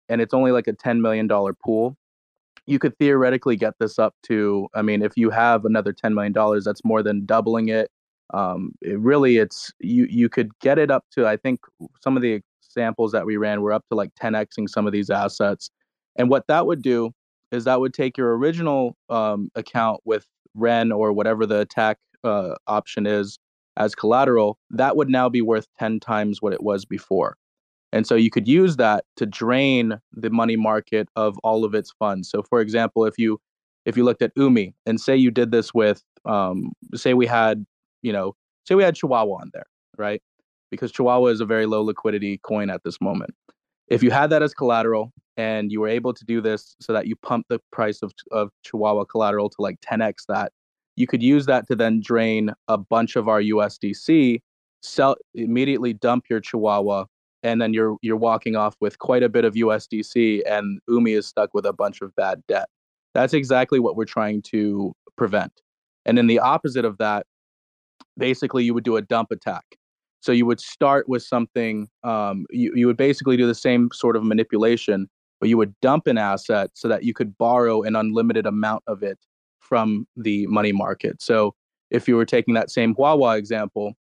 and 0.10 0.20
it's 0.20 0.34
only 0.34 0.52
like 0.52 0.68
a 0.68 0.74
$10 0.74 1.00
million 1.00 1.30
pool, 1.64 1.96
you 2.66 2.80
could 2.80 2.98
theoretically 2.98 3.56
get 3.56 3.76
this 3.80 4.00
up 4.00 4.16
to, 4.24 4.68
I 4.74 4.82
mean, 4.82 5.02
if 5.02 5.14
you 5.16 5.30
have 5.30 5.66
another 5.66 5.94
$10 5.94 6.14
million, 6.14 6.34
that's 6.64 6.84
more 6.84 7.04
than 7.04 7.26
doubling 7.26 7.70
it. 7.70 7.90
Um, 8.34 8.74
it 8.82 9.00
really, 9.00 9.38
it's 9.38 9.72
you. 9.80 10.06
You 10.10 10.30
could 10.30 10.58
get 10.60 10.80
it 10.80 10.90
up 10.90 11.04
to. 11.12 11.28
I 11.28 11.36
think 11.36 11.60
some 12.02 12.16
of 12.16 12.22
the 12.22 12.42
examples 12.64 13.12
that 13.12 13.26
we 13.26 13.36
ran 13.36 13.62
were 13.62 13.74
up 13.74 13.84
to 13.90 13.96
like 13.96 14.12
10xing 14.16 14.70
some 14.70 14.88
of 14.88 14.94
these 14.94 15.10
assets, 15.10 15.70
and 16.16 16.30
what 16.30 16.48
that 16.48 16.66
would 16.66 16.82
do 16.82 17.12
is 17.52 17.66
that 17.66 17.80
would 17.80 17.94
take 17.94 18.18
your 18.18 18.38
original 18.38 18.96
um, 19.10 19.50
account 19.56 20.02
with 20.06 20.26
Ren 20.56 20.92
or 20.92 21.14
whatever 21.14 21.46
the 21.46 21.60
attack 21.60 21.98
uh, 22.24 22.56
option 22.68 23.06
is 23.06 23.40
as 23.78 23.96
collateral. 23.96 24.58
That 24.70 24.96
would 24.96 25.10
now 25.10 25.30
be 25.30 25.42
worth 25.42 25.68
10 25.80 26.00
times 26.00 26.42
what 26.42 26.54
it 26.54 26.64
was 26.64 26.86
before. 26.86 27.38
And 27.94 28.08
so 28.08 28.16
you 28.16 28.30
could 28.30 28.48
use 28.48 28.78
that 28.78 29.06
to 29.18 29.26
drain 29.26 30.00
the 30.14 30.30
money 30.30 30.56
market 30.56 31.10
of 31.16 31.38
all 31.44 31.66
of 31.66 31.76
its 31.76 31.92
funds. 32.00 32.30
So 32.30 32.42
for 32.42 32.62
example, 32.62 33.06
if 33.06 33.18
you 33.18 33.40
if 33.86 33.98
you 33.98 34.04
looked 34.04 34.22
at 34.22 34.34
Umee 34.36 34.74
and 34.86 35.02
say 35.02 35.16
you 35.16 35.32
did 35.32 35.52
this 35.52 35.74
with 35.74 36.04
um, 36.26 36.72
say 36.94 37.14
we 37.14 37.26
had, 37.26 37.66
you 38.02 38.14
know, 38.14 38.36
say 38.66 38.76
we 38.76 38.84
had 38.84 38.96
Chihuahua 38.96 39.42
on 39.42 39.50
there, 39.54 39.66
right? 39.98 40.22
Because 40.70 40.92
Chihuahua 40.92 41.28
is 41.28 41.42
a 41.42 41.46
very 41.46 41.66
low 41.66 41.82
liquidity 41.82 42.38
coin 42.44 42.70
at 42.70 42.84
this 42.84 43.02
moment. 43.02 43.32
If 43.88 44.04
you 44.04 44.12
had 44.12 44.30
that 44.30 44.44
as 44.44 44.54
collateral 44.54 45.12
and 45.38 45.72
you 45.72 45.82
were 45.82 45.88
able 45.88 46.14
to 46.14 46.26
do 46.26 46.42
this 46.42 46.76
so 46.82 46.94
that 46.94 47.08
you 47.08 47.16
pump 47.16 47.46
the 47.50 47.60
price 47.72 48.02
of, 48.02 48.12
of 48.32 48.50
Chihuahua 48.64 49.06
collateral 49.06 49.50
to 49.50 49.56
like 49.60 49.80
10x 49.82 50.26
that, 50.28 50.52
you 50.96 51.08
could 51.08 51.24
use 51.24 51.46
that 51.46 51.68
to 51.68 51.76
then 51.76 52.02
drain 52.02 52.52
a 52.68 52.78
bunch 52.78 53.16
of 53.16 53.28
our 53.28 53.42
USDC, 53.42 54.40
sell 54.82 55.16
immediately 55.34 55.94
dump 55.94 56.26
your 56.30 56.40
Chihuahua 56.40 57.06
and 57.44 57.62
then 57.62 57.74
you're 57.74 57.98
you're 58.02 58.18
walking 58.18 58.56
off 58.56 58.76
with 58.82 59.00
quite 59.00 59.24
a 59.24 59.30
bit 59.30 59.46
of 59.46 59.56
USDC 59.56 60.42
and 60.46 60.80
Umee 60.90 61.18
is 61.18 61.26
stuck 61.26 61.54
with 61.54 61.66
a 61.66 61.74
bunch 61.74 62.02
of 62.02 62.16
bad 62.16 62.44
debt. 62.48 62.68
That's 63.14 63.34
exactly 63.34 63.80
what 63.80 63.96
we're 63.96 64.06
trying 64.06 64.42
to 64.44 64.94
prevent. 65.18 65.52
And 66.06 66.18
in 66.18 66.28
the 66.28 66.40
opposite 66.40 66.86
of 66.86 66.98
that, 66.98 67.26
basically 68.18 68.64
you 68.64 68.74
would 68.74 68.84
do 68.84 68.98
a 68.98 69.02
dump 69.02 69.32
attack. 69.32 69.64
So 70.22 70.32
you 70.32 70.46
would 70.46 70.60
start 70.60 71.10
with 71.10 71.24
something, 71.24 71.90
um, 72.04 72.46
you, 72.52 72.72
you 72.76 72.86
would 72.88 72.98
basically 72.98 73.38
do 73.38 73.48
the 73.48 73.56
same 73.56 73.90
sort 73.92 74.16
of 74.16 74.24
manipulation, 74.24 75.10
but 75.42 75.50
you 75.50 75.58
would 75.58 75.78
dump 75.82 76.08
an 76.08 76.18
asset 76.18 76.70
so 76.76 76.88
that 76.88 77.04
you 77.04 77.14
could 77.14 77.38
borrow 77.38 77.82
an 77.82 77.98
unlimited 77.98 78.46
amount 78.46 78.84
of 78.88 79.04
it 79.04 79.20
from 79.60 80.08
the 80.16 80.48
money 80.48 80.72
market. 80.72 81.22
So 81.22 81.56
if 81.90 82.08
you 82.08 82.16
were 82.16 82.26
taking 82.26 82.54
that 82.54 82.70
same 82.70 82.96
Wawa 82.98 83.38
example, 83.38 83.96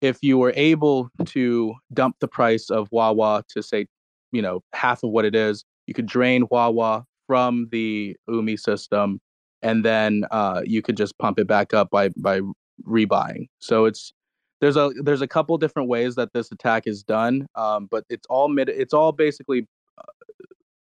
if 0.00 0.18
you 0.22 0.38
were 0.38 0.54
able 0.56 1.10
to 1.26 1.74
dump 1.92 2.16
the 2.20 2.28
price 2.28 2.70
of 2.70 2.88
Wawa 2.90 3.44
to 3.50 3.62
say, 3.62 3.86
you 4.32 4.40
know, 4.40 4.62
half 4.72 5.02
of 5.02 5.10
what 5.10 5.24
it 5.24 5.34
is, 5.34 5.64
you 5.86 5.94
could 5.94 6.06
drain 6.06 6.46
Wawa 6.50 7.04
from 7.26 7.68
the 7.70 8.16
Umee 8.28 8.58
system, 8.58 9.20
and 9.62 9.84
then 9.84 10.24
uh, 10.30 10.62
you 10.64 10.82
could 10.82 10.96
just 10.96 11.18
pump 11.18 11.38
it 11.38 11.46
back 11.46 11.74
up 11.74 11.90
by 11.90 12.08
by 12.16 12.40
rebuying. 12.86 13.48
So 13.58 13.84
it's 13.84 14.12
there's 14.60 14.76
a 14.76 14.90
there's 15.02 15.22
a 15.22 15.28
couple 15.28 15.56
different 15.58 15.88
ways 15.88 16.14
that 16.14 16.32
this 16.32 16.50
attack 16.50 16.84
is 16.86 17.02
done, 17.02 17.46
um, 17.54 17.86
but 17.90 18.04
it's 18.08 18.26
all 18.28 18.48
mid 18.48 18.68
it's 18.68 18.94
all 18.94 19.12
basically 19.12 19.66
uh, 19.98 20.29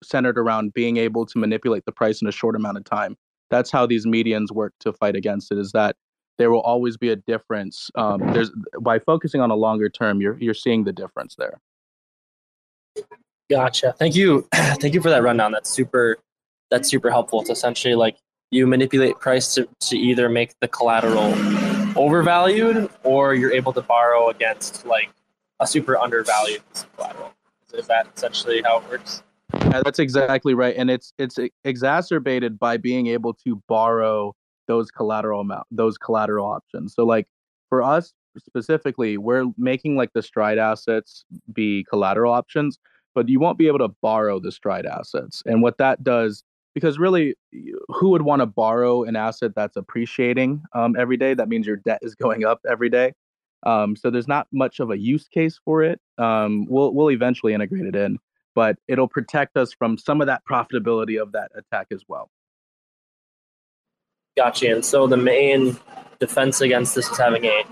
centered 0.05 0.39
around 0.39 0.75
being 0.75 0.97
able 0.97 1.27
to 1.27 1.39
manipulate 1.39 1.85
the 1.85 1.93
price 1.93 2.23
in 2.23 2.29
a 2.29 2.33
short 2.33 2.57
amount 2.57 2.77
of 2.77 2.85
time. 2.85 3.17
That's 3.51 3.71
how 3.71 3.87
these 3.87 4.07
medians 4.07 4.51
work 4.51 4.73
to 4.81 4.93
fight 4.93 5.17
against 5.17 5.53
it. 5.53 5.59
Is 5.59 5.73
that 5.73 5.97
there 6.39 6.51
will 6.51 6.61
always 6.61 6.97
be 6.97 7.11
a 7.11 7.17
difference. 7.17 7.91
Um, 7.95 8.21
there's 8.33 8.51
by 8.81 8.99
focusing 8.99 9.41
on 9.41 9.51
a 9.51 9.57
longer 9.57 9.89
term, 9.89 10.21
you're 10.21 10.39
you're 10.39 10.55
seeing 10.55 10.85
the 10.85 10.93
difference 10.93 11.37
there. 11.37 11.61
Gotcha. 13.51 13.95
Thank 13.99 14.17
you. 14.17 14.49
Thank 14.55 14.95
you 14.95 15.01
for 15.01 15.11
that 15.11 15.23
rundown. 15.23 15.53
That's 15.53 15.71
super. 15.71 16.19
That's 16.71 16.89
super 16.89 17.11
helpful. 17.11 17.41
It's 17.41 17.51
essentially 17.51 17.95
like 17.95 18.17
you 18.51 18.67
manipulate 18.67 19.19
price 19.19 19.55
to, 19.55 19.69
to 19.81 19.97
either 19.97 20.29
make 20.29 20.55
the 20.61 20.69
collateral 20.69 21.35
overvalued 21.97 22.89
or 23.03 23.35
you're 23.35 23.53
able 23.53 23.73
to 23.73 23.83
borrow 23.83 24.29
against 24.31 24.87
like 24.87 25.11
a 25.61 25.67
super 25.67 25.99
undervalued 25.99 26.63
collateral. 26.97 27.33
Is 27.73 27.87
that 27.89 28.07
essentially 28.17 28.63
how 28.63 28.79
it 28.79 28.89
works? 28.89 29.23
Yeah, 29.63 29.83
that's 29.85 29.99
exactly 29.99 30.55
right, 30.55 30.75
and 30.77 30.91
it's 30.91 31.13
it's 31.19 31.39
exacerbated 31.65 32.59
by 32.59 32.77
being 32.77 33.09
able 33.09 33.35
to 33.35 33.63
borrow 33.69 34.35
those 34.67 34.91
collateral 34.91 35.41
amount 35.41 35.67
those 35.71 35.99
collateral 35.99 36.47
options. 36.47 36.95
So 36.95 37.05
like 37.05 37.27
for 37.69 37.83
us 37.83 38.13
specifically 38.39 39.17
we're 39.17 39.47
making 39.57 39.97
like 39.97 40.13
the 40.13 40.23
stride 40.23 40.59
assets 40.59 41.25
be 41.53 41.85
collateral 41.89 42.33
options 42.33 42.79
but 43.15 43.29
you 43.29 43.39
won't 43.39 43.59
be 43.59 43.69
able 43.69 43.79
to 43.79 43.95
borrow 44.03 44.41
the 44.41 44.51
stride 44.51 44.87
assets 44.87 45.41
and 45.47 45.63
what 45.63 45.79
that 45.79 46.03
does 46.03 46.43
because 46.75 46.99
really 46.99 47.35
who 47.89 48.11
would 48.11 48.23
want 48.23 48.41
to 48.41 48.47
borrow 48.47 49.05
an 49.05 49.17
asset 49.17 49.53
that's 49.55 49.77
appreciating 49.77 50.63
um, 50.75 50.97
every 50.99 51.17
day? 51.17 51.33
That 51.33 51.49
means 51.49 51.67
your 51.67 51.77
debt 51.77 52.01
is 52.03 52.15
going 52.23 52.45
up 52.45 52.61
every 52.69 52.91
day. 52.91 53.13
Um, 53.65 53.97
so 53.97 54.11
there's 54.11 54.29
not 54.29 54.47
much 54.53 54.81
of 54.81 54.91
a 54.91 54.99
use 54.99 55.27
case 55.29 55.59
for 55.65 55.83
it. 55.83 55.99
Um, 56.19 56.67
we'll, 56.69 56.93
we'll 56.93 57.11
eventually 57.11 57.55
integrate 57.55 57.87
it 57.87 57.97
in 57.97 58.19
but 58.55 58.77
it'll 58.89 59.09
protect 59.09 59.57
us 59.57 59.73
from 59.73 59.99
some 59.99 60.21
of 60.21 60.27
that 60.27 60.43
profitability 60.49 61.21
of 61.21 61.33
that 61.33 61.51
attack 61.57 61.87
as 61.91 62.03
well 62.09 62.31
Gotcha. 64.37 64.73
And 64.73 64.85
so 64.85 65.07
the 65.07 65.17
main 65.17 65.77
defense 66.19 66.61
against 66.61 66.95
this 66.95 67.09
is 67.09 67.17
having 67.17 67.45
a 67.45 67.63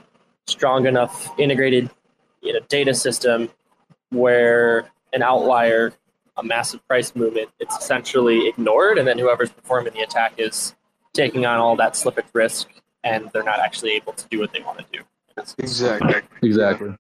strong 0.47 0.87
enough 0.87 1.29
integrated 1.38 1.90
you 2.40 2.53
know, 2.53 2.61
data 2.68 2.95
system 2.95 3.51
where 4.11 4.88
an 5.12 5.23
outlier, 5.23 5.92
a 6.37 6.42
massive 6.42 6.87
price 6.87 7.14
movement, 7.16 7.51
it's 7.59 7.77
essentially 7.79 8.49
ignored, 8.49 8.99
and 8.99 9.09
then 9.09 9.18
whoever's 9.18 9.51
performing 9.51 9.92
the 9.95 10.01
attack 10.01 10.35
is 10.38 10.75
taking 11.14 11.47
on 11.47 11.59
all 11.59 11.77
that 11.77 11.95
slippage 11.95 12.27
risk, 12.33 12.68
and 13.03 13.29
they're 13.33 13.42
not 13.42 13.59
actually 13.59 13.92
able 13.92 14.12
to 14.12 14.27
do 14.29 14.38
what 14.38 14.53
they 14.53 14.61
want 14.61 14.79
to 14.79 14.85
do. 14.92 15.01
Exactly. 15.59 16.14
Exactly. 16.42 16.95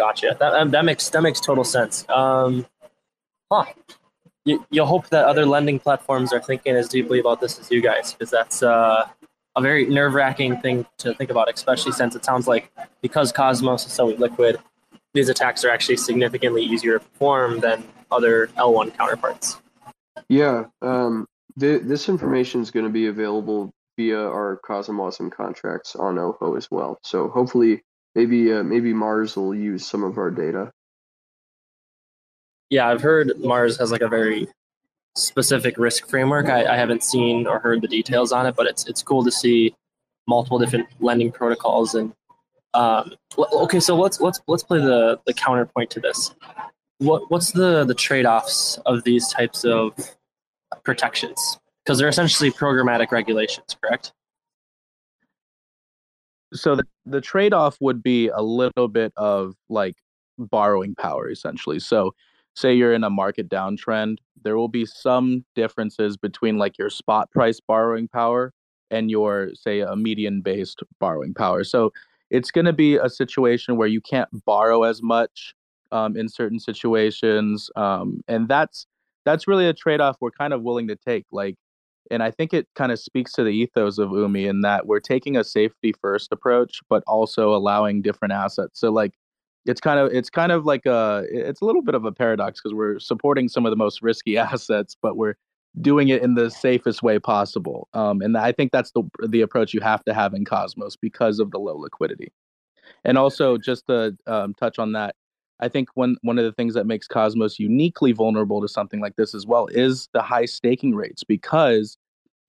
Gotcha. 0.00 0.36
That, 0.40 0.70
that 0.70 0.84
makes 0.84 1.10
that 1.10 1.22
makes 1.22 1.40
total 1.40 1.64
sense. 1.64 2.06
Um, 2.08 2.66
huh 3.52 3.66
you, 4.44 4.66
you'll 4.70 4.86
hope 4.86 5.08
that 5.08 5.26
other 5.26 5.46
lending 5.46 5.78
platforms 5.78 6.32
are 6.32 6.40
thinking 6.40 6.74
as 6.74 6.88
deeply 6.88 7.20
about 7.20 7.40
this 7.40 7.58
as 7.58 7.70
you 7.70 7.80
guys, 7.80 8.12
because 8.12 8.30
that's 8.30 8.62
uh, 8.62 9.06
a 9.56 9.60
very 9.60 9.86
nerve 9.86 10.14
wracking 10.14 10.56
thing 10.58 10.86
to 10.98 11.14
think 11.14 11.30
about, 11.30 11.52
especially 11.52 11.92
since 11.92 12.14
it 12.14 12.24
sounds 12.24 12.48
like 12.48 12.70
because 13.02 13.32
Cosmos 13.32 13.86
is 13.86 13.92
so 13.92 14.06
liquid, 14.06 14.58
these 15.12 15.28
attacks 15.28 15.64
are 15.64 15.70
actually 15.70 15.96
significantly 15.96 16.62
easier 16.62 16.98
to 16.98 17.04
perform 17.04 17.60
than 17.60 17.84
other 18.10 18.48
L1 18.56 18.96
counterparts. 18.96 19.60
Yeah, 20.28 20.64
um, 20.82 21.26
th- 21.58 21.82
this 21.84 22.08
information 22.08 22.60
is 22.60 22.70
going 22.70 22.86
to 22.86 22.92
be 22.92 23.06
available 23.06 23.72
via 23.96 24.20
our 24.20 24.60
Cosmos 24.64 25.20
and 25.20 25.30
contracts 25.30 25.96
on 25.96 26.18
Ojo 26.18 26.56
as 26.56 26.70
well. 26.70 26.98
So 27.02 27.28
hopefully, 27.28 27.82
maybe 28.14 28.52
uh, 28.52 28.62
maybe 28.62 28.92
Mars 28.92 29.36
will 29.36 29.54
use 29.54 29.86
some 29.86 30.04
of 30.04 30.18
our 30.18 30.30
data 30.30 30.72
yeah, 32.70 32.88
I've 32.88 33.02
heard 33.02 33.32
Mars 33.40 33.76
has 33.78 33.90
like 33.90 34.00
a 34.00 34.08
very 34.08 34.46
specific 35.16 35.76
risk 35.76 36.08
framework. 36.08 36.46
I, 36.46 36.64
I 36.72 36.76
haven't 36.76 37.02
seen 37.02 37.46
or 37.46 37.58
heard 37.58 37.82
the 37.82 37.88
details 37.88 38.32
on 38.32 38.46
it, 38.46 38.54
but 38.56 38.66
it's 38.66 38.86
it's 38.86 39.02
cool 39.02 39.24
to 39.24 39.30
see 39.30 39.74
multiple 40.26 40.58
different 40.58 40.86
lending 41.00 41.32
protocols 41.32 41.94
and 41.94 42.12
um, 42.72 43.14
okay. 43.36 43.80
So 43.80 43.96
let's 43.96 44.20
let's 44.20 44.40
let's 44.46 44.62
play 44.62 44.78
the 44.78 45.20
the 45.26 45.34
counterpoint 45.34 45.90
to 45.90 46.00
this. 46.00 46.32
What 46.98 47.28
what's 47.30 47.50
the 47.50 47.84
the 47.84 47.94
trade 47.94 48.26
offs 48.26 48.78
of 48.86 49.02
these 49.02 49.26
types 49.28 49.64
of 49.64 49.92
protections? 50.84 51.58
Because 51.84 51.98
they're 51.98 52.08
essentially 52.08 52.52
programmatic 52.52 53.10
regulations, 53.10 53.76
correct? 53.82 54.12
So 56.52 56.74
the, 56.74 56.84
the 57.06 57.20
trade 57.20 57.54
off 57.54 57.76
would 57.80 58.02
be 58.02 58.28
a 58.28 58.42
little 58.42 58.88
bit 58.88 59.12
of 59.16 59.54
like 59.68 59.96
borrowing 60.38 60.94
power 60.94 61.30
essentially. 61.30 61.78
So 61.78 62.14
say 62.54 62.74
you're 62.74 62.92
in 62.92 63.04
a 63.04 63.10
market 63.10 63.48
downtrend, 63.48 64.18
there 64.42 64.56
will 64.56 64.68
be 64.68 64.86
some 64.86 65.44
differences 65.54 66.16
between 66.16 66.58
like 66.58 66.78
your 66.78 66.90
spot 66.90 67.30
price 67.30 67.60
borrowing 67.60 68.08
power 68.08 68.52
and 68.90 69.10
your 69.10 69.50
say 69.54 69.80
a 69.80 69.94
median 69.94 70.40
based 70.40 70.82
borrowing 70.98 71.34
power. 71.34 71.64
So 71.64 71.92
it's 72.30 72.50
going 72.50 72.64
to 72.64 72.72
be 72.72 72.96
a 72.96 73.08
situation 73.08 73.76
where 73.76 73.88
you 73.88 74.00
can't 74.00 74.28
borrow 74.44 74.84
as 74.84 75.02
much 75.02 75.54
um, 75.92 76.16
in 76.16 76.28
certain 76.28 76.60
situations, 76.60 77.70
um, 77.76 78.20
and 78.28 78.48
that's 78.48 78.86
that's 79.24 79.48
really 79.48 79.66
a 79.66 79.72
trade 79.72 80.00
off 80.00 80.16
we're 80.20 80.30
kind 80.30 80.52
of 80.52 80.62
willing 80.62 80.88
to 80.88 80.96
take. 80.96 81.26
Like, 81.32 81.56
and 82.10 82.22
I 82.22 82.30
think 82.30 82.52
it 82.52 82.66
kind 82.74 82.92
of 82.92 82.98
speaks 82.98 83.32
to 83.32 83.44
the 83.44 83.50
ethos 83.50 83.98
of 83.98 84.10
Umee 84.10 84.48
in 84.48 84.62
that 84.62 84.86
we're 84.86 85.00
taking 85.00 85.36
a 85.36 85.44
safety 85.44 85.92
first 86.00 86.32
approach, 86.32 86.80
but 86.88 87.02
also 87.06 87.54
allowing 87.54 88.02
different 88.02 88.32
assets. 88.32 88.80
So 88.80 88.90
like 88.90 89.14
it's 89.66 89.80
kind 89.80 90.00
of 90.00 90.12
it's 90.12 90.30
kind 90.30 90.52
of 90.52 90.64
like 90.64 90.86
a 90.86 91.24
it's 91.30 91.60
a 91.60 91.64
little 91.64 91.82
bit 91.82 91.94
of 91.94 92.04
a 92.04 92.12
paradox 92.12 92.60
because 92.60 92.74
we're 92.74 92.98
supporting 92.98 93.48
some 93.48 93.66
of 93.66 93.70
the 93.70 93.76
most 93.76 94.02
risky 94.02 94.36
assets, 94.38 94.96
but 95.00 95.16
we're 95.16 95.34
doing 95.80 96.08
it 96.08 96.22
in 96.22 96.34
the 96.34 96.50
safest 96.50 97.02
way 97.02 97.18
possible. 97.18 97.88
Um, 97.94 98.22
and 98.22 98.36
I 98.36 98.52
think 98.52 98.72
that's 98.72 98.90
the 98.92 99.02
the 99.28 99.42
approach 99.42 99.72
you 99.74 99.80
have 99.80 100.04
to 100.04 100.14
have 100.14 100.34
in 100.34 100.44
Cosmos 100.44 100.96
because 100.96 101.38
of 101.38 101.50
the 101.50 101.58
low 101.58 101.76
liquidity. 101.76 102.32
And 103.04 103.16
also, 103.16 103.56
just 103.56 103.86
to 103.86 104.16
um, 104.26 104.54
touch 104.54 104.78
on 104.78 104.92
that, 104.92 105.14
I 105.60 105.68
think 105.68 105.88
one 105.94 106.16
one 106.22 106.38
of 106.38 106.44
the 106.44 106.52
things 106.52 106.74
that 106.74 106.86
makes 106.86 107.06
Cosmos 107.06 107.58
uniquely 107.58 108.12
vulnerable 108.12 108.60
to 108.60 108.68
something 108.68 109.00
like 109.00 109.16
this 109.16 109.34
as 109.34 109.46
well 109.46 109.68
is 109.68 110.08
the 110.12 110.22
high 110.22 110.46
staking 110.46 110.94
rates 110.94 111.22
because 111.22 111.96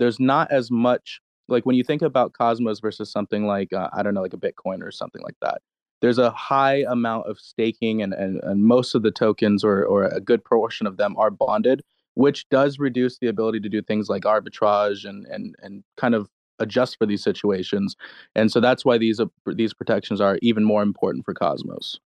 there's 0.02 0.20
not 0.20 0.52
as 0.52 0.72
much 0.72 1.22
like 1.48 1.66
when 1.66 1.76
you 1.76 1.84
think 1.84 2.02
about 2.02 2.34
Cosmos 2.34 2.80
versus 2.80 3.12
something 3.12 3.46
like 3.46 3.72
uh, 3.72 3.90
I 3.94 4.02
don't 4.02 4.16
know 4.16 4.22
like 4.22 4.34
a 4.34 4.38
Bitcoin 4.38 4.82
or 4.82 4.92
something 4.92 5.22
like 5.22 5.36
that 5.42 5.62
there's 6.02 6.18
a 6.18 6.32
high 6.32 6.84
amount 6.90 7.28
of 7.28 7.40
staking 7.40 8.02
and, 8.02 8.12
and, 8.14 8.42
and 8.44 8.64
most 8.64 8.96
of 8.96 9.04
the 9.04 9.12
tokens 9.12 9.64
or, 9.64 9.86
or 9.86 10.06
a 10.06 10.20
good 10.20 10.44
portion 10.44 10.88
of 10.88 10.98
them 10.98 11.16
are 11.18 11.30
bonded 11.30 11.84
which 12.16 12.50
does 12.50 12.80
reduce 12.80 13.20
the 13.20 13.28
ability 13.28 13.60
to 13.60 13.70
do 13.70 13.82
things 13.82 14.10
like 14.10 14.24
arbitrage 14.24 15.08
and 15.08 15.26
and 15.28 15.56
and 15.62 15.84
kind 15.96 16.16
of 16.16 16.28
adjust 16.60 16.98
for 16.98 17.06
these 17.06 17.24
situations 17.24 17.96
and 18.36 18.52
so 18.52 18.60
that's 18.60 18.84
why 18.84 18.98
these 18.98 19.20
uh, 19.20 19.26
these 19.46 19.74
protections 19.74 20.20
are 20.20 20.38
even 20.42 20.64
more 20.64 20.84
important 20.84 21.24
for 21.24 21.34
cosmos. 21.34 22.00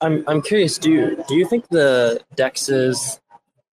I'm 0.00 0.24
i'm 0.28 0.42
curious 0.42 0.78
do 0.78 0.92
you 0.92 1.24
do 1.28 1.34
you 1.34 1.46
think 1.46 1.68
the 1.68 2.20
dexes 2.36 3.18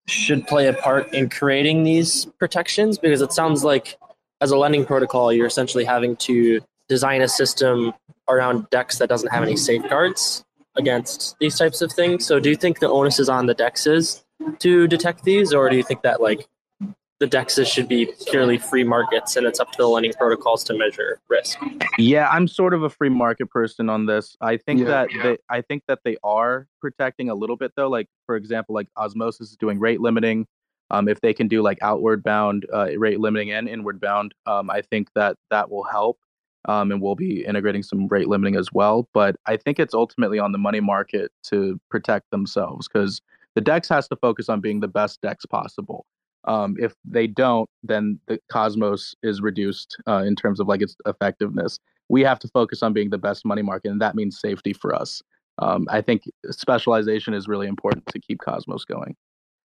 should 0.10 0.46
play 0.48 0.68
a 0.68 0.74
part 0.74 1.14
in 1.14 1.30
creating 1.30 1.84
these 1.84 2.26
protections 2.38 2.98
because 2.98 3.22
it 3.22 3.32
sounds 3.32 3.64
like 3.64 3.98
as 4.42 4.52
a 4.52 4.58
lending 4.58 4.86
protocol 4.86 5.32
you're 5.32 5.48
essentially 5.48 5.86
having 5.86 6.16
to 6.16 6.60
design 6.88 7.22
a 7.22 7.28
system 7.28 7.94
around 8.28 8.70
DEX 8.70 8.98
that 8.98 9.10
doesn't 9.10 9.30
have 9.30 9.44
any 9.44 9.56
safeguards 9.56 10.44
against 10.76 11.36
these 11.40 11.58
types 11.58 11.82
of 11.82 11.92
things. 11.92 12.26
So 12.26 12.40
do 12.40 12.50
you 12.50 12.56
think 12.56 12.80
the 12.80 12.90
onus 12.90 13.20
is 13.20 13.30
on 13.30 13.46
the 13.46 13.56
dexes 13.56 14.24
to 14.60 14.88
detect 14.88 15.24
these, 15.24 15.54
or 15.54 15.70
do 15.70 15.76
you 15.76 15.84
think 15.84 16.02
that 16.04 16.22
like 16.22 16.48
the 17.20 17.28
DEXs 17.28 17.68
should 17.68 17.88
be 17.88 18.12
purely 18.28 18.58
free 18.58 18.84
markets 18.84 19.36
and 19.36 19.46
it's 19.46 19.60
up 19.60 19.72
to 19.74 19.78
the 19.78 19.88
lending 19.88 20.14
protocols 20.14 20.64
to 20.64 20.74
measure 20.74 21.20
risk? 21.28 21.60
Yeah, 21.98 22.30
I'm 22.30 22.48
sort 22.48 22.74
of 22.74 22.84
a 22.84 22.90
free 22.90 23.10
market 23.10 23.50
person 23.50 23.90
on 23.90 24.06
this. 24.06 24.38
I 24.40 24.56
think 24.58 24.82
Yeah, 24.82 24.86
that 24.88 25.14
yeah. 25.14 25.24
they 25.24 25.38
I 25.50 25.62
think 25.62 25.84
that 25.88 26.00
they 26.06 26.16
are 26.24 26.68
protecting 26.80 27.30
a 27.30 27.36
little 27.36 27.58
bit 27.58 27.74
though. 27.76 27.90
Like 27.90 28.08
for 28.26 28.36
example, 28.38 28.74
like 28.74 28.88
Osmosis 28.98 29.52
is 29.52 29.58
doing 29.58 29.80
rate 29.80 30.00
limiting. 30.00 30.48
Um, 30.92 31.08
if 31.08 31.20
they 31.22 31.34
can 31.34 31.48
do 31.48 31.62
like 31.62 31.78
outward 31.82 32.24
bound 32.24 32.66
uh, 32.74 32.98
rate 32.98 33.20
limiting 33.20 33.52
and 33.52 33.68
inward 33.68 34.00
bound, 34.00 34.34
um, 34.46 34.70
I 34.70 34.82
think 34.82 35.10
that 35.14 35.36
that 35.52 35.70
will 35.70 35.84
help. 35.84 36.18
Um, 36.66 36.92
and 36.92 37.02
we'll 37.02 37.16
be 37.16 37.46
integrating 37.46 37.84
some 37.84 38.08
rate 38.08 38.28
limiting 38.28 38.56
as 38.56 38.70
well. 38.74 39.08
But 39.14 39.36
I 39.46 39.56
think 39.58 39.80
it's 39.80 39.94
ultimately 39.94 40.40
on 40.40 40.52
the 40.52 40.58
money 40.58 40.80
market 40.80 41.32
to 41.44 41.80
protect 41.90 42.32
themselves 42.32 42.88
because 42.88 43.22
the 43.56 43.62
DEX 43.62 43.88
has 43.90 44.08
to 44.08 44.16
focus 44.16 44.50
on 44.50 44.62
being 44.62 44.80
the 44.80 44.88
best 44.88 45.22
DEX 45.22 45.46
possible. 45.46 46.06
Um, 46.46 46.76
if 46.80 46.94
they 47.06 47.28
don't, 47.28 47.70
then 47.84 48.20
the 48.28 48.40
Cosmos 48.52 49.16
is 49.24 49.42
reduced 49.42 49.98
uh, 50.08 50.24
in 50.26 50.36
terms 50.36 50.60
of 50.60 50.68
like 50.68 50.82
its 50.82 50.96
effectiveness. 51.06 51.80
We 52.08 52.22
have 52.24 52.40
to 52.40 52.48
focus 52.48 52.82
on 52.82 52.94
being 52.94 53.10
the 53.10 53.18
best 53.18 53.46
money 53.46 53.62
market, 53.62 53.92
and 53.92 54.02
that 54.02 54.16
means 54.16 54.40
safety 54.40 54.74
for 54.74 54.96
us. 54.96 55.22
Um, 55.60 55.88
I 55.90 56.02
think 56.02 56.24
specialization 56.50 57.34
is 57.34 57.48
really 57.48 57.68
important 57.68 58.06
to 58.08 58.20
keep 58.20 58.40
Cosmos 58.40 58.86
going. 58.86 59.16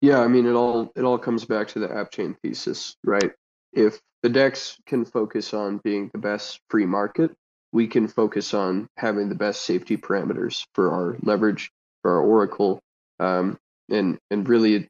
Yeah, 0.00 0.20
I 0.20 0.28
mean 0.28 0.46
it 0.46 0.52
all 0.52 0.92
it 0.96 1.02
all 1.02 1.18
comes 1.18 1.44
back 1.44 1.68
to 1.68 1.78
the 1.78 1.92
app 1.92 2.10
chain 2.10 2.36
thesis, 2.42 2.96
right? 3.04 3.32
If 3.72 4.00
the 4.22 4.28
DEX 4.28 4.78
can 4.86 5.04
focus 5.04 5.54
on 5.54 5.80
being 5.82 6.10
the 6.12 6.18
best 6.18 6.60
free 6.68 6.86
market, 6.86 7.30
we 7.72 7.86
can 7.86 8.08
focus 8.08 8.54
on 8.54 8.88
having 8.96 9.28
the 9.28 9.34
best 9.34 9.62
safety 9.62 9.96
parameters 9.96 10.64
for 10.74 10.90
our 10.90 11.16
leverage, 11.22 11.70
for 12.02 12.12
our 12.12 12.22
Oracle, 12.22 12.80
um, 13.18 13.58
and 13.90 14.18
and 14.30 14.48
really 14.48 14.88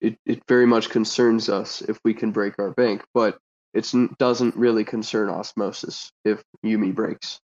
it, 0.00 0.18
it 0.26 0.42
very 0.48 0.66
much 0.66 0.90
concerns 0.90 1.48
us 1.48 1.82
if 1.82 1.98
we 2.04 2.14
can 2.14 2.30
break 2.30 2.58
our 2.58 2.70
bank, 2.70 3.04
but 3.14 3.38
it 3.74 3.90
doesn't 4.18 4.56
really 4.56 4.84
concern 4.84 5.28
Osmosis 5.28 6.10
if 6.24 6.42
Umee 6.64 6.94
breaks. 6.94 7.40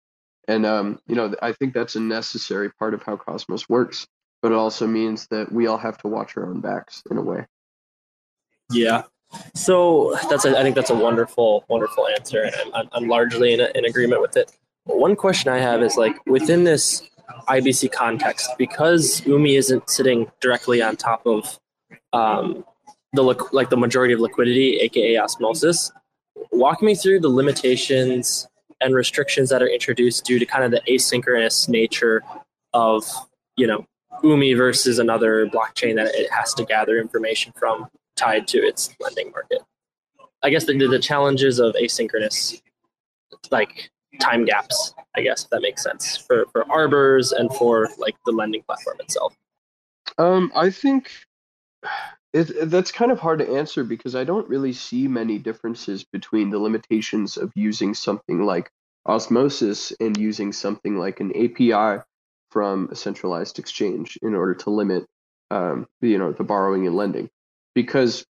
And 0.46 0.64
um, 0.64 0.98
you 1.06 1.14
know, 1.14 1.34
I 1.42 1.52
think 1.52 1.74
that's 1.74 1.96
a 1.96 2.00
necessary 2.00 2.70
part 2.78 2.94
of 2.94 3.02
how 3.02 3.16
Cosmos 3.16 3.68
works, 3.68 4.06
but 4.42 4.52
it 4.52 4.54
also 4.56 4.86
means 4.86 5.26
that 5.30 5.52
we 5.52 5.66
all 5.66 5.78
have 5.78 5.98
to 5.98 6.08
watch 6.08 6.36
our 6.36 6.46
own 6.48 6.60
backs 6.60 7.02
in 7.10 7.18
a 7.18 7.22
way. 7.22 7.46
Yeah. 8.70 9.04
So 9.54 10.16
that's 10.30 10.46
a, 10.46 10.58
I 10.58 10.62
think 10.62 10.74
that's 10.74 10.90
a 10.90 10.94
wonderful, 10.94 11.64
wonderful 11.68 12.08
answer, 12.08 12.44
and 12.44 12.54
I'm, 12.74 12.88
I'm 12.92 13.08
largely 13.08 13.52
in, 13.52 13.60
a, 13.60 13.70
in 13.74 13.84
agreement 13.84 14.22
with 14.22 14.36
it. 14.38 14.56
One 14.84 15.16
question 15.16 15.52
I 15.52 15.58
have 15.58 15.82
is 15.82 15.96
like 15.96 16.14
within 16.26 16.64
this 16.64 17.02
IBC 17.46 17.92
context, 17.92 18.50
because 18.56 19.20
Umee 19.22 19.58
isn't 19.58 19.90
sitting 19.90 20.30
directly 20.40 20.80
on 20.80 20.96
top 20.96 21.26
of 21.26 21.58
um, 22.12 22.64
the 23.12 23.22
like 23.52 23.70
the 23.70 23.76
majority 23.76 24.14
of 24.14 24.20
liquidity, 24.20 24.76
aka 24.78 25.18
osmosis. 25.18 25.90
Walk 26.52 26.82
me 26.82 26.94
through 26.94 27.20
the 27.20 27.28
limitations 27.28 28.46
and 28.80 28.94
restrictions 28.94 29.50
that 29.50 29.62
are 29.62 29.68
introduced 29.68 30.24
due 30.24 30.38
to 30.38 30.46
kind 30.46 30.64
of 30.64 30.70
the 30.70 30.82
asynchronous 30.88 31.68
nature 31.68 32.22
of 32.74 33.04
you 33.56 33.66
know 33.66 33.86
Umee 34.22 34.56
versus 34.56 34.98
another 34.98 35.46
blockchain 35.46 35.94
that 35.96 36.14
it 36.14 36.30
has 36.32 36.54
to 36.54 36.64
gather 36.64 36.98
information 36.98 37.52
from 37.56 37.88
tied 38.16 38.46
to 38.48 38.58
its 38.58 38.94
lending 39.00 39.30
market. 39.30 39.60
I 40.42 40.50
guess 40.50 40.64
the, 40.64 40.74
the 40.74 40.98
challenges 40.98 41.58
of 41.58 41.74
asynchronous, 41.74 42.60
like 43.50 43.90
time 44.20 44.44
gaps, 44.44 44.94
I 45.16 45.22
guess 45.22 45.44
if 45.44 45.50
that 45.50 45.62
makes 45.62 45.82
sense 45.82 46.16
for 46.16 46.46
for 46.52 46.70
arbors 46.70 47.32
and 47.32 47.52
for 47.54 47.88
like 47.98 48.16
the 48.26 48.32
lending 48.32 48.62
platform 48.62 48.98
itself. 49.00 49.36
Um, 50.18 50.52
I 50.54 50.70
think 50.70 51.10
it, 52.32 52.70
that's 52.70 52.92
kind 52.92 53.10
of 53.10 53.18
hard 53.18 53.38
to 53.38 53.48
answer 53.48 53.84
because 53.84 54.14
I 54.14 54.24
don't 54.24 54.48
really 54.48 54.72
see 54.72 55.08
many 55.08 55.38
differences 55.38 56.04
between 56.04 56.50
the 56.50 56.58
limitations 56.58 57.36
of 57.36 57.52
using 57.54 57.94
something 57.94 58.44
like 58.44 58.70
osmosis 59.06 59.92
and 60.00 60.16
using 60.16 60.52
something 60.52 60.96
like 60.96 61.20
an 61.20 61.32
API 61.32 62.02
from 62.50 62.88
a 62.90 62.96
centralized 62.96 63.58
exchange 63.58 64.18
in 64.22 64.34
order 64.34 64.54
to 64.54 64.70
limit, 64.70 65.06
um, 65.50 65.86
you 66.00 66.18
know, 66.18 66.32
the 66.32 66.44
borrowing 66.44 66.86
and 66.86 66.96
lending, 66.96 67.30
because 67.74 68.26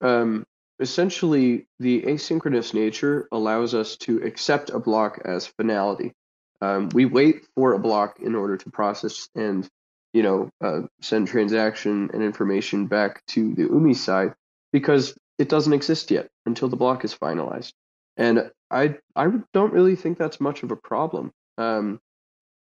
um, 0.00 0.44
essentially 0.80 1.66
the 1.78 2.02
asynchronous 2.02 2.74
nature 2.74 3.28
allows 3.32 3.74
us 3.74 3.96
to 3.96 4.18
accept 4.22 4.70
a 4.70 4.78
block 4.78 5.20
as 5.24 5.46
finality. 5.46 6.12
Um, 6.60 6.88
we 6.90 7.04
wait 7.04 7.46
for 7.54 7.74
a 7.74 7.78
block 7.78 8.20
in 8.20 8.34
order 8.34 8.56
to 8.56 8.70
process 8.70 9.28
and 9.34 9.68
you 10.14 10.22
know, 10.22 10.48
uh, 10.62 10.82
send 11.02 11.28
transaction 11.28 12.08
and 12.14 12.22
information 12.22 12.86
back 12.86 13.26
to 13.26 13.52
the 13.54 13.64
Umee 13.64 13.96
side 13.96 14.32
because 14.72 15.18
it 15.38 15.48
doesn't 15.48 15.72
exist 15.72 16.10
yet 16.10 16.28
until 16.46 16.68
the 16.68 16.76
block 16.76 17.04
is 17.04 17.14
finalized. 17.14 17.72
And 18.16 18.50
I 18.70 18.96
I 19.16 19.26
don't 19.52 19.72
really 19.72 19.96
think 19.96 20.16
that's 20.16 20.40
much 20.40 20.62
of 20.62 20.70
a 20.70 20.76
problem. 20.76 21.32
Um, 21.58 22.00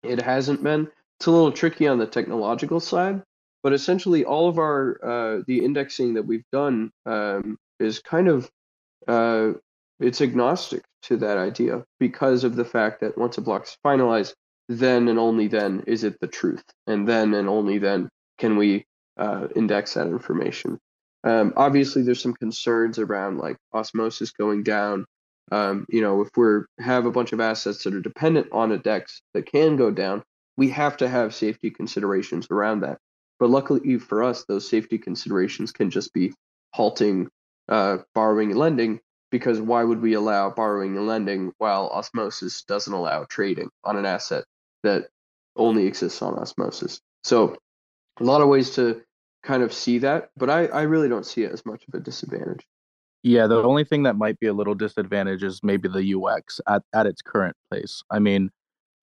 it 0.01 0.21
hasn't 0.21 0.63
been. 0.63 0.89
It's 1.19 1.27
a 1.27 1.31
little 1.31 1.51
tricky 1.51 1.87
on 1.87 1.99
the 1.99 2.07
technological 2.07 2.79
side, 2.79 3.21
but 3.61 3.71
essentially 3.71 4.25
all 4.25 4.49
of 4.49 4.57
our 4.57 4.99
uh, 5.03 5.43
the 5.45 5.63
indexing 5.63 6.15
that 6.15 6.25
we've 6.25 6.49
done 6.51 6.91
um, 7.05 7.57
is 7.79 7.99
kind 7.99 8.27
of 8.27 8.49
uh, 9.07 9.53
it's 9.99 10.21
agnostic 10.21 10.83
to 11.03 11.17
that 11.17 11.37
idea 11.37 11.83
because 11.99 12.43
of 12.43 12.55
the 12.55 12.65
fact 12.65 13.01
that 13.01 13.15
once 13.15 13.37
a 13.37 13.41
block 13.41 13.65
is 13.65 13.77
finalized, 13.85 14.33
then 14.70 15.07
and 15.07 15.20
only 15.20 15.47
then 15.47 15.84
is 15.88 16.03
it 16.03 16.20
the 16.20 16.28
truth, 16.28 16.64
and 16.88 17.07
then 17.07 17.34
and 17.34 17.49
only 17.49 17.78
then 17.78 18.09
can 18.38 18.57
we 18.57 18.86
uh, 19.18 19.47
index 19.55 19.93
that 19.93 20.07
information. 20.07 20.80
Um, 21.24 21.53
obviously, 21.55 22.01
there's 22.01 22.22
some 22.22 22.34
concerns 22.34 22.99
around 22.99 23.38
like 23.38 23.57
osmosis 23.74 24.32
going 24.32 24.64
down. 24.64 25.05
Um, 25.51 25.86
you 25.89 26.01
know, 26.01 26.22
if 26.22 26.30
we're 26.36 26.66
have 26.80 27.05
a 27.05 27.11
bunch 27.11 27.34
of 27.34 27.39
assets 27.39 27.84
that 27.84 27.93
are 27.93 28.01
dependent 28.01 28.47
on 28.51 28.72
a 28.72 28.78
DEX 28.78 29.22
that 29.34 29.45
can 29.45 29.76
go 29.76 29.91
down, 29.91 30.24
we 30.57 30.70
have 30.70 30.97
to 30.97 31.07
have 31.07 31.36
safety 31.36 31.70
considerations 31.70 32.47
around 32.49 32.82
that. 32.82 32.97
But 33.39 33.49
luckily 33.49 33.97
for 33.97 34.24
us, 34.24 34.45
those 34.45 34.70
safety 34.70 34.97
considerations 34.97 35.72
can 35.72 35.89
just 35.89 36.14
be 36.14 36.34
halting 36.74 37.30
uh, 37.70 37.99
borrowing 38.14 38.51
and 38.51 38.59
lending 38.59 38.99
because 39.32 39.59
why 39.59 39.84
would 39.84 40.01
we 40.01 40.14
allow 40.14 40.49
borrowing 40.49 40.95
and 40.95 41.07
lending 41.07 41.51
while 41.57 41.88
osmosis 41.88 42.64
doesn't 42.64 42.93
allow 42.93 43.26
trading 43.26 43.70
on 43.84 43.97
an 43.97 44.05
asset 44.05 44.43
that 44.84 45.07
only 45.55 45.86
exists 45.86 46.21
on 46.21 46.36
osmosis. 46.36 46.99
So 47.23 47.55
a 48.19 48.23
lot 48.23 48.41
of 48.41 48.47
ways 48.47 48.75
to 48.75 49.01
kind 49.43 49.63
of 49.63 49.73
see 49.73 49.99
that, 49.99 50.29
but 50.38 50.49
I, 50.49 50.67
I 50.67 50.84
really 50.84 51.09
don't 51.09 51.25
see 51.25 51.43
it 51.43 51.51
as 51.51 51.65
much 51.65 51.84
of 51.88 51.99
a 51.99 52.03
disadvantage. 52.03 52.65
Yeah, 53.23 53.47
the 53.47 53.63
only 53.63 53.86
thing 53.86 54.03
that 54.03 54.17
might 54.17 54.39
be 54.39 54.47
a 54.47 54.53
little 54.53 54.75
disadvantage 54.75 55.43
is 55.43 55.61
maybe 55.63 55.88
the 55.88 56.13
UX 56.13 56.59
at, 56.67 56.84
at 56.93 57.05
its 57.05 57.21
current 57.21 57.55
place. 57.69 58.03
I 58.11 58.19
mean, 58.19 58.51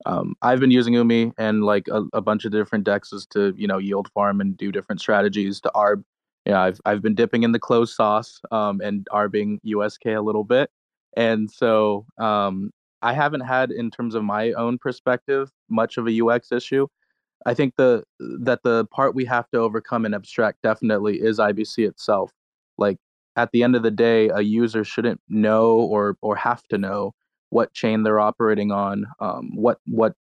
um, 0.07 0.35
I've 0.43 0.61
been 0.61 0.71
using 0.71 0.95
Umee 0.95 1.33
and 1.39 1.65
like 1.65 1.89
a, 1.89 2.05
a, 2.13 2.21
bunch 2.21 2.45
of 2.45 2.53
different 2.53 2.87
dexes 2.87 3.29
to 3.31 3.55
you 3.57 3.67
know 3.67 3.79
yield 3.79 4.09
farm 4.13 4.41
and 4.41 4.57
do 4.57 4.73
different 4.73 5.01
strategies 5.01 5.61
to 5.63 5.71
arb. 5.75 6.05
Yeah, 6.47 6.61
I've 6.61 6.81
I've 6.87 7.03
been 7.03 7.15
dipping 7.15 7.43
in 7.43 7.53
the 7.53 7.59
closed 7.59 7.95
sauce 7.95 8.41
um, 8.51 8.81
and 8.81 9.07
arbing 9.11 9.61
USK 9.63 10.07
a 10.07 10.21
little 10.21 10.45
bit, 10.45 10.71
and 11.17 11.51
so 11.51 12.07
um, 12.19 12.71
I 13.03 13.13
haven't 13.13 13.43
had 13.43 13.71
in 13.71 13.91
terms 13.91 14.15
of 14.15 14.25
my 14.25 14.53
own 14.53 14.79
perspective 14.79 15.51
much 15.69 15.97
of 15.97 16.07
a 16.07 16.25
UX 16.25 16.53
issue. 16.53 16.87
I 17.47 17.55
think 17.55 17.75
the 17.77 18.05
that 18.41 18.63
the 18.63 18.85
part 18.87 19.15
we 19.15 19.25
have 19.25 19.49
to 19.51 19.59
overcome 19.59 20.05
and 20.05 20.15
abstract 20.15 20.59
definitely 20.63 21.21
is 21.21 21.39
IBC 21.39 21.89
itself. 21.89 22.33
Like 22.77 22.99
at 23.37 23.51
the 23.53 23.63
end 23.63 23.77
of 23.77 23.83
the 23.83 23.91
day, 23.91 24.29
a 24.29 24.41
user 24.41 24.85
shouldn't 24.85 25.21
know 25.29 25.73
or 25.73 26.17
or 26.21 26.37
have 26.37 26.63
to 26.69 26.79
know 26.79 27.13
what 27.51 27.73
chain 27.73 28.03
they're 28.03 28.21
operating 28.21 28.71
on, 28.71 29.07
um, 29.21 29.51
what 29.55 29.79
what 29.87 30.15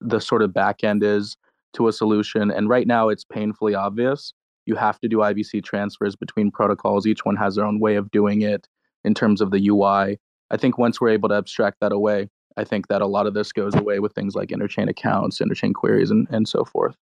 the 0.00 0.20
sort 0.20 0.42
of 0.42 0.52
back 0.54 0.84
end 0.84 1.02
is 1.02 1.36
to 1.74 1.88
a 1.88 1.92
solution. 1.92 2.50
And 2.50 2.68
right 2.68 2.86
now, 2.86 3.08
it's 3.08 3.24
painfully 3.24 3.74
obvious. 3.74 4.32
You 4.66 4.74
have 4.76 4.98
to 5.00 5.08
do 5.08 5.18
IBC 5.18 5.64
transfers 5.64 6.16
between 6.16 6.50
protocols. 6.50 7.06
Each 7.06 7.24
one 7.24 7.36
has 7.36 7.54
their 7.54 7.64
own 7.64 7.80
way 7.80 7.96
of 7.96 8.10
doing 8.10 8.42
it 8.42 8.66
in 9.04 9.14
terms 9.14 9.40
of 9.40 9.50
the 9.52 9.68
UI. 9.68 10.18
I 10.50 10.56
think 10.56 10.78
once 10.78 11.00
we're 11.00 11.10
able 11.10 11.28
to 11.30 11.34
abstract 11.36 11.78
that 11.80 11.92
away, 11.92 12.28
I 12.56 12.64
think 12.64 12.88
that 12.88 13.02
a 13.02 13.06
lot 13.06 13.26
of 13.26 13.34
this 13.34 13.52
goes 13.52 13.74
away 13.74 13.98
with 13.98 14.12
things 14.14 14.34
like 14.34 14.48
interchain 14.50 14.88
accounts, 14.88 15.40
interchain 15.40 15.74
queries, 15.74 16.10
and, 16.10 16.26
and 16.30 16.48
so 16.48 16.64
forth. 16.64 16.96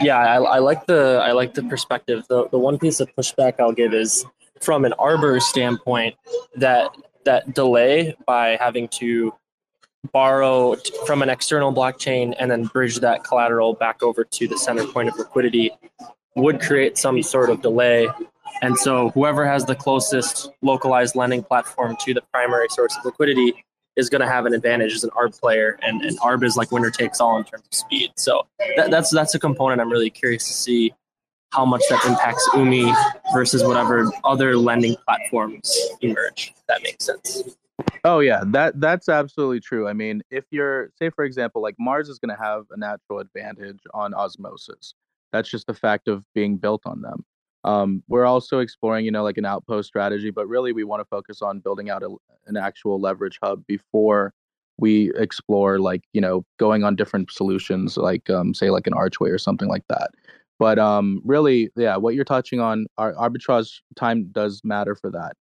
Yeah, 0.00 0.18
I, 0.18 0.36
I 0.36 0.58
like 0.58 0.86
the 0.86 1.20
I 1.22 1.32
like 1.32 1.54
the 1.54 1.62
perspective. 1.62 2.24
The 2.28 2.48
the 2.48 2.58
one 2.58 2.78
piece 2.78 3.00
of 3.00 3.14
pushback 3.14 3.60
I'll 3.60 3.72
give 3.72 3.94
is 3.94 4.24
from 4.60 4.84
an 4.84 4.92
Arbor 4.94 5.38
standpoint 5.40 6.16
that 6.56 6.90
that 7.24 7.54
delay 7.54 8.14
by 8.26 8.56
having 8.60 8.88
to 8.88 9.32
borrow 10.12 10.76
from 11.06 11.22
an 11.22 11.30
external 11.30 11.72
blockchain 11.72 12.34
and 12.38 12.50
then 12.50 12.64
bridge 12.64 12.96
that 12.96 13.24
collateral 13.24 13.72
back 13.72 14.02
over 14.02 14.24
to 14.24 14.46
the 14.48 14.58
center 14.58 14.86
point 14.86 15.08
of 15.08 15.16
liquidity 15.16 15.70
would 16.36 16.60
create 16.60 16.98
some 16.98 17.22
sort 17.22 17.48
of 17.48 17.62
delay. 17.62 18.08
And 18.62 18.76
so, 18.78 19.10
whoever 19.10 19.46
has 19.46 19.64
the 19.64 19.74
closest 19.74 20.50
localized 20.62 21.16
lending 21.16 21.42
platform 21.42 21.96
to 22.00 22.14
the 22.14 22.22
primary 22.32 22.68
source 22.70 22.96
of 22.96 23.04
liquidity 23.04 23.64
is 23.96 24.10
going 24.10 24.20
to 24.20 24.26
have 24.26 24.46
an 24.46 24.54
advantage 24.54 24.92
as 24.92 25.04
an 25.04 25.10
ARB 25.10 25.38
player, 25.38 25.78
and, 25.82 26.02
and 26.02 26.18
ARB 26.20 26.44
is 26.44 26.56
like 26.56 26.72
winner 26.72 26.90
takes 26.90 27.20
all 27.20 27.36
in 27.36 27.44
terms 27.44 27.64
of 27.66 27.74
speed. 27.74 28.10
So 28.16 28.46
that, 28.76 28.90
that's 28.90 29.10
that's 29.10 29.34
a 29.34 29.38
component 29.38 29.80
I'm 29.80 29.90
really 29.90 30.10
curious 30.10 30.46
to 30.48 30.52
see 30.52 30.94
how 31.52 31.64
much 31.64 31.82
that 31.88 32.04
impacts 32.04 32.48
Umee 32.50 32.92
versus 33.32 33.62
whatever 33.62 34.10
other 34.24 34.56
lending 34.56 34.96
platforms 35.06 35.72
emerge. 36.00 36.52
that 36.66 36.82
makes 36.82 37.04
sense. 37.04 37.44
Oh 38.04 38.20
yeah, 38.20 38.42
that 38.46 38.80
that's 38.80 39.08
absolutely 39.08 39.60
true. 39.60 39.88
I 39.88 39.92
mean, 39.92 40.22
if 40.30 40.44
you're 40.50 40.90
say 40.98 41.10
for 41.10 41.24
example, 41.24 41.62
like 41.62 41.76
Mars 41.78 42.08
is 42.08 42.18
going 42.18 42.36
to 42.36 42.42
have 42.42 42.64
a 42.70 42.76
natural 42.76 43.20
advantage 43.20 43.80
on 43.92 44.14
osmosis. 44.14 44.94
That's 45.32 45.50
just 45.50 45.66
the 45.66 45.74
fact 45.74 46.06
of 46.06 46.24
being 46.34 46.56
built 46.56 46.82
on 46.86 47.00
them. 47.02 47.24
Um, 47.64 48.02
we're 48.08 48.26
also 48.26 48.58
exploring, 48.58 49.04
you 49.04 49.10
know, 49.10 49.22
like 49.22 49.38
an 49.38 49.46
outpost 49.46 49.88
strategy, 49.88 50.30
but 50.30 50.46
really 50.46 50.72
we 50.72 50.84
want 50.84 51.00
to 51.00 51.06
focus 51.06 51.40
on 51.42 51.60
building 51.60 51.90
out 51.90 52.02
a, 52.02 52.14
an 52.46 52.56
actual 52.56 53.00
leverage 53.00 53.38
hub 53.42 53.64
before 53.66 54.32
we 54.76 55.12
explore 55.14 55.78
like 55.78 56.02
you 56.12 56.20
know 56.20 56.44
going 56.58 56.82
on 56.82 56.96
different 56.96 57.30
solutions 57.30 57.96
like 57.96 58.28
um, 58.28 58.52
say 58.52 58.70
like 58.70 58.88
an 58.88 58.92
archway 58.92 59.30
or 59.30 59.38
something 59.38 59.68
like 59.68 59.84
that 59.88 60.10
but 60.58 60.78
um, 60.78 61.20
really, 61.24 61.70
yeah, 61.76 61.96
what 61.96 62.14
you're 62.14 62.24
touching 62.24 62.60
on, 62.60 62.86
our 62.96 63.12
arbitrage 63.14 63.80
time 63.96 64.28
does 64.32 64.60
matter 64.64 64.94
for 64.94 65.10
that. 65.10 65.32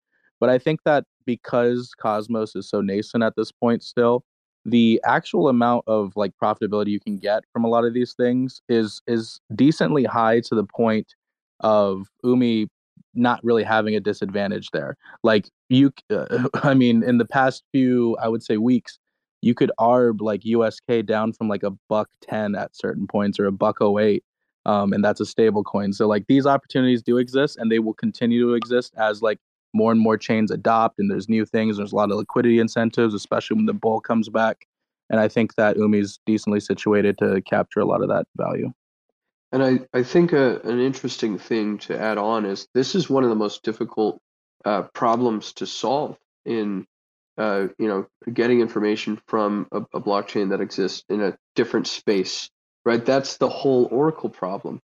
But 0.40 0.48
I 0.48 0.58
think 0.58 0.80
that 0.84 1.04
because 1.26 1.92
Cosmos 1.98 2.56
is 2.56 2.68
so 2.68 2.80
nascent 2.80 3.22
at 3.22 3.34
this 3.36 3.52
point 3.52 3.82
still, 3.82 4.24
the 4.64 5.00
actual 5.04 5.48
amount 5.48 5.84
of 5.86 6.12
like 6.16 6.32
profitability 6.42 6.88
you 6.88 7.00
can 7.00 7.18
get 7.18 7.44
from 7.52 7.64
a 7.64 7.68
lot 7.68 7.84
of 7.84 7.94
these 7.94 8.14
things 8.14 8.62
is 8.68 9.02
is 9.06 9.40
decently 9.54 10.04
high 10.04 10.40
to 10.40 10.54
the 10.54 10.64
point 10.64 11.14
of 11.62 12.08
Umee 12.24 12.68
not 13.14 13.42
really 13.44 13.62
having 13.62 13.94
a 13.94 14.00
disadvantage 14.00 14.70
there. 14.72 14.96
Like 15.22 15.48
you, 15.68 15.92
uh, 16.10 16.48
I 16.54 16.74
mean, 16.74 17.02
in 17.02 17.18
the 17.18 17.26
past 17.26 17.62
few, 17.72 18.16
I 18.22 18.28
would 18.28 18.42
say 18.42 18.56
weeks, 18.56 18.98
you 19.40 19.54
could 19.54 19.72
arb 19.78 20.20
like 20.20 20.44
USK 20.44 21.04
down 21.04 21.32
from 21.32 21.48
like 21.48 21.62
a 21.62 21.72
buck 21.88 22.08
ten 22.22 22.54
at 22.54 22.76
certain 22.76 23.06
points 23.06 23.38
or 23.40 23.46
a 23.46 23.52
buck 23.52 23.78
oh 23.80 23.98
eight 23.98 24.24
um, 24.66 24.92
and 24.92 25.04
that's 25.04 25.20
a 25.20 25.26
stable 25.26 25.64
coin. 25.64 25.92
So 25.92 26.06
like 26.06 26.26
these 26.28 26.46
opportunities 26.46 27.02
do 27.02 27.18
exist, 27.18 27.56
and 27.58 27.70
they 27.70 27.78
will 27.78 27.94
continue 27.94 28.46
to 28.46 28.54
exist 28.54 28.94
as 28.96 29.22
like 29.22 29.38
more 29.74 29.90
and 29.90 30.00
more 30.00 30.16
chains 30.16 30.50
adopt, 30.50 30.98
and 30.98 31.10
there's 31.10 31.28
new 31.28 31.44
things. 31.44 31.76
There's 31.76 31.92
a 31.92 31.96
lot 31.96 32.10
of 32.10 32.16
liquidity 32.16 32.58
incentives, 32.58 33.14
especially 33.14 33.56
when 33.56 33.66
the 33.66 33.72
bull 33.72 34.00
comes 34.00 34.28
back. 34.28 34.66
And 35.10 35.20
I 35.20 35.28
think 35.28 35.56
that 35.56 35.76
Umee's 35.76 36.18
decently 36.26 36.60
situated 36.60 37.18
to 37.18 37.42
capture 37.42 37.80
a 37.80 37.84
lot 37.84 38.02
of 38.02 38.08
that 38.08 38.26
value. 38.36 38.72
And 39.53 39.62
I, 39.62 39.80
I 39.92 40.03
think 40.03 40.32
a, 40.32 40.61
an 40.61 40.80
interesting 40.80 41.38
thing 41.38 41.78
to 41.78 41.98
add 41.98 42.18
on 42.18 42.46
is 42.46 42.66
this 42.74 42.94
is 42.94 43.11
one 43.11 43.22
of 43.22 43.30
the 43.30 43.36
most 43.36 43.62
difficult 43.62 44.20
uh, 44.64 44.82
problems 44.94 45.53
to 45.55 45.66
solve 45.66 46.16
in 46.44 46.86
uh, 47.38 47.68
you 47.78 47.88
know 47.88 48.07
getting 48.32 48.61
information 48.61 49.20
from 49.26 49.66
a, 49.72 49.78
a 49.94 50.00
blockchain 50.00 50.50
that 50.50 50.61
exists 50.61 51.05
in 51.09 51.20
a 51.20 51.36
different 51.55 51.86
space 51.86 52.50
right? 52.84 53.05
That's 53.05 53.36
the 53.36 53.48
whole 53.48 53.88
Oracle 53.90 54.30
problem. 54.30 54.80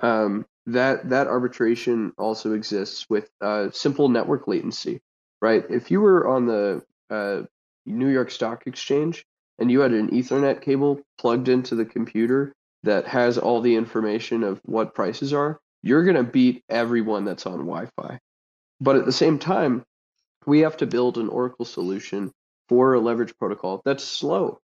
Um, 0.00 0.46
that 0.66 1.10
that 1.10 1.28
arbitration 1.28 2.12
also 2.18 2.52
exists 2.52 3.06
with 3.08 3.30
uh, 3.40 3.70
simple 3.70 4.08
network 4.08 4.48
latency, 4.48 5.00
right? 5.40 5.64
If 5.70 5.90
you 5.90 6.00
were 6.00 6.26
on 6.26 6.46
the 6.46 6.82
uh, 7.08 7.42
New 7.86 8.08
York 8.08 8.30
Stock 8.30 8.66
Exchange 8.66 9.24
and 9.58 9.70
you 9.70 9.80
had 9.80 9.92
an 9.92 10.10
Ethernet 10.10 10.60
cable 10.60 11.00
plugged 11.18 11.48
into 11.48 11.76
the 11.76 11.84
computer 11.84 12.52
that 12.86 13.06
has 13.06 13.38
all 13.38 13.60
the 13.60 13.76
information 13.76 14.42
of 14.42 14.60
what 14.64 14.94
prices 14.94 15.32
are, 15.32 15.60
you're 15.82 16.04
going 16.04 16.16
to 16.16 16.24
beat 16.24 16.64
everyone 16.68 17.24
that's 17.24 17.46
on 17.46 17.58
Wi-Fi. 17.58 18.18
But 18.80 18.96
at 18.96 19.04
the 19.04 19.12
same 19.12 19.38
time, 19.38 19.84
we 20.46 20.60
have 20.60 20.76
to 20.78 20.86
build 20.86 21.18
an 21.18 21.28
Oracle 21.28 21.64
solution 21.64 22.32
for 22.68 22.94
a 22.94 23.00
leverage 23.00 23.36
protocol 23.38 23.82
that's 23.84 24.04
slow 24.04 24.58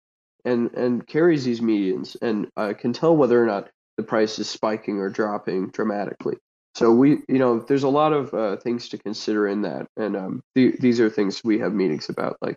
and 0.44 0.72
and 0.72 1.06
carries 1.06 1.44
these 1.44 1.60
medians 1.60 2.16
and 2.22 2.48
uh, 2.56 2.72
can 2.78 2.92
tell 2.92 3.16
whether 3.16 3.42
or 3.42 3.46
not 3.46 3.68
the 3.96 4.02
price 4.02 4.38
is 4.38 4.48
spiking 4.48 4.98
or 4.98 5.10
dropping 5.10 5.68
dramatically. 5.68 6.36
So 6.74 6.92
we, 6.92 7.18
you 7.28 7.38
know, 7.38 7.58
there's 7.58 7.82
a 7.82 7.88
lot 7.88 8.12
of 8.12 8.32
uh, 8.32 8.56
things 8.56 8.88
to 8.90 8.98
consider 8.98 9.48
in 9.48 9.62
that, 9.62 9.86
and 9.96 10.16
um, 10.16 10.42
th- 10.54 10.76
these 10.78 11.00
are 11.00 11.10
things 11.10 11.42
we 11.44 11.58
have 11.58 11.74
meetings 11.74 12.08
about 12.08 12.36
like 12.40 12.56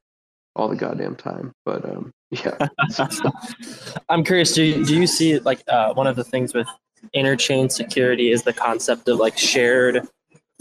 all 0.56 0.70
the 0.70 0.76
goddamn 0.76 1.16
time. 1.16 1.52
But 1.66 1.84
um, 1.84 2.12
yeah, 2.34 2.68
I'm 4.10 4.24
curious. 4.24 4.54
Do 4.54 4.64
you, 4.64 4.86
do 4.86 5.00
you 5.00 5.08
see 5.08 5.40
like 5.40 5.64
uh, 5.68 5.94
one 5.94 6.08
of 6.08 6.16
the 6.16 6.24
things 6.24 6.54
with 6.54 6.68
interchain 7.16 7.72
security 7.72 8.32
is 8.32 8.44
the 8.44 8.54
concept 8.54 9.08
of 9.08 9.20
like 9.20 9.38
shared 9.38 10.08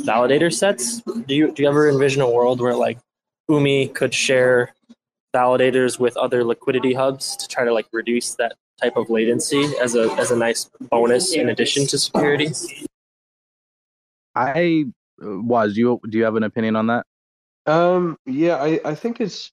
validator 0.01 0.53
sets? 0.53 1.01
Do 1.01 1.35
you 1.35 1.53
do 1.53 1.62
you 1.62 1.68
ever 1.68 1.89
envision 1.89 2.23
a 2.23 2.31
world 2.31 2.61
where 2.61 2.75
like 2.75 2.99
Umee 3.51 3.95
could 3.95 4.14
share 4.14 4.75
validators 5.35 5.99
with 5.99 6.16
other 6.16 6.45
liquidity 6.45 6.93
hubs 6.93 7.37
to 7.37 7.49
try 7.49 7.64
to 7.64 7.73
like 7.73 7.87
reduce 7.93 8.35
that 8.35 8.57
type 8.81 8.97
of 8.97 9.09
latency 9.09 9.64
as 9.81 9.95
a 9.95 10.12
as 10.18 10.31
a 10.31 10.37
nice 10.37 10.70
bonus 10.91 11.35
in 11.35 11.49
addition 11.49 11.87
to 11.87 11.99
security? 11.99 12.51
I 14.35 14.85
uh, 15.23 15.41
was 15.41 15.77
you 15.77 16.01
do 16.09 16.18
you 16.18 16.25
have 16.25 16.37
an 16.37 16.43
opinion 16.43 16.77
on 16.77 16.87
that? 16.89 17.07
Um 17.66 18.18
yeah, 18.27 18.57
I 18.57 18.81
I 18.85 18.95
think 18.95 19.20
it's 19.20 19.51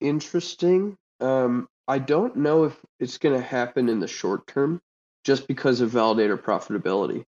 interesting. 0.00 0.96
Um 1.20 1.68
I 1.88 1.98
don't 1.98 2.36
know 2.36 2.64
if 2.64 2.76
it's 2.98 3.18
going 3.18 3.34
to 3.38 3.46
happen 3.46 3.88
in 3.88 4.00
the 4.00 4.08
short 4.08 4.46
term 4.46 4.80
just 5.24 5.46
because 5.46 5.80
of 5.80 5.92
validator 5.92 6.36
profitability, 6.40 7.24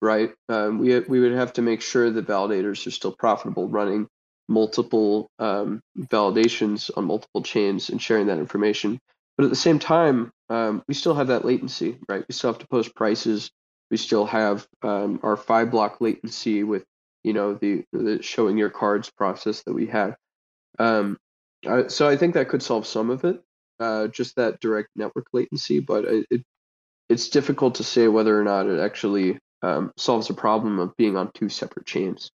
right? 0.00 0.32
Um, 0.48 0.78
we 0.78 0.98
we 1.00 1.20
would 1.20 1.32
have 1.32 1.54
to 1.54 1.62
make 1.62 1.82
sure 1.82 2.10
that 2.10 2.26
validators 2.26 2.86
are 2.86 2.92
still 2.92 3.12
profitable 3.12 3.68
running 3.68 4.08
multiple 4.48 5.28
um, 5.38 5.80
validations 5.98 6.90
on 6.96 7.04
multiple 7.04 7.42
chains 7.42 7.90
and 7.90 8.00
sharing 8.00 8.28
that 8.28 8.38
information. 8.38 9.00
But 9.36 9.44
at 9.44 9.50
the 9.50 9.56
same 9.56 9.78
time, 9.78 10.30
um, 10.48 10.82
we 10.86 10.94
still 10.94 11.14
have 11.14 11.28
that 11.28 11.44
latency, 11.44 11.98
right? 12.08 12.24
We 12.28 12.32
still 12.32 12.52
have 12.52 12.60
to 12.60 12.68
post 12.68 12.94
prices. 12.94 13.50
We 13.90 13.96
still 13.96 14.26
have 14.26 14.66
um, 14.82 15.20
our 15.22 15.36
five 15.36 15.70
block 15.70 16.00
latency 16.00 16.62
with, 16.62 16.84
you 17.24 17.32
know, 17.32 17.54
the, 17.54 17.84
the 17.92 18.22
showing 18.22 18.56
your 18.56 18.70
cards 18.70 19.10
process 19.10 19.62
that 19.64 19.74
we 19.74 19.86
have. 19.86 20.16
Um, 20.78 21.18
so 21.88 22.08
I 22.08 22.16
think 22.16 22.34
that 22.34 22.48
could 22.48 22.62
solve 22.62 22.86
some 22.86 23.10
of 23.10 23.24
it, 23.24 23.42
uh, 23.80 24.08
just 24.08 24.36
that 24.36 24.60
direct 24.60 24.90
network 24.96 25.26
latency. 25.32 25.80
But 25.80 26.04
it, 26.04 26.26
it, 26.30 26.42
it's 27.08 27.28
difficult 27.28 27.76
to 27.76 27.84
say 27.84 28.08
whether 28.08 28.38
or 28.38 28.44
not 28.44 28.66
it 28.66 28.80
actually 28.80 29.38
um, 29.62 29.92
solves 29.96 30.28
the 30.28 30.34
problem 30.34 30.78
of 30.78 30.96
being 30.96 31.16
on 31.16 31.30
two 31.34 31.48
separate 31.48 31.86
chains. 31.86 32.30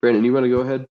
Brandon, 0.00 0.24
you 0.24 0.32
want 0.32 0.44
to 0.44 0.50
go 0.50 0.60
ahead? 0.60 0.86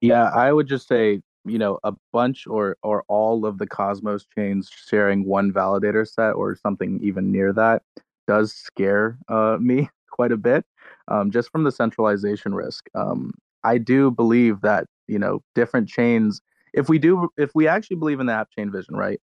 Yeah, 0.00 0.24
I 0.24 0.52
would 0.52 0.66
just 0.66 0.88
say, 0.88 1.20
you 1.44 1.58
know, 1.58 1.78
a 1.84 1.92
bunch 2.12 2.46
or 2.46 2.76
or 2.82 3.04
all 3.08 3.46
of 3.46 3.58
the 3.58 3.66
Cosmos 3.66 4.26
chains 4.36 4.70
sharing 4.86 5.24
one 5.24 5.52
validator 5.52 6.08
set 6.08 6.32
or 6.32 6.56
something 6.56 6.98
even 7.02 7.30
near 7.30 7.52
that 7.52 7.82
does 8.26 8.52
scare 8.52 9.18
uh, 9.28 9.58
me 9.60 9.88
quite 10.10 10.32
a 10.32 10.36
bit, 10.36 10.64
um, 11.08 11.30
just 11.30 11.50
from 11.50 11.64
the 11.64 11.72
centralization 11.72 12.54
risk. 12.54 12.86
Um, 12.94 13.32
I 13.64 13.78
do 13.78 14.10
believe 14.10 14.60
that 14.62 14.86
you 15.06 15.18
know 15.18 15.42
different 15.54 15.88
chains. 15.88 16.40
If 16.72 16.88
we 16.88 16.98
do, 16.98 17.28
if 17.36 17.50
we 17.54 17.68
actually 17.68 17.96
believe 17.96 18.20
in 18.20 18.26
the 18.26 18.32
app 18.32 18.50
chain 18.50 18.70
vision, 18.70 18.96
right? 18.96 19.20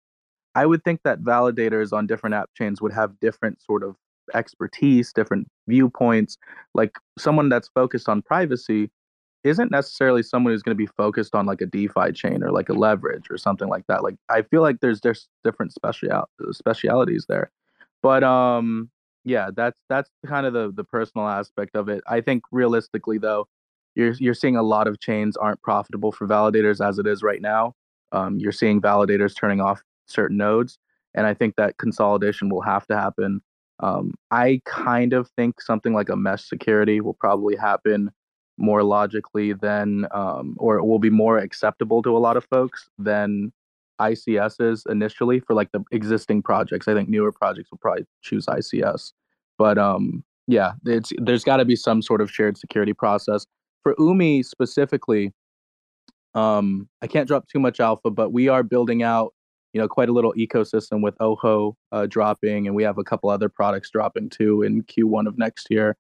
I 0.55 0.65
would 0.65 0.83
think 0.83 1.01
that 1.03 1.21
validators 1.21 1.93
on 1.93 2.07
different 2.07 2.33
app 2.33 2.49
chains 2.55 2.81
would 2.81 2.93
have 2.93 3.19
different 3.19 3.61
sort 3.61 3.83
of 3.83 3.95
expertise, 4.33 5.13
different 5.13 5.47
viewpoints. 5.67 6.37
Like 6.73 6.95
someone 7.17 7.49
that's 7.49 7.69
focused 7.69 8.09
on 8.09 8.21
privacy 8.21 8.89
isn't 9.43 9.71
necessarily 9.71 10.23
someone 10.23 10.53
who's 10.53 10.63
going 10.63 10.75
to 10.75 10.83
be 10.83 10.91
focused 10.97 11.35
on 11.35 11.45
like 11.45 11.61
a 11.61 11.65
DeFi 11.65 12.11
chain 12.11 12.43
or 12.43 12.51
like 12.51 12.69
a 12.69 12.73
leverage 12.73 13.27
or 13.29 13.37
something 13.37 13.67
like 13.67 13.85
that. 13.87 14.03
Like 14.03 14.15
I 14.29 14.41
feel 14.41 14.61
like 14.61 14.79
there's 14.81 15.01
there's 15.01 15.27
different 15.43 15.73
special 15.73 16.25
specialities 16.51 17.25
there. 17.29 17.51
But 18.01 18.23
um 18.23 18.89
yeah, 19.23 19.49
that's 19.55 19.77
that's 19.89 20.09
kind 20.25 20.45
of 20.45 20.53
the 20.53 20.71
the 20.73 20.83
personal 20.83 21.27
aspect 21.27 21.75
of 21.75 21.89
it. 21.89 22.03
I 22.07 22.21
think 22.21 22.43
realistically 22.51 23.17
though, 23.17 23.47
you're 23.97 24.13
you're 24.19 24.35
seeing 24.35 24.55
a 24.55 24.63
lot 24.63 24.87
of 24.87 24.99
chains 24.99 25.35
aren't 25.35 25.61
profitable 25.63 26.11
for 26.11 26.27
validators 26.27 26.87
as 26.87 26.99
it 26.99 27.07
is 27.07 27.23
right 27.23 27.41
now. 27.41 27.73
Um, 28.11 28.37
you're 28.39 28.51
seeing 28.51 28.79
validators 28.79 29.35
turning 29.35 29.59
off 29.59 29.81
certain 30.05 30.37
nodes, 30.37 30.77
and 31.15 31.25
I 31.25 31.33
think 31.33 31.55
that 31.55 31.77
consolidation 31.77 32.49
will 32.49 32.61
have 32.61 32.85
to 32.87 32.95
happen. 32.95 33.41
Um, 33.79 34.13
I 34.29 34.61
kind 34.65 35.13
of 35.13 35.29
think 35.35 35.61
something 35.61 35.93
like 35.93 36.09
a 36.09 36.15
mesh 36.15 36.47
security 36.47 37.01
will 37.01 37.15
probably 37.15 37.55
happen 37.55 38.11
more 38.59 38.83
logically 38.83 39.53
than, 39.53 40.07
um, 40.11 40.55
or 40.57 40.83
will 40.83 40.99
be 40.99 41.11
more 41.11 41.37
acceptable 41.37 42.01
to 42.01 42.15
a 42.15 42.19
lot 42.19 42.37
of 42.37 42.45
folks 42.45 42.89
than 42.97 43.51
ICSs 43.99 44.89
initially 44.89 45.39
for 45.39 45.53
like 45.55 45.71
the 45.71 45.83
existing 45.91 46.43
projects. 46.43 46.87
I 46.87 46.93
think 46.93 47.09
newer 47.09 47.31
projects 47.31 47.71
will 47.71 47.79
probably 47.79 48.05
choose 48.21 48.45
ICS, 48.45 49.11
but 49.57 49.79
um, 49.79 50.23
yeah, 50.47 50.73
it's 50.85 51.11
there's 51.17 51.43
got 51.43 51.57
to 51.57 51.65
be 51.65 51.75
some 51.75 52.03
sort 52.03 52.21
of 52.21 52.29
shared 52.29 52.57
security 52.57 52.93
process 52.93 53.47
for 53.83 53.95
Umee 53.95 54.43
specifically. 54.43 55.33
Um, 56.33 56.87
I 57.01 57.07
can't 57.07 57.27
drop 57.27 57.47
too 57.47 57.59
much 57.59 57.79
alpha, 57.79 58.11
but 58.11 58.31
we 58.31 58.47
are 58.47 58.63
building 58.63 59.01
out, 59.01 59.33
you 59.73 59.81
know, 59.81 59.87
quite 59.87 60.09
a 60.09 60.11
little 60.11 60.33
ecosystem 60.33 61.01
with 61.01 61.15
Ojo 61.19 61.75
uh, 61.91 62.05
dropping, 62.05 62.67
and 62.67 62.75
we 62.75 62.83
have 62.83 62.97
a 62.97 63.03
couple 63.03 63.29
other 63.29 63.49
products 63.49 63.89
dropping 63.89 64.29
too 64.29 64.61
in 64.61 64.83
Q1 64.83 65.27
of 65.27 65.37
next 65.37 65.67
year. 65.69 65.97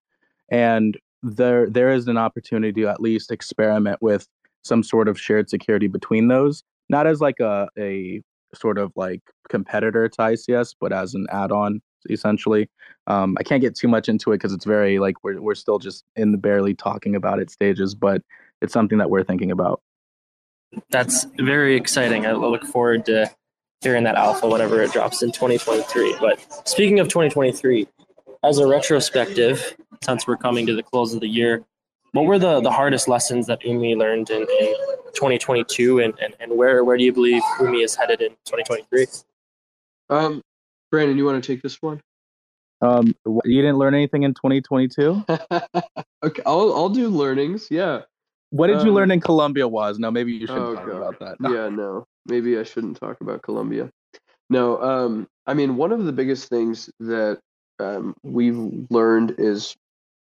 And 0.51 0.97
there 1.23 1.69
there 1.69 1.89
is 1.89 2.07
an 2.07 2.17
opportunity 2.17 2.81
to 2.81 2.87
at 2.87 3.01
least 3.01 3.31
experiment 3.31 4.01
with 4.01 4.27
some 4.63 4.83
sort 4.83 5.07
of 5.07 5.19
shared 5.19 5.49
security 5.49 5.87
between 5.87 6.27
those, 6.27 6.63
not 6.89 7.07
as 7.07 7.19
like 7.19 7.39
a 7.39 7.67
a 7.77 8.21
sort 8.53 8.77
of 8.77 8.91
like 8.95 9.21
competitor 9.49 10.07
to 10.07 10.17
ICS, 10.17 10.75
but 10.79 10.93
as 10.93 11.13
an 11.13 11.27
add-on 11.31 11.81
essentially. 12.09 12.69
Um, 13.07 13.37
I 13.39 13.43
can't 13.43 13.61
get 13.61 13.75
too 13.75 13.87
much 13.87 14.09
into 14.09 14.31
it 14.31 14.37
because 14.37 14.53
it's 14.53 14.65
very 14.65 14.99
like 14.99 15.23
we're 15.23 15.41
we're 15.41 15.55
still 15.55 15.79
just 15.79 16.05
in 16.15 16.31
the 16.31 16.37
barely 16.37 16.73
talking 16.73 17.15
about 17.15 17.39
it 17.39 17.49
stages, 17.49 17.95
but 17.95 18.21
it's 18.61 18.73
something 18.73 18.97
that 18.97 19.09
we're 19.09 19.23
thinking 19.23 19.51
about. 19.51 19.81
That's 20.89 21.25
very 21.39 21.75
exciting. 21.75 22.25
I 22.25 22.33
look 22.33 22.65
forward 22.65 23.05
to 23.05 23.31
hearing 23.81 24.03
that 24.03 24.15
alpha 24.15 24.47
whenever 24.47 24.81
it 24.81 24.91
drops 24.91 25.21
in 25.21 25.31
2023. 25.31 26.17
But 26.19 26.67
speaking 26.67 26.99
of 26.99 27.07
2023, 27.07 27.87
as 28.43 28.57
a 28.57 28.67
retrospective, 28.67 29.75
since 30.03 30.27
we're 30.27 30.37
coming 30.37 30.65
to 30.65 30.75
the 30.75 30.83
close 30.83 31.13
of 31.13 31.21
the 31.21 31.27
year, 31.27 31.63
what 32.11 32.25
were 32.25 32.39
the, 32.39 32.61
the 32.61 32.71
hardest 32.71 33.07
lessons 33.07 33.47
that 33.47 33.61
Umee 33.61 33.95
learned 33.95 34.29
in, 34.29 34.41
in 34.41 34.75
2022 35.13 35.99
and, 35.99 36.13
and, 36.21 36.33
and 36.39 36.57
where, 36.57 36.83
where 36.83 36.97
do 36.97 37.03
you 37.03 37.13
believe 37.13 37.43
Umee 37.59 37.83
is 37.83 37.95
headed 37.95 38.21
in 38.21 38.31
2023? 38.45 39.05
Um, 40.09 40.41
Brandon, 40.91 41.17
you 41.17 41.25
want 41.25 41.43
to 41.43 41.53
take 41.53 41.61
this 41.61 41.81
one? 41.81 42.01
Um, 42.81 43.15
you 43.25 43.61
didn't 43.61 43.77
learn 43.77 43.93
anything 43.93 44.23
in 44.23 44.33
2022? 44.33 45.25
okay, 45.29 46.41
I'll 46.45 46.73
I'll 46.73 46.89
do 46.89 47.09
learnings. 47.09 47.67
Yeah. 47.71 48.01
What 48.51 48.67
did 48.67 48.77
um, 48.77 48.85
you 48.85 48.93
learn 48.93 49.11
in 49.11 49.19
Colombia? 49.19 49.67
Was 49.67 49.99
no, 49.99 50.11
maybe 50.11 50.33
you 50.33 50.47
shouldn't 50.47 50.65
oh, 50.65 50.75
talk 50.75 50.85
God. 50.85 50.97
about 50.97 51.19
that. 51.19 51.41
No. 51.41 51.53
Yeah, 51.53 51.69
no, 51.69 52.05
maybe 52.25 52.57
I 52.57 52.63
shouldn't 52.63 52.97
talk 52.97 53.19
about 53.21 53.41
Colombia. 53.41 53.89
No, 54.49 54.81
um, 54.81 55.27
I 55.45 55.53
mean 55.53 55.75
one 55.75 55.91
of 55.91 56.05
the 56.05 56.13
biggest 56.13 56.49
things 56.49 56.89
that 56.99 57.39
um, 57.79 58.15
we've 58.23 58.87
learned 58.89 59.35
is 59.37 59.75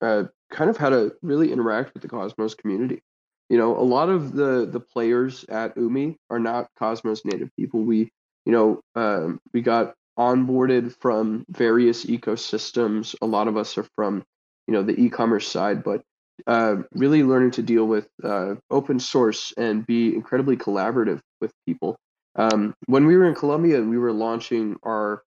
uh, 0.01 0.23
kind 0.51 0.69
of 0.69 0.77
how 0.77 0.89
to 0.89 1.13
really 1.21 1.51
interact 1.51 1.93
with 1.93 2.01
the 2.01 2.09
Cosmos 2.09 2.55
community. 2.55 3.01
You 3.49 3.57
know, 3.57 3.77
a 3.77 3.81
lot 3.81 4.09
of 4.09 4.33
the 4.33 4.65
the 4.65 4.79
players 4.79 5.45
at 5.49 5.75
Umee 5.75 6.15
are 6.29 6.39
not 6.39 6.67
Cosmos 6.77 7.25
native 7.25 7.49
people. 7.55 7.81
We, 7.81 8.11
you 8.45 8.51
know, 8.51 8.81
um, 8.95 9.39
we 9.53 9.61
got 9.61 9.93
onboarded 10.19 10.93
from 10.99 11.45
various 11.49 12.05
ecosystems. 12.05 13.15
A 13.21 13.25
lot 13.25 13.47
of 13.47 13.55
us 13.55 13.77
are 13.77 13.87
from, 13.95 14.23
you 14.67 14.73
know, 14.73 14.83
the 14.83 14.99
e-commerce 15.01 15.47
side, 15.47 15.83
but 15.83 16.03
uh, 16.45 16.77
really 16.93 17.23
learning 17.23 17.51
to 17.51 17.61
deal 17.61 17.85
with 17.85 18.07
uh, 18.23 18.55
open 18.69 18.99
source 18.99 19.53
and 19.57 19.85
be 19.85 20.13
incredibly 20.13 20.57
collaborative 20.57 21.21
with 21.41 21.53
people. 21.65 21.97
Um, 22.35 22.75
when 22.85 23.05
we 23.05 23.15
were 23.15 23.27
in 23.27 23.35
Colombia, 23.35 23.81
we 23.81 23.97
were 23.97 24.13
launching 24.13 24.75
our 24.83 25.23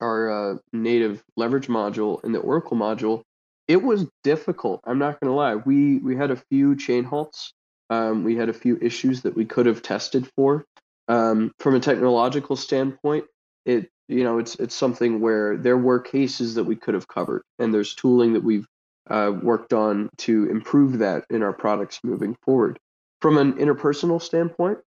our 0.00 0.30
uh, 0.30 0.56
native 0.72 1.22
leverage 1.36 1.68
module 1.68 2.22
and 2.24 2.34
the 2.34 2.38
Oracle 2.38 2.76
module. 2.76 3.22
It 3.68 3.82
was 3.82 4.06
difficult. 4.24 4.80
I'm 4.84 4.98
not 4.98 5.20
going 5.20 5.30
to 5.30 5.36
lie. 5.36 5.56
We 5.56 5.98
we 5.98 6.16
had 6.16 6.30
a 6.30 6.42
few 6.50 6.76
chain 6.76 7.04
halts. 7.04 7.52
Um, 7.90 8.24
we 8.24 8.36
had 8.36 8.48
a 8.48 8.54
few 8.54 8.78
issues 8.80 9.22
that 9.22 9.36
we 9.36 9.44
could 9.44 9.66
have 9.66 9.82
tested 9.82 10.28
for. 10.36 10.64
Um, 11.08 11.52
from 11.58 11.74
a 11.74 11.80
technological 11.80 12.54
standpoint, 12.54 13.24
it 13.64 13.90
you 14.08 14.24
know 14.24 14.38
it's 14.38 14.56
it's 14.56 14.74
something 14.74 15.20
where 15.20 15.56
there 15.56 15.78
were 15.78 16.00
cases 16.00 16.54
that 16.54 16.64
we 16.64 16.76
could 16.76 16.94
have 16.94 17.08
covered, 17.08 17.42
and 17.58 17.72
there's 17.72 17.94
tooling 17.94 18.32
that 18.34 18.44
we've 18.44 18.66
uh, 19.08 19.32
worked 19.42 19.72
on 19.72 20.10
to 20.18 20.48
improve 20.50 20.98
that 20.98 21.24
in 21.30 21.42
our 21.42 21.52
products 21.52 22.00
moving 22.02 22.36
forward. 22.44 22.78
From 23.20 23.36
an 23.38 23.54
interpersonal 23.54 24.22
standpoint, 24.22 24.78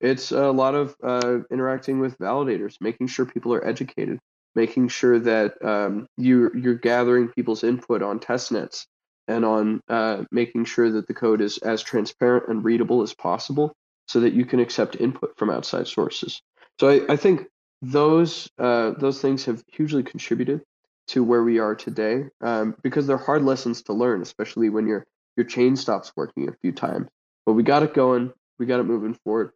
it's 0.00 0.30
a 0.30 0.50
lot 0.50 0.74
of 0.74 0.94
uh, 1.02 1.38
interacting 1.50 1.98
with 2.00 2.18
validators, 2.18 2.76
making 2.80 3.08
sure 3.08 3.24
people 3.24 3.52
are 3.54 3.66
educated, 3.66 4.18
making 4.54 4.88
sure 4.88 5.18
that 5.18 5.62
um, 5.64 6.06
you 6.16 6.50
you're 6.54 6.74
gathering 6.74 7.28
people's 7.28 7.64
input 7.64 8.02
on 8.02 8.20
test 8.20 8.52
nets 8.52 8.86
and 9.26 9.44
on 9.44 9.80
uh, 9.88 10.24
making 10.30 10.64
sure 10.64 10.90
that 10.90 11.06
the 11.06 11.14
code 11.14 11.40
is 11.40 11.58
as 11.58 11.82
transparent 11.82 12.48
and 12.48 12.64
readable 12.64 13.02
as 13.02 13.12
possible 13.14 13.72
so 14.06 14.20
that 14.20 14.32
you 14.32 14.46
can 14.46 14.58
accept 14.58 14.96
input 14.96 15.36
from 15.36 15.50
outside 15.50 15.86
sources. 15.86 16.40
So 16.80 16.88
I, 16.88 17.12
I 17.12 17.16
think 17.16 17.46
those 17.82 18.48
uh, 18.58 18.92
those 18.98 19.20
things 19.20 19.44
have 19.44 19.62
hugely 19.68 20.02
contributed 20.02 20.62
to 21.08 21.24
where 21.24 21.42
we 21.42 21.58
are 21.58 21.74
today 21.74 22.24
um, 22.40 22.74
because 22.82 23.06
they're 23.06 23.16
hard 23.16 23.42
lessons 23.42 23.82
to 23.82 23.92
learn, 23.92 24.22
especially 24.22 24.68
when 24.68 24.86
your 24.86 25.06
your 25.36 25.46
chain 25.46 25.76
stops 25.76 26.12
working 26.16 26.48
a 26.48 26.56
few 26.60 26.72
times. 26.72 27.08
But 27.46 27.52
we 27.52 27.62
got 27.62 27.82
it 27.82 27.94
going, 27.94 28.32
we 28.58 28.66
got 28.66 28.80
it 28.80 28.84
moving 28.84 29.14
forward. 29.14 29.52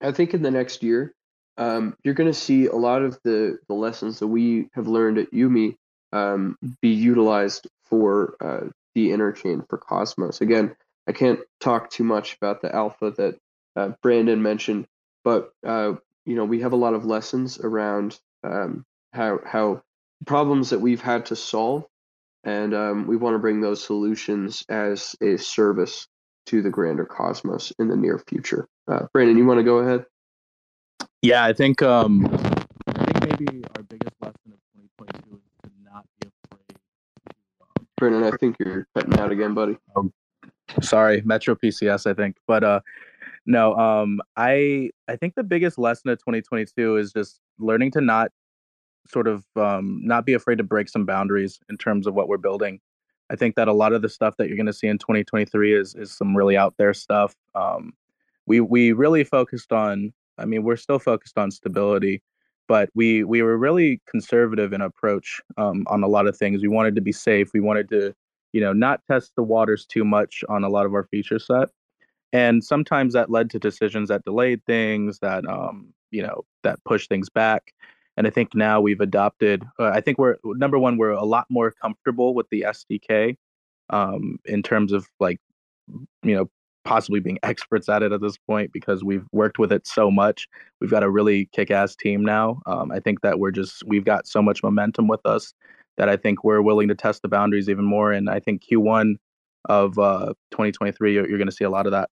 I 0.00 0.12
think 0.12 0.34
in 0.34 0.42
the 0.42 0.50
next 0.50 0.82
year, 0.82 1.14
um, 1.56 1.96
you're 2.02 2.14
going 2.14 2.30
to 2.30 2.38
see 2.38 2.66
a 2.66 2.74
lot 2.74 3.02
of 3.02 3.18
the 3.24 3.58
the 3.68 3.74
lessons 3.74 4.18
that 4.18 4.26
we 4.26 4.68
have 4.74 4.88
learned 4.88 5.18
at 5.18 5.32
Umee 5.32 5.76
um, 6.12 6.58
be 6.80 6.90
utilized 6.90 7.68
for 7.84 8.36
uh, 8.40 8.68
the 8.94 9.10
interchain 9.10 9.66
for 9.68 9.78
Cosmos. 9.78 10.40
Again, 10.40 10.74
I 11.08 11.12
can't 11.12 11.40
talk 11.60 11.90
too 11.90 12.04
much 12.04 12.36
about 12.36 12.60
the 12.60 12.74
alpha 12.74 13.12
that 13.12 13.38
uh, 13.76 13.90
Brandon 14.02 14.42
mentioned, 14.42 14.86
but 15.24 15.52
uh, 15.64 15.94
you 16.24 16.34
know 16.34 16.44
we 16.44 16.60
have 16.60 16.72
a 16.72 16.76
lot 16.76 16.94
of 16.94 17.04
lessons 17.04 17.58
around 17.58 18.18
um, 18.44 18.84
how 19.12 19.40
how 19.44 19.82
problems 20.26 20.70
that 20.70 20.80
we've 20.80 21.00
had 21.00 21.26
to 21.26 21.36
solve 21.36 21.84
and 22.44 22.74
um, 22.74 23.06
we 23.06 23.16
want 23.16 23.34
to 23.34 23.38
bring 23.38 23.60
those 23.60 23.82
solutions 23.82 24.64
as 24.68 25.14
a 25.22 25.36
service 25.36 26.08
to 26.46 26.60
the 26.60 26.70
grander 26.70 27.04
cosmos 27.04 27.72
in 27.78 27.86
the 27.88 27.96
near 27.96 28.18
future. 28.18 28.66
Uh, 28.88 29.06
brandon 29.12 29.38
you 29.38 29.46
want 29.46 29.58
to 29.58 29.64
go 29.64 29.78
ahead? 29.78 30.04
Yeah 31.22 31.44
i 31.44 31.52
think 31.52 31.82
um 31.82 32.26
i 32.86 33.04
think 33.04 33.20
maybe 33.40 33.64
our 33.76 33.82
biggest 33.84 34.14
lesson 34.20 34.52
of 34.52 34.58
2022 34.98 35.36
is 35.36 35.40
to 35.62 35.70
not 35.84 36.04
be 36.20 36.28
afraid 36.44 36.68
to, 36.68 37.34
um, 37.78 37.86
brandon 37.96 38.24
i 38.24 38.36
think 38.38 38.56
you're 38.58 38.86
cutting 38.96 39.18
out 39.18 39.30
again 39.30 39.54
buddy. 39.54 39.76
Oh, 39.96 40.10
sorry 40.80 41.22
metro 41.24 41.54
pcs 41.54 42.10
i 42.10 42.14
think. 42.14 42.36
But 42.46 42.64
uh 42.64 42.80
no, 43.46 43.74
um, 43.74 44.20
I 44.36 44.90
I 45.08 45.16
think 45.16 45.34
the 45.34 45.42
biggest 45.42 45.78
lesson 45.78 46.10
of 46.10 46.18
2022 46.18 46.96
is 46.96 47.12
just 47.12 47.40
learning 47.58 47.90
to 47.92 48.00
not 48.00 48.30
sort 49.08 49.26
of 49.26 49.44
um, 49.56 50.00
not 50.04 50.24
be 50.24 50.34
afraid 50.34 50.58
to 50.58 50.64
break 50.64 50.88
some 50.88 51.04
boundaries 51.04 51.58
in 51.68 51.76
terms 51.76 52.06
of 52.06 52.14
what 52.14 52.28
we're 52.28 52.36
building. 52.36 52.80
I 53.30 53.36
think 53.36 53.56
that 53.56 53.68
a 53.68 53.72
lot 53.72 53.92
of 53.92 54.02
the 54.02 54.08
stuff 54.08 54.36
that 54.36 54.48
you're 54.48 54.56
going 54.56 54.66
to 54.66 54.72
see 54.72 54.86
in 54.86 54.98
2023 54.98 55.74
is 55.74 55.94
is 55.94 56.12
some 56.12 56.36
really 56.36 56.56
out 56.56 56.74
there 56.78 56.94
stuff. 56.94 57.34
Um, 57.54 57.92
we 58.46 58.60
we 58.60 58.92
really 58.92 59.24
focused 59.24 59.72
on. 59.72 60.12
I 60.38 60.44
mean, 60.44 60.62
we're 60.62 60.76
still 60.76 60.98
focused 60.98 61.36
on 61.36 61.50
stability, 61.50 62.22
but 62.68 62.90
we 62.94 63.24
we 63.24 63.42
were 63.42 63.58
really 63.58 64.00
conservative 64.08 64.72
in 64.72 64.80
approach 64.80 65.40
um, 65.56 65.84
on 65.88 66.02
a 66.02 66.08
lot 66.08 66.26
of 66.26 66.36
things. 66.36 66.62
We 66.62 66.68
wanted 66.68 66.94
to 66.94 67.00
be 67.02 67.12
safe. 67.12 67.50
We 67.52 67.60
wanted 67.60 67.88
to, 67.90 68.14
you 68.52 68.60
know, 68.60 68.72
not 68.72 69.00
test 69.10 69.32
the 69.36 69.42
waters 69.42 69.84
too 69.84 70.04
much 70.04 70.44
on 70.48 70.62
a 70.64 70.68
lot 70.68 70.86
of 70.86 70.94
our 70.94 71.04
feature 71.04 71.38
set 71.38 71.68
and 72.32 72.64
sometimes 72.64 73.12
that 73.14 73.30
led 73.30 73.50
to 73.50 73.58
decisions 73.58 74.08
that 74.08 74.24
delayed 74.24 74.64
things 74.64 75.18
that 75.20 75.46
um, 75.46 75.92
you 76.10 76.22
know 76.22 76.44
that 76.62 76.82
pushed 76.84 77.08
things 77.08 77.28
back 77.28 77.72
and 78.16 78.26
I 78.26 78.30
think 78.30 78.54
now 78.54 78.80
we've 78.80 79.00
adopted. 79.00 79.64
Uh, 79.78 79.88
I 79.88 80.00
think 80.00 80.18
we're 80.18 80.36
number 80.44 80.78
one. 80.78 80.98
We're 80.98 81.10
a 81.10 81.24
lot 81.24 81.46
more 81.48 81.72
comfortable 81.72 82.34
with 82.34 82.48
the 82.50 82.66
SDK 82.68 83.36
um, 83.90 84.38
in 84.44 84.62
terms 84.62 84.92
of 84.92 85.06
like 85.18 85.38
you 86.22 86.34
know 86.34 86.50
possibly 86.84 87.20
being 87.20 87.38
experts 87.42 87.88
at 87.88 88.02
it 88.02 88.12
at 88.12 88.20
this 88.20 88.36
point 88.36 88.72
because 88.72 89.02
we've 89.02 89.24
worked 89.32 89.58
with 89.58 89.72
it 89.72 89.86
so 89.86 90.10
much. 90.10 90.48
We've 90.80 90.90
got 90.90 91.02
a 91.02 91.10
really 91.10 91.46
kick-ass 91.52 91.96
team 91.96 92.24
now. 92.24 92.60
Um, 92.66 92.90
I 92.90 93.00
think 93.00 93.22
that 93.22 93.38
we're 93.38 93.50
just 93.50 93.82
we've 93.86 94.04
got 94.04 94.26
so 94.26 94.42
much 94.42 94.62
momentum 94.62 95.08
with 95.08 95.24
us 95.24 95.54
that 95.96 96.08
I 96.08 96.16
think 96.16 96.44
we're 96.44 96.62
willing 96.62 96.88
to 96.88 96.94
test 96.94 97.22
the 97.22 97.28
boundaries 97.28 97.68
even 97.68 97.84
more. 97.84 98.12
And 98.12 98.28
I 98.28 98.40
think 98.40 98.62
Q1 98.64 99.16
of 99.68 99.98
uh, 99.98 100.32
2023, 100.50 101.14
you're, 101.14 101.28
you're 101.28 101.38
going 101.38 101.48
to 101.48 101.54
see 101.54 101.64
a 101.64 101.70
lot 101.70 101.86
of 101.86 101.92
that. 101.92 102.08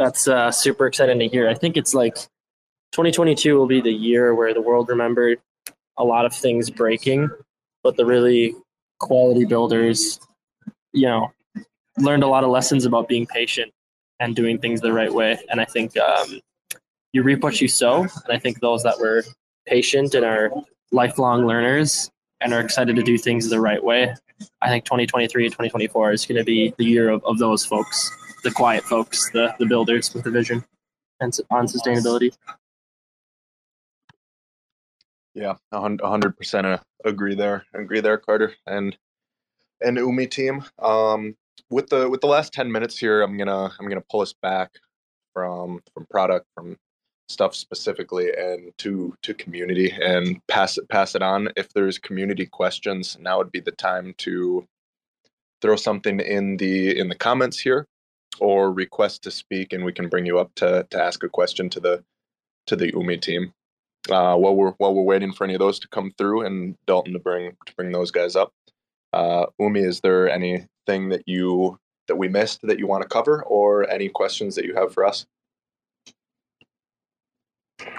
That's 0.00 0.26
uh, 0.26 0.50
super 0.50 0.86
exciting 0.86 1.18
to 1.18 1.28
hear. 1.28 1.46
I 1.46 1.52
think 1.52 1.76
it's 1.76 1.92
like 1.92 2.14
2022 2.92 3.54
will 3.54 3.66
be 3.66 3.82
the 3.82 3.92
year 3.92 4.34
where 4.34 4.54
the 4.54 4.62
world 4.62 4.88
remembered 4.88 5.40
a 5.98 6.04
lot 6.04 6.24
of 6.24 6.32
things 6.32 6.70
breaking, 6.70 7.28
but 7.82 7.98
the 7.98 8.06
really 8.06 8.54
quality 8.98 9.44
builders, 9.44 10.18
you 10.94 11.06
know, 11.06 11.30
learned 11.98 12.22
a 12.22 12.26
lot 12.26 12.44
of 12.44 12.50
lessons 12.50 12.86
about 12.86 13.08
being 13.08 13.26
patient 13.26 13.72
and 14.20 14.34
doing 14.34 14.58
things 14.58 14.80
the 14.80 14.90
right 14.90 15.12
way. 15.12 15.38
And 15.50 15.60
I 15.60 15.66
think 15.66 15.94
um, 15.98 16.40
you 17.12 17.22
reap 17.22 17.42
what 17.42 17.60
you 17.60 17.68
sow. 17.68 18.00
And 18.00 18.30
I 18.30 18.38
think 18.38 18.60
those 18.60 18.82
that 18.84 18.98
were 18.98 19.22
patient 19.66 20.14
and 20.14 20.24
are 20.24 20.50
lifelong 20.92 21.46
learners 21.46 22.10
and 22.40 22.54
are 22.54 22.60
excited 22.60 22.96
to 22.96 23.02
do 23.02 23.18
things 23.18 23.50
the 23.50 23.60
right 23.60 23.84
way, 23.84 24.14
I 24.62 24.70
think 24.70 24.86
2023 24.86 25.44
and 25.44 25.52
2024 25.52 26.12
is 26.12 26.24
going 26.24 26.38
to 26.38 26.44
be 26.44 26.72
the 26.78 26.86
year 26.86 27.10
of, 27.10 27.22
of 27.26 27.36
those 27.38 27.66
folks, 27.66 28.10
the 28.42 28.50
quiet 28.50 28.84
folks, 28.84 29.30
the, 29.30 29.54
the 29.58 29.66
builders 29.66 30.12
with 30.14 30.24
the 30.24 30.30
vision 30.30 30.64
and 31.20 31.36
on 31.50 31.66
sustainability. 31.66 32.36
Yeah, 35.34 35.54
hundred 35.72 36.36
percent 36.36 36.80
agree 37.04 37.34
there. 37.34 37.64
Agree 37.72 38.00
there, 38.00 38.18
Carter 38.18 38.54
and 38.66 38.96
and 39.80 39.96
Umee 39.96 40.30
team. 40.30 40.64
Um, 40.78 41.36
with 41.70 41.88
the 41.88 42.08
with 42.08 42.20
the 42.20 42.26
last 42.26 42.52
10 42.52 42.70
minutes 42.70 42.98
here 42.98 43.22
i'm 43.22 43.36
gonna 43.36 43.70
i'm 43.78 43.88
gonna 43.88 44.02
pull 44.10 44.20
us 44.20 44.34
back 44.42 44.70
from 45.32 45.80
from 45.94 46.06
product 46.10 46.46
from 46.54 46.76
stuff 47.28 47.54
specifically 47.54 48.28
and 48.36 48.72
to 48.76 49.16
to 49.22 49.32
community 49.34 49.92
and 50.02 50.44
pass 50.48 50.76
it 50.76 50.88
pass 50.88 51.14
it 51.14 51.22
on 51.22 51.48
if 51.56 51.72
there's 51.72 51.98
community 51.98 52.44
questions 52.44 53.16
now 53.20 53.38
would 53.38 53.52
be 53.52 53.60
the 53.60 53.70
time 53.72 54.14
to 54.18 54.66
throw 55.62 55.76
something 55.76 56.18
in 56.20 56.56
the 56.56 56.98
in 56.98 57.08
the 57.08 57.14
comments 57.14 57.58
here 57.58 57.86
or 58.40 58.72
request 58.72 59.22
to 59.22 59.30
speak 59.30 59.72
and 59.72 59.84
we 59.84 59.92
can 59.92 60.08
bring 60.08 60.26
you 60.26 60.38
up 60.38 60.54
to 60.56 60.86
to 60.90 61.02
ask 61.02 61.22
a 61.22 61.28
question 61.28 61.68
to 61.70 61.80
the 61.80 62.04
to 62.66 62.76
the 62.76 62.92
Umee 62.92 63.20
team 63.20 63.52
uh, 64.10 64.36
while 64.36 64.54
we're 64.54 64.72
while 64.72 64.94
we're 64.94 65.02
waiting 65.02 65.32
for 65.32 65.44
any 65.44 65.54
of 65.54 65.60
those 65.60 65.78
to 65.78 65.88
come 65.88 66.12
through 66.18 66.46
and 66.46 66.76
dalton 66.86 67.12
to 67.12 67.18
bring 67.18 67.56
to 67.66 67.74
bring 67.74 67.92
those 67.92 68.10
guys 68.10 68.36
up 68.36 68.52
uh, 69.12 69.46
Umee 69.60 69.86
is 69.86 70.00
there 70.00 70.28
anything 70.30 71.08
that 71.08 71.22
you 71.26 71.78
that 72.10 72.16
we 72.16 72.28
missed 72.28 72.60
that 72.62 72.78
you 72.78 72.88
want 72.88 73.02
to 73.02 73.08
cover, 73.08 73.42
or 73.44 73.88
any 73.88 74.08
questions 74.08 74.56
that 74.56 74.64
you 74.64 74.74
have 74.74 74.92
for 74.92 75.04
us? 75.04 75.26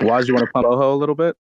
Woz, 0.02 0.28
you 0.28 0.34
want 0.34 0.46
to 0.46 0.52
pump 0.52 0.68
a 0.68 0.70
little 0.70 1.16
bit? 1.16 1.36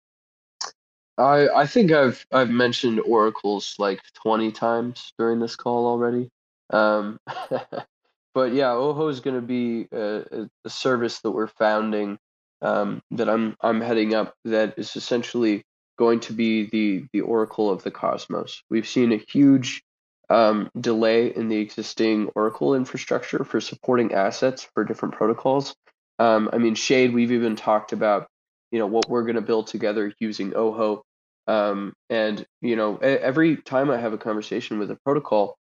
I 1.17 1.49
I 1.49 1.65
think 1.65 1.91
I've 1.91 2.25
I've 2.31 2.51
mentioned 2.51 3.01
oracles 3.01 3.75
like 3.79 4.01
twenty 4.13 4.51
times 4.51 5.13
during 5.17 5.39
this 5.39 5.55
call 5.55 5.87
already. 5.87 6.29
Um, 6.69 7.19
but 8.34 8.53
yeah, 8.53 8.71
Ojo 8.71 9.07
is 9.07 9.19
going 9.19 9.36
to 9.36 9.41
be 9.41 9.88
a, 9.91 10.47
a, 10.65 10.69
service 10.69 11.19
that 11.21 11.32
we're 11.32 11.47
founding 11.47 12.17
um, 12.61 13.01
that 13.11 13.30
I'm 13.30 13.55
I'm 13.61 13.82
heading 13.82 14.13
up 14.13 14.36
that 14.45 14.75
is 14.77 14.95
essentially 14.95 15.63
going 15.97 16.19
to 16.21 16.34
be 16.34 16.69
the 16.69 17.05
the 17.13 17.21
oracle 17.21 17.69
of 17.69 17.84
the 17.84 17.91
cosmos. 17.91 18.63
We've 18.69 18.88
seen 18.88 19.11
a 19.11 19.17
huge 19.17 19.84
um, 20.30 20.69
delay 20.80 21.36
in 21.36 21.49
the 21.49 21.57
existing 21.57 22.30
Oracle 22.36 22.75
infrastructure 22.75 23.43
for 23.43 23.59
supporting 23.59 24.13
assets 24.13 24.67
for 24.73 24.84
different 24.84 25.15
protocols. 25.15 25.75
Um, 26.19 26.49
I 26.53 26.57
mean, 26.57 26.75
Shade, 26.75 27.13
we've 27.13 27.32
even 27.32 27.55
talked 27.55 27.93
about, 27.93 28.27
you 28.71 28.80
know, 28.80 28.86
what 28.86 29.09
we're 29.09 29.23
going 29.23 29.36
to 29.36 29.41
build 29.41 29.67
together 29.67 30.13
using 30.19 30.55
Ojo. 30.55 31.03
Um, 31.47 31.93
and, 32.09 32.45
you 32.61 32.75
know, 32.75 32.97
every 32.97 33.57
time 33.57 33.89
I 33.89 33.97
have 33.97 34.13
a 34.13 34.17
conversation 34.17 34.77
with 34.77 34.91
a 34.91 34.97
protocol, 35.03 35.57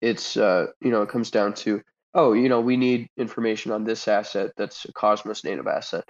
it's, 0.00 0.36
uh, 0.36 0.66
you 0.80 0.90
know, 0.90 1.02
it 1.02 1.08
comes 1.08 1.30
down 1.30 1.54
to, 1.54 1.82
oh, 2.14 2.32
you 2.32 2.48
know, 2.48 2.60
we 2.60 2.76
need 2.76 3.08
information 3.16 3.72
on 3.72 3.84
this 3.84 4.08
asset 4.08 4.52
that's 4.56 4.84
a 4.84 4.92
Cosmos 4.92 5.44
native 5.44 5.66
asset. 5.66 6.04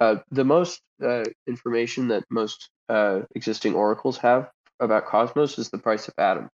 Uh, 0.00 0.16
the 0.30 0.44
most 0.44 0.80
uh, 1.04 1.24
information 1.46 2.08
that 2.08 2.24
most 2.30 2.70
uh, 2.88 3.20
existing 3.34 3.74
oracles 3.74 4.18
have 4.18 4.50
about 4.80 5.06
Cosmos 5.06 5.58
is 5.58 5.70
the 5.70 5.78
price 5.78 6.08
of 6.08 6.14
Atom. 6.18 6.48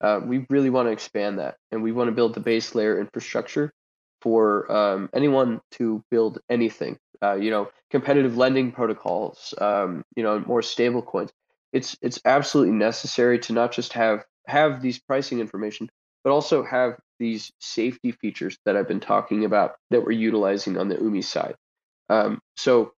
Uh, 0.00 0.20
we 0.24 0.46
really 0.50 0.70
want 0.70 0.86
to 0.86 0.92
expand 0.92 1.38
that, 1.38 1.56
and 1.70 1.82
we 1.82 1.92
want 1.92 2.08
to 2.08 2.12
build 2.12 2.34
the 2.34 2.40
base 2.40 2.74
layer 2.74 3.00
infrastructure 3.00 3.72
for 4.20 4.70
um, 4.70 5.08
anyone 5.14 5.60
to 5.72 6.02
build 6.10 6.38
anything. 6.48 6.98
Uh, 7.22 7.34
you 7.34 7.50
know, 7.50 7.70
competitive 7.90 8.36
lending 8.36 8.72
protocols. 8.72 9.54
Um, 9.58 10.02
you 10.16 10.22
know, 10.22 10.40
more 10.40 10.62
stable 10.62 11.02
coins. 11.02 11.30
It's 11.72 11.96
it's 12.02 12.20
absolutely 12.24 12.74
necessary 12.74 13.38
to 13.40 13.52
not 13.52 13.72
just 13.72 13.92
have 13.94 14.24
have 14.46 14.82
these 14.82 14.98
pricing 14.98 15.40
information, 15.40 15.88
but 16.24 16.32
also 16.32 16.64
have 16.64 16.96
these 17.20 17.52
safety 17.60 18.10
features 18.10 18.58
that 18.64 18.76
I've 18.76 18.88
been 18.88 19.00
talking 19.00 19.44
about 19.44 19.76
that 19.90 20.04
we're 20.04 20.12
utilizing 20.12 20.76
on 20.76 20.88
the 20.88 20.96
Umee 20.96 21.22
side. 21.22 21.54
Um, 22.08 22.40
so, 22.56 22.92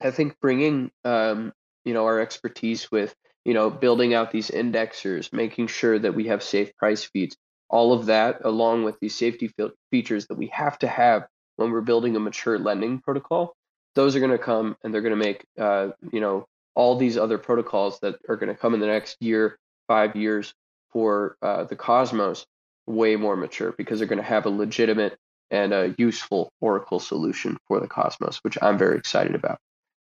I 0.00 0.12
think 0.12 0.36
bringing 0.40 0.92
um, 1.04 1.52
you 1.84 1.94
know 1.94 2.04
our 2.04 2.20
expertise 2.20 2.90
with 2.92 3.14
you 3.48 3.54
know, 3.54 3.70
building 3.70 4.12
out 4.12 4.30
these 4.30 4.50
indexers, 4.50 5.32
making 5.32 5.68
sure 5.68 5.98
that 5.98 6.14
we 6.14 6.26
have 6.26 6.42
safe 6.42 6.76
price 6.76 7.02
feeds, 7.02 7.34
all 7.70 7.94
of 7.94 8.04
that, 8.04 8.44
along 8.44 8.84
with 8.84 9.00
these 9.00 9.14
safety 9.14 9.50
features 9.90 10.26
that 10.26 10.36
we 10.36 10.48
have 10.48 10.78
to 10.78 10.86
have 10.86 11.26
when 11.56 11.70
we're 11.70 11.80
building 11.80 12.14
a 12.14 12.20
mature 12.20 12.58
lending 12.58 13.00
protocol, 13.00 13.54
those 13.94 14.14
are 14.14 14.20
going 14.20 14.32
to 14.32 14.36
come 14.36 14.76
and 14.84 14.92
they're 14.92 15.00
going 15.00 15.18
to 15.18 15.24
make, 15.24 15.46
uh, 15.58 15.88
you 16.12 16.20
know, 16.20 16.44
all 16.74 16.96
these 16.96 17.16
other 17.16 17.38
protocols 17.38 17.98
that 18.00 18.16
are 18.28 18.36
going 18.36 18.54
to 18.54 18.54
come 18.54 18.74
in 18.74 18.80
the 18.80 18.86
next 18.86 19.16
year, 19.20 19.58
five 19.86 20.14
years 20.14 20.52
for 20.92 21.38
uh, 21.40 21.64
the 21.64 21.74
Cosmos 21.74 22.44
way 22.88 23.16
more 23.16 23.36
mature 23.36 23.74
because 23.76 23.98
they're 23.98 24.08
going 24.08 24.22
to 24.22 24.28
have 24.28 24.46
a 24.46 24.50
legitimate 24.50 25.18
and 25.50 25.72
a 25.72 25.94
useful 25.98 26.52
Oracle 26.60 27.00
solution 27.00 27.56
for 27.66 27.80
the 27.80 27.88
Cosmos, 27.88 28.38
which 28.42 28.58
I'm 28.60 28.78
very 28.78 28.98
excited 28.98 29.34
about. 29.34 29.58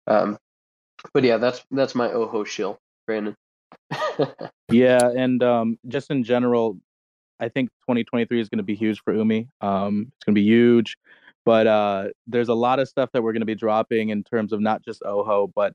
Um, 0.07 0.37
but 1.13 1.23
yeah, 1.23 1.37
that's 1.37 1.63
that's 1.71 1.95
my 1.95 2.11
Ojo 2.11 2.43
shill. 2.43 2.79
Brandon. 3.05 3.35
yeah, 4.71 5.09
and 5.15 5.43
um, 5.43 5.77
just 5.87 6.09
in 6.09 6.23
general, 6.23 6.77
I 7.39 7.49
think 7.49 7.69
2023 7.81 8.39
is 8.39 8.49
going 8.49 8.57
to 8.57 8.63
be 8.63 8.75
huge 8.75 9.01
for 9.03 9.13
Umee. 9.13 9.47
Um, 9.61 10.11
it's 10.15 10.25
going 10.25 10.35
to 10.35 10.41
be 10.41 10.45
huge, 10.45 10.95
but 11.43 11.67
uh, 11.67 12.07
there's 12.27 12.49
a 12.49 12.53
lot 12.53 12.79
of 12.79 12.87
stuff 12.87 13.09
that 13.13 13.21
we're 13.21 13.33
going 13.33 13.41
to 13.41 13.45
be 13.45 13.55
dropping 13.55 14.09
in 14.09 14.23
terms 14.23 14.53
of 14.53 14.61
not 14.61 14.83
just 14.83 15.03
Ojo, 15.05 15.51
but 15.53 15.73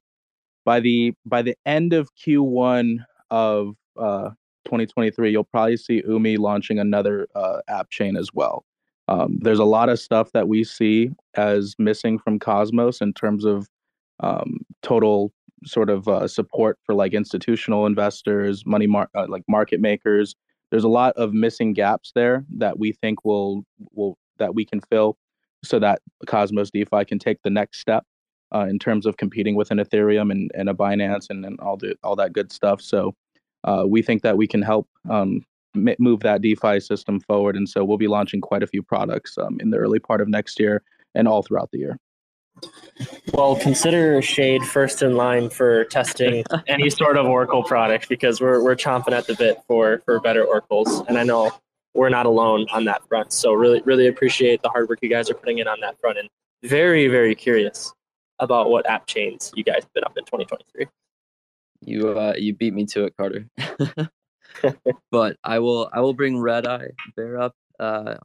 by 0.64 0.80
the 0.80 1.14
by 1.24 1.42
the 1.42 1.56
end 1.64 1.92
of 1.92 2.08
Q1 2.16 3.04
of 3.30 3.76
uh, 3.96 4.30
2023, 4.64 5.30
you'll 5.30 5.44
probably 5.44 5.76
see 5.76 6.02
Umee 6.02 6.38
launching 6.38 6.78
another 6.78 7.26
uh, 7.34 7.60
app 7.68 7.90
chain 7.90 8.16
as 8.16 8.30
well. 8.32 8.64
Um, 9.08 9.38
there's 9.40 9.58
a 9.58 9.64
lot 9.64 9.88
of 9.88 9.98
stuff 9.98 10.30
that 10.32 10.48
we 10.48 10.62
see 10.62 11.10
as 11.34 11.74
missing 11.78 12.18
from 12.18 12.38
Cosmos 12.38 13.00
in 13.00 13.12
terms 13.12 13.44
of 13.44 13.68
um, 14.20 14.58
total 14.82 15.32
sort 15.64 15.90
of 15.90 16.06
uh, 16.08 16.28
support 16.28 16.78
for 16.84 16.94
like 16.94 17.12
institutional 17.12 17.86
investors, 17.86 18.64
money 18.64 18.86
mar- 18.86 19.10
uh, 19.14 19.26
like 19.28 19.42
market 19.48 19.80
makers. 19.80 20.34
There's 20.70 20.84
a 20.84 20.88
lot 20.88 21.14
of 21.16 21.32
missing 21.32 21.72
gaps 21.72 22.12
there 22.14 22.44
that 22.58 22.78
we 22.78 22.92
think 22.92 23.24
will 23.24 23.64
will 23.92 24.16
that 24.38 24.54
we 24.54 24.64
can 24.64 24.80
fill, 24.80 25.18
so 25.64 25.78
that 25.80 26.00
Cosmos 26.26 26.70
DeFi 26.70 27.04
can 27.04 27.18
take 27.18 27.42
the 27.42 27.50
next 27.50 27.80
step 27.80 28.04
uh, 28.54 28.66
in 28.68 28.78
terms 28.78 29.06
of 29.06 29.16
competing 29.16 29.56
with 29.56 29.70
an 29.70 29.78
Ethereum 29.78 30.30
and, 30.30 30.50
and 30.54 30.68
a 30.68 30.74
Binance 30.74 31.26
and, 31.30 31.44
and 31.44 31.58
all 31.60 31.76
the 31.76 31.96
all 32.02 32.16
that 32.16 32.32
good 32.32 32.52
stuff. 32.52 32.80
So 32.80 33.14
uh, 33.64 33.84
we 33.86 34.02
think 34.02 34.22
that 34.22 34.36
we 34.36 34.46
can 34.46 34.62
help 34.62 34.88
um, 35.08 35.44
move 35.74 36.20
that 36.20 36.42
DeFi 36.42 36.80
system 36.80 37.20
forward, 37.20 37.56
and 37.56 37.68
so 37.68 37.84
we'll 37.84 37.98
be 37.98 38.08
launching 38.08 38.40
quite 38.40 38.62
a 38.62 38.66
few 38.66 38.82
products 38.82 39.36
um, 39.38 39.58
in 39.60 39.70
the 39.70 39.76
early 39.76 39.98
part 39.98 40.20
of 40.20 40.28
next 40.28 40.58
year 40.58 40.82
and 41.14 41.28
all 41.28 41.42
throughout 41.42 41.70
the 41.70 41.78
year. 41.78 41.98
Well, 43.32 43.56
consider 43.56 44.20
Shade 44.20 44.62
first 44.64 45.02
in 45.02 45.16
line 45.16 45.50
for 45.50 45.84
testing 45.84 46.44
any 46.66 46.90
sort 46.90 47.16
of 47.16 47.26
Oracle 47.26 47.62
product 47.62 48.08
because 48.08 48.40
we're 48.40 48.62
we're 48.62 48.76
chomping 48.76 49.12
at 49.12 49.26
the 49.26 49.34
bit 49.34 49.62
for 49.66 50.02
for 50.04 50.20
better 50.20 50.44
Oracles, 50.44 51.02
and 51.08 51.16
I 51.16 51.22
know 51.22 51.50
we're 51.94 52.08
not 52.08 52.26
alone 52.26 52.66
on 52.72 52.84
that 52.84 53.06
front. 53.08 53.32
So 53.32 53.52
really 53.52 53.80
really 53.82 54.08
appreciate 54.08 54.62
the 54.62 54.68
hard 54.68 54.88
work 54.88 54.98
you 55.02 55.08
guys 55.08 55.30
are 55.30 55.34
putting 55.34 55.58
in 55.58 55.68
on 55.68 55.80
that 55.80 55.98
front, 56.00 56.18
and 56.18 56.28
very 56.62 57.08
very 57.08 57.34
curious 57.34 57.92
about 58.38 58.70
what 58.70 58.86
app 58.86 59.06
chains 59.06 59.52
you 59.54 59.62
guys 59.64 59.82
have 59.82 59.92
been 59.92 60.04
up 60.04 60.16
in 60.16 60.24
2023. 60.24 60.86
You 61.82 62.18
uh 62.18 62.34
you 62.36 62.54
beat 62.54 62.74
me 62.74 62.86
to 62.86 63.04
it, 63.04 63.16
Carter. 63.16 63.46
but 65.10 65.36
I 65.44 65.58
will 65.58 65.88
I 65.92 66.00
will 66.00 66.14
bring 66.14 66.38
Red 66.38 66.66
Eye 66.66 66.90
Bear 67.16 67.40
up 67.40 67.54
uh 67.78 68.16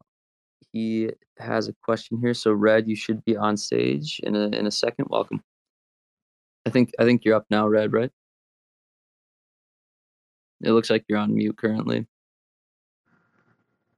he 0.75 1.09
has 1.37 1.69
a 1.69 1.73
question 1.83 2.19
here. 2.19 2.33
So, 2.33 2.51
Red, 2.51 2.85
you 2.85 2.97
should 2.97 3.23
be 3.23 3.37
on 3.37 3.55
stage 3.55 4.19
in 4.23 4.35
a 4.35 4.47
in 4.47 4.67
a 4.67 4.71
second. 4.71 5.07
Welcome. 5.09 5.41
I 6.65 6.69
think 6.69 6.91
I 6.99 7.05
think 7.05 7.23
you're 7.23 7.35
up 7.35 7.45
now, 7.49 7.65
Red, 7.65 7.93
right? 7.93 8.11
It 10.61 10.71
looks 10.71 10.89
like 10.89 11.05
you're 11.07 11.19
on 11.19 11.33
mute 11.33 11.57
currently. 11.57 12.07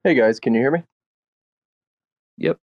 Hey 0.04 0.14
guys, 0.14 0.40
can 0.40 0.54
you 0.54 0.62
hear 0.62 0.72
me? 0.72 0.84
Yep. 2.38 2.60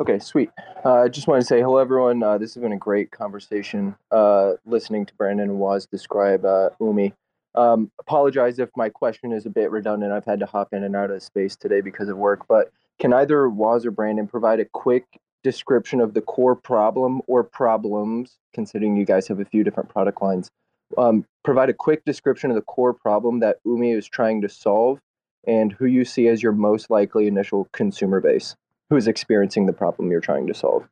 Okay, 0.00 0.18
sweet. 0.18 0.50
I 0.84 0.88
uh, 0.88 1.08
just 1.08 1.28
want 1.28 1.42
to 1.42 1.46
say 1.46 1.60
hello, 1.60 1.76
everyone. 1.76 2.22
Uh, 2.22 2.38
this 2.38 2.54
has 2.54 2.62
been 2.62 2.72
a 2.72 2.78
great 2.78 3.10
conversation. 3.10 3.94
Uh, 4.10 4.52
listening 4.64 5.04
to 5.04 5.14
Brandon 5.14 5.50
and 5.50 5.58
Woz 5.58 5.84
describe 5.84 6.46
uh, 6.46 6.70
Umee. 6.80 7.12
Um, 7.54 7.90
apologize 8.00 8.58
if 8.58 8.70
my 8.74 8.88
question 8.88 9.32
is 9.32 9.44
a 9.44 9.50
bit 9.50 9.70
redundant. 9.70 10.10
I've 10.10 10.24
had 10.24 10.40
to 10.40 10.46
hop 10.46 10.72
in 10.72 10.82
and 10.82 10.96
out 10.96 11.10
of 11.10 11.22
space 11.22 11.56
today 11.56 11.82
because 11.82 12.08
of 12.08 12.16
work. 12.16 12.46
But 12.48 12.72
can 12.98 13.12
either 13.12 13.50
Woz 13.50 13.84
or 13.84 13.90
Brandon 13.90 14.26
provide 14.26 14.60
a 14.60 14.64
quick 14.64 15.04
description 15.44 16.00
of 16.00 16.14
the 16.14 16.22
core 16.22 16.56
problem 16.56 17.20
or 17.26 17.44
problems, 17.44 18.38
considering 18.54 18.96
you 18.96 19.04
guys 19.04 19.28
have 19.28 19.40
a 19.40 19.44
few 19.44 19.62
different 19.62 19.90
product 19.90 20.22
lines? 20.22 20.50
Um, 20.96 21.26
provide 21.44 21.68
a 21.68 21.74
quick 21.74 22.06
description 22.06 22.50
of 22.50 22.56
the 22.56 22.62
core 22.62 22.94
problem 22.94 23.40
that 23.40 23.58
Umee 23.66 23.96
is 23.96 24.06
trying 24.06 24.40
to 24.40 24.48
solve 24.48 25.00
and 25.46 25.70
who 25.70 25.84
you 25.84 26.06
see 26.06 26.28
as 26.28 26.42
your 26.42 26.52
most 26.52 26.88
likely 26.88 27.26
initial 27.26 27.68
consumer 27.72 28.22
base 28.22 28.56
who 28.92 28.98
is 28.98 29.08
experiencing 29.08 29.64
the 29.64 29.72
problem 29.72 30.10
you're 30.10 30.20
trying 30.20 30.46
to 30.46 30.52
solve. 30.52 30.86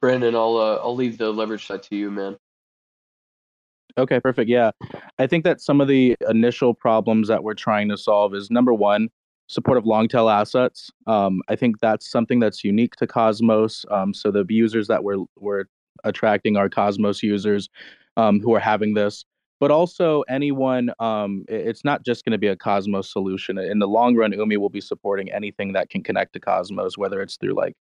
Brandon, 0.00 0.36
I'll 0.36 0.58
uh, 0.58 0.76
I'll 0.76 0.94
leave 0.94 1.18
the 1.18 1.32
leverage 1.32 1.66
side 1.66 1.82
to 1.84 1.96
you, 1.96 2.08
man. 2.08 2.36
Okay, 3.98 4.20
perfect. 4.20 4.48
Yeah. 4.48 4.70
I 5.18 5.26
think 5.26 5.42
that 5.42 5.60
some 5.60 5.80
of 5.80 5.88
the 5.88 6.14
initial 6.30 6.72
problems 6.72 7.26
that 7.26 7.42
we're 7.42 7.54
trying 7.54 7.88
to 7.88 7.96
solve 7.96 8.32
is 8.32 8.48
number 8.48 8.72
one, 8.72 9.08
support 9.48 9.76
of 9.76 9.86
long 9.86 10.06
tail 10.06 10.28
assets. 10.28 10.88
Um, 11.08 11.40
I 11.48 11.56
think 11.56 11.80
that's 11.80 12.08
something 12.08 12.38
that's 12.38 12.62
unique 12.62 12.94
to 12.96 13.08
Cosmos. 13.08 13.84
Um, 13.90 14.14
so 14.14 14.30
the 14.30 14.44
users 14.48 14.86
that 14.86 15.02
we're, 15.02 15.24
we're 15.36 15.64
attracting 16.04 16.56
are 16.56 16.68
Cosmos 16.68 17.24
users 17.24 17.68
um, 18.16 18.38
who 18.38 18.54
are 18.54 18.60
having 18.60 18.94
this 18.94 19.24
but 19.60 19.70
also 19.70 20.22
anyone 20.28 20.90
um, 20.98 21.44
it's 21.48 21.84
not 21.84 22.04
just 22.04 22.24
going 22.24 22.32
to 22.32 22.38
be 22.38 22.46
a 22.46 22.56
cosmos 22.56 23.10
solution 23.10 23.58
in 23.58 23.78
the 23.78 23.88
long 23.88 24.16
run 24.16 24.32
Umee 24.32 24.58
will 24.58 24.70
be 24.70 24.80
supporting 24.80 25.30
anything 25.32 25.72
that 25.72 25.90
can 25.90 26.02
connect 26.02 26.32
to 26.34 26.40
cosmos 26.40 26.98
whether 26.98 27.20
it's 27.20 27.36
through 27.36 27.54
like 27.54 27.74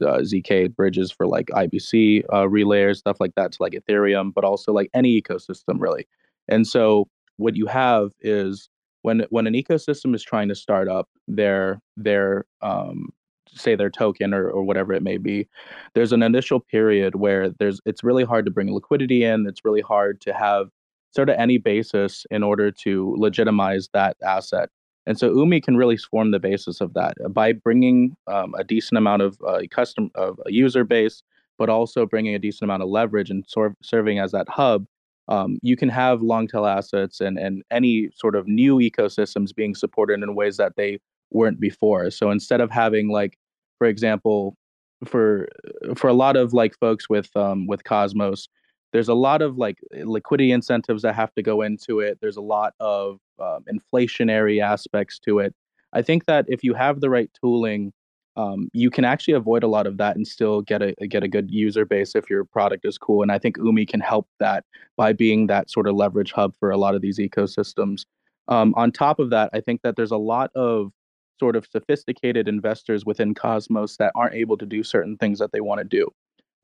uh, 0.00 0.18
zk 0.20 0.74
bridges 0.74 1.12
for 1.12 1.26
like 1.26 1.46
ibc 1.48 2.24
uh, 2.30 2.44
relayers 2.44 2.96
stuff 2.96 3.18
like 3.20 3.34
that 3.36 3.52
to 3.52 3.58
like 3.60 3.72
ethereum 3.72 4.32
but 4.34 4.44
also 4.44 4.72
like 4.72 4.90
any 4.94 5.20
ecosystem 5.20 5.76
really. 5.78 6.06
And 6.48 6.66
so 6.66 7.08
what 7.36 7.56
you 7.56 7.66
have 7.66 8.10
is 8.20 8.68
when 9.02 9.26
when 9.30 9.46
an 9.46 9.54
ecosystem 9.54 10.14
is 10.14 10.22
trying 10.22 10.48
to 10.48 10.54
start 10.54 10.88
up 10.88 11.08
their 11.28 11.80
their 11.96 12.44
um, 12.62 13.10
say 13.54 13.74
their 13.74 13.90
token 13.90 14.32
or, 14.32 14.48
or 14.48 14.62
whatever 14.62 14.92
it 14.92 15.02
may 15.02 15.18
be 15.18 15.46
there's 15.94 16.12
an 16.12 16.22
initial 16.22 16.60
period 16.60 17.16
where 17.16 17.50
there's 17.50 17.80
it's 17.84 18.02
really 18.02 18.24
hard 18.24 18.44
to 18.46 18.50
bring 18.50 18.72
liquidity 18.72 19.24
in 19.24 19.46
it's 19.46 19.64
really 19.64 19.82
hard 19.82 20.20
to 20.22 20.32
have 20.32 20.68
sort 21.14 21.28
of 21.28 21.36
any 21.38 21.58
basis 21.58 22.26
in 22.30 22.42
order 22.42 22.70
to 22.70 23.14
legitimize 23.18 23.88
that 23.92 24.16
asset. 24.22 24.70
And 25.06 25.18
so 25.18 25.30
Umee 25.30 25.62
can 25.62 25.76
really 25.76 25.96
form 25.96 26.30
the 26.30 26.38
basis 26.38 26.80
of 26.80 26.94
that 26.94 27.14
by 27.30 27.52
bringing 27.52 28.16
um, 28.28 28.54
a 28.56 28.64
decent 28.64 28.98
amount 28.98 29.22
of 29.22 29.38
uh, 29.46 29.60
custom 29.70 30.10
of 30.14 30.40
a 30.46 30.52
user 30.52 30.84
base, 30.84 31.22
but 31.58 31.68
also 31.68 32.06
bringing 32.06 32.34
a 32.34 32.38
decent 32.38 32.62
amount 32.62 32.82
of 32.82 32.88
leverage 32.88 33.30
and 33.30 33.44
sort 33.48 33.74
serving 33.82 34.18
as 34.18 34.32
that 34.32 34.48
hub. 34.48 34.86
Um, 35.28 35.58
you 35.62 35.76
can 35.76 35.88
have 35.88 36.22
long 36.22 36.48
tail 36.48 36.66
assets 36.66 37.20
and 37.20 37.38
and 37.38 37.62
any 37.70 38.10
sort 38.14 38.34
of 38.34 38.46
new 38.46 38.76
ecosystems 38.76 39.54
being 39.54 39.74
supported 39.74 40.22
in 40.22 40.34
ways 40.34 40.56
that 40.56 40.74
they 40.76 40.98
weren't 41.30 41.60
before. 41.60 42.10
So 42.10 42.30
instead 42.30 42.60
of 42.60 42.70
having 42.70 43.08
like, 43.08 43.38
for 43.78 43.86
example, 43.86 44.56
for 45.04 45.48
for 45.96 46.08
a 46.08 46.12
lot 46.12 46.36
of 46.36 46.52
like 46.52 46.78
folks 46.78 47.08
with 47.08 47.34
um, 47.36 47.66
with 47.66 47.84
Cosmos, 47.84 48.48
there's 48.92 49.08
a 49.08 49.14
lot 49.14 49.42
of 49.42 49.56
like 49.56 49.78
liquidity 50.04 50.52
incentives 50.52 51.02
that 51.02 51.14
have 51.14 51.34
to 51.34 51.42
go 51.42 51.62
into 51.62 52.00
it. 52.00 52.18
There's 52.20 52.36
a 52.36 52.42
lot 52.42 52.74
of 52.78 53.18
um, 53.40 53.64
inflationary 53.72 54.62
aspects 54.62 55.18
to 55.20 55.38
it. 55.38 55.54
I 55.92 56.02
think 56.02 56.26
that 56.26 56.46
if 56.48 56.62
you 56.62 56.74
have 56.74 57.00
the 57.00 57.10
right 57.10 57.30
tooling, 57.40 57.92
um, 58.36 58.68
you 58.72 58.90
can 58.90 59.04
actually 59.04 59.34
avoid 59.34 59.62
a 59.62 59.68
lot 59.68 59.86
of 59.86 59.98
that 59.98 60.16
and 60.16 60.26
still 60.26 60.62
get 60.62 60.80
a 60.82 60.94
get 61.06 61.22
a 61.22 61.28
good 61.28 61.50
user 61.50 61.84
base 61.84 62.14
if 62.14 62.30
your 62.30 62.44
product 62.44 62.86
is 62.86 62.96
cool. 62.96 63.22
And 63.22 63.30
I 63.30 63.38
think 63.38 63.58
Umee 63.58 63.88
can 63.88 64.00
help 64.00 64.26
that 64.40 64.64
by 64.96 65.12
being 65.12 65.48
that 65.48 65.70
sort 65.70 65.86
of 65.86 65.94
leverage 65.96 66.32
hub 66.32 66.54
for 66.58 66.70
a 66.70 66.78
lot 66.78 66.94
of 66.94 67.02
these 67.02 67.18
ecosystems. 67.18 68.04
Um, 68.48 68.74
on 68.76 68.90
top 68.90 69.18
of 69.18 69.30
that, 69.30 69.50
I 69.52 69.60
think 69.60 69.82
that 69.82 69.96
there's 69.96 70.10
a 70.10 70.16
lot 70.16 70.50
of 70.54 70.92
sort 71.38 71.56
of 71.56 71.66
sophisticated 71.66 72.48
investors 72.48 73.04
within 73.04 73.34
Cosmos 73.34 73.96
that 73.96 74.12
aren't 74.14 74.34
able 74.34 74.56
to 74.56 74.66
do 74.66 74.82
certain 74.82 75.16
things 75.16 75.38
that 75.38 75.52
they 75.52 75.60
want 75.60 75.80
to 75.80 75.84
do. 75.84 76.08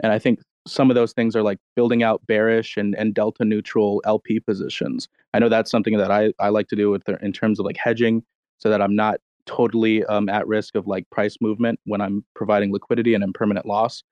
And 0.00 0.12
I 0.12 0.18
think 0.18 0.40
some 0.68 0.90
of 0.90 0.94
those 0.94 1.12
things 1.12 1.34
are 1.34 1.42
like 1.42 1.58
building 1.74 2.02
out 2.02 2.26
bearish 2.26 2.76
and, 2.76 2.94
and 2.96 3.14
delta 3.14 3.44
neutral 3.44 4.02
LP 4.04 4.40
positions. 4.40 5.08
I 5.34 5.38
know 5.38 5.48
that's 5.48 5.70
something 5.70 5.96
that 5.98 6.10
I, 6.10 6.32
I 6.38 6.50
like 6.50 6.68
to 6.68 6.76
do 6.76 6.90
with 6.90 7.08
in 7.22 7.32
terms 7.32 7.58
of 7.58 7.66
like 7.66 7.76
hedging 7.76 8.22
so 8.58 8.70
that 8.70 8.82
I'm 8.82 8.94
not 8.94 9.20
totally 9.46 10.04
um, 10.04 10.28
at 10.28 10.46
risk 10.46 10.74
of 10.74 10.86
like 10.86 11.08
price 11.10 11.36
movement 11.40 11.80
when 11.84 12.00
I'm 12.00 12.24
providing 12.34 12.72
liquidity 12.72 13.14
and 13.14 13.24
impermanent 13.24 13.66
loss. 13.66 14.02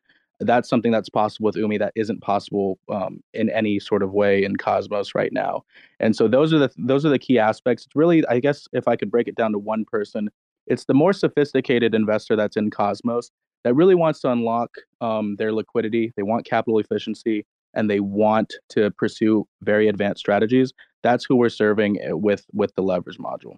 That's 0.41 0.69
something 0.69 0.93
that's 0.93 1.09
possible 1.09 1.47
with 1.47 1.57
Umee 1.57 1.79
that 1.79 1.93
isn't 1.95 2.21
possible 2.21 2.79
um, 2.91 3.21
in 3.33 3.49
any 3.51 3.79
sort 3.79 4.03
of 4.03 4.13
way 4.13 4.45
in 4.45 4.57
Cosmos 4.57 5.15
right 5.15 5.33
now. 5.33 5.63
And 5.99 6.15
so 6.15 6.29
those 6.29 6.53
are 6.53 6.59
the 6.59 6.71
those 6.77 7.07
are 7.07 7.11
the 7.11 7.19
key 7.19 7.39
aspects. 7.39 7.87
It's 7.87 7.97
really, 7.97 8.27
I 8.27 8.41
guess, 8.41 8.69
if 8.73 8.87
I 8.87 8.97
could 8.97 9.11
break 9.11 9.29
it 9.29 9.35
down 9.35 9.53
to 9.53 9.59
one 9.59 9.87
person, 9.87 10.29
it's 10.67 10.85
the 10.85 10.95
more 10.95 11.13
sophisticated 11.13 11.95
investor 11.95 12.37
that's 12.37 12.57
in 12.57 12.71
Cosmos 12.71 13.31
that 13.67 13.75
really 13.75 13.97
wants 13.97 14.21
to 14.21 14.31
unlock 14.31 14.77
um, 15.01 15.35
their 15.41 15.53
liquidity. 15.53 16.13
They 16.15 16.23
want 16.23 16.47
capital 16.47 16.79
efficiency 16.79 17.45
and 17.75 17.91
they 17.91 17.99
want 17.99 18.55
to 18.69 18.93
pursue 18.93 19.49
very 19.61 19.89
advanced 19.89 20.21
strategies. 20.21 20.73
That's 21.03 21.25
who 21.25 21.35
we're 21.35 21.49
serving 21.49 22.01
eh, 22.01 22.13
with 22.13 22.47
with 22.53 22.73
the 22.77 22.83
leverage 22.83 23.19
module. 23.19 23.57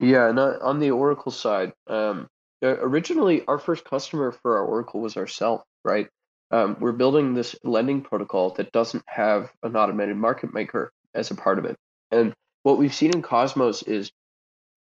Yeah, 0.00 0.30
and 0.30 0.38
on 0.38 0.78
the 0.80 0.92
Oracle 0.92 1.30
side, 1.30 1.74
um, 1.88 2.26
originally 2.62 3.44
our 3.46 3.58
first 3.58 3.84
customer 3.84 4.32
for 4.32 4.56
our 4.56 4.64
Oracle 4.64 5.00
was 5.00 5.18
ourselves, 5.18 5.64
right? 5.84 6.08
Um, 6.50 6.78
we're 6.80 6.92
building 6.92 7.34
this 7.34 7.54
lending 7.64 8.00
protocol 8.00 8.48
that 8.54 8.72
doesn't 8.72 9.04
have 9.08 9.52
an 9.62 9.76
automated 9.76 10.16
market 10.16 10.54
maker 10.54 10.90
as 11.14 11.30
a 11.30 11.34
part 11.34 11.58
of 11.58 11.66
it. 11.66 11.76
And 12.10 12.32
what 12.62 12.78
we've 12.78 12.94
seen 12.94 13.12
in 13.12 13.20
Cosmos 13.20 13.82
is 13.82 14.10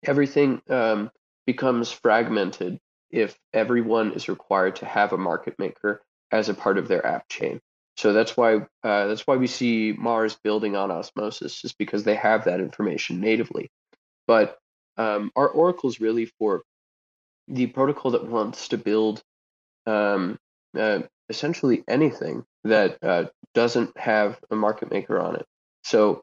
everything 0.05 0.63
um, 0.69 1.11
becomes 1.47 1.91
fragmented 1.91 2.79
if 3.11 3.39
everyone 3.53 4.13
is 4.13 4.29
required 4.29 4.77
to 4.77 4.87
have 4.87 5.13
a 5.13 5.19
market 5.19 5.59
maker 5.59 6.03
as 6.31 6.49
a 6.49 6.55
part 6.55 6.79
of 6.79 6.89
their 6.89 7.05
app 7.07 7.29
chain. 7.29 7.61
So 7.97 8.13
that's 8.13 8.37
why 8.37 8.57
uh, 8.85 9.07
that's 9.09 9.27
why 9.27 9.37
we 9.37 9.47
see 9.47 9.95
Mars 9.97 10.37
building 10.45 10.77
on 10.77 10.91
Osmosis, 10.91 11.65
is 11.65 11.73
because 11.73 12.05
they 12.05 12.15
have 12.15 12.45
that 12.45 12.61
information 12.61 13.21
natively. 13.21 13.71
But 14.27 14.59
um, 14.97 15.31
our 15.35 15.49
Oracle 15.49 15.89
is 15.89 16.01
really 16.01 16.27
for 16.39 16.63
the 17.49 17.67
protocol 17.67 18.13
that 18.13 18.27
wants 18.27 18.69
to 18.69 18.79
build 18.79 19.23
um, 19.87 20.39
uh, 20.79 21.01
essentially 21.29 21.83
anything 21.89 22.45
that 22.65 22.99
uh, 23.03 23.25
doesn't 23.55 23.97
have 23.97 24.39
a 24.51 24.57
market 24.57 24.91
maker 24.91 25.19
on 25.19 25.37
it. 25.37 25.47
So, 25.83 26.23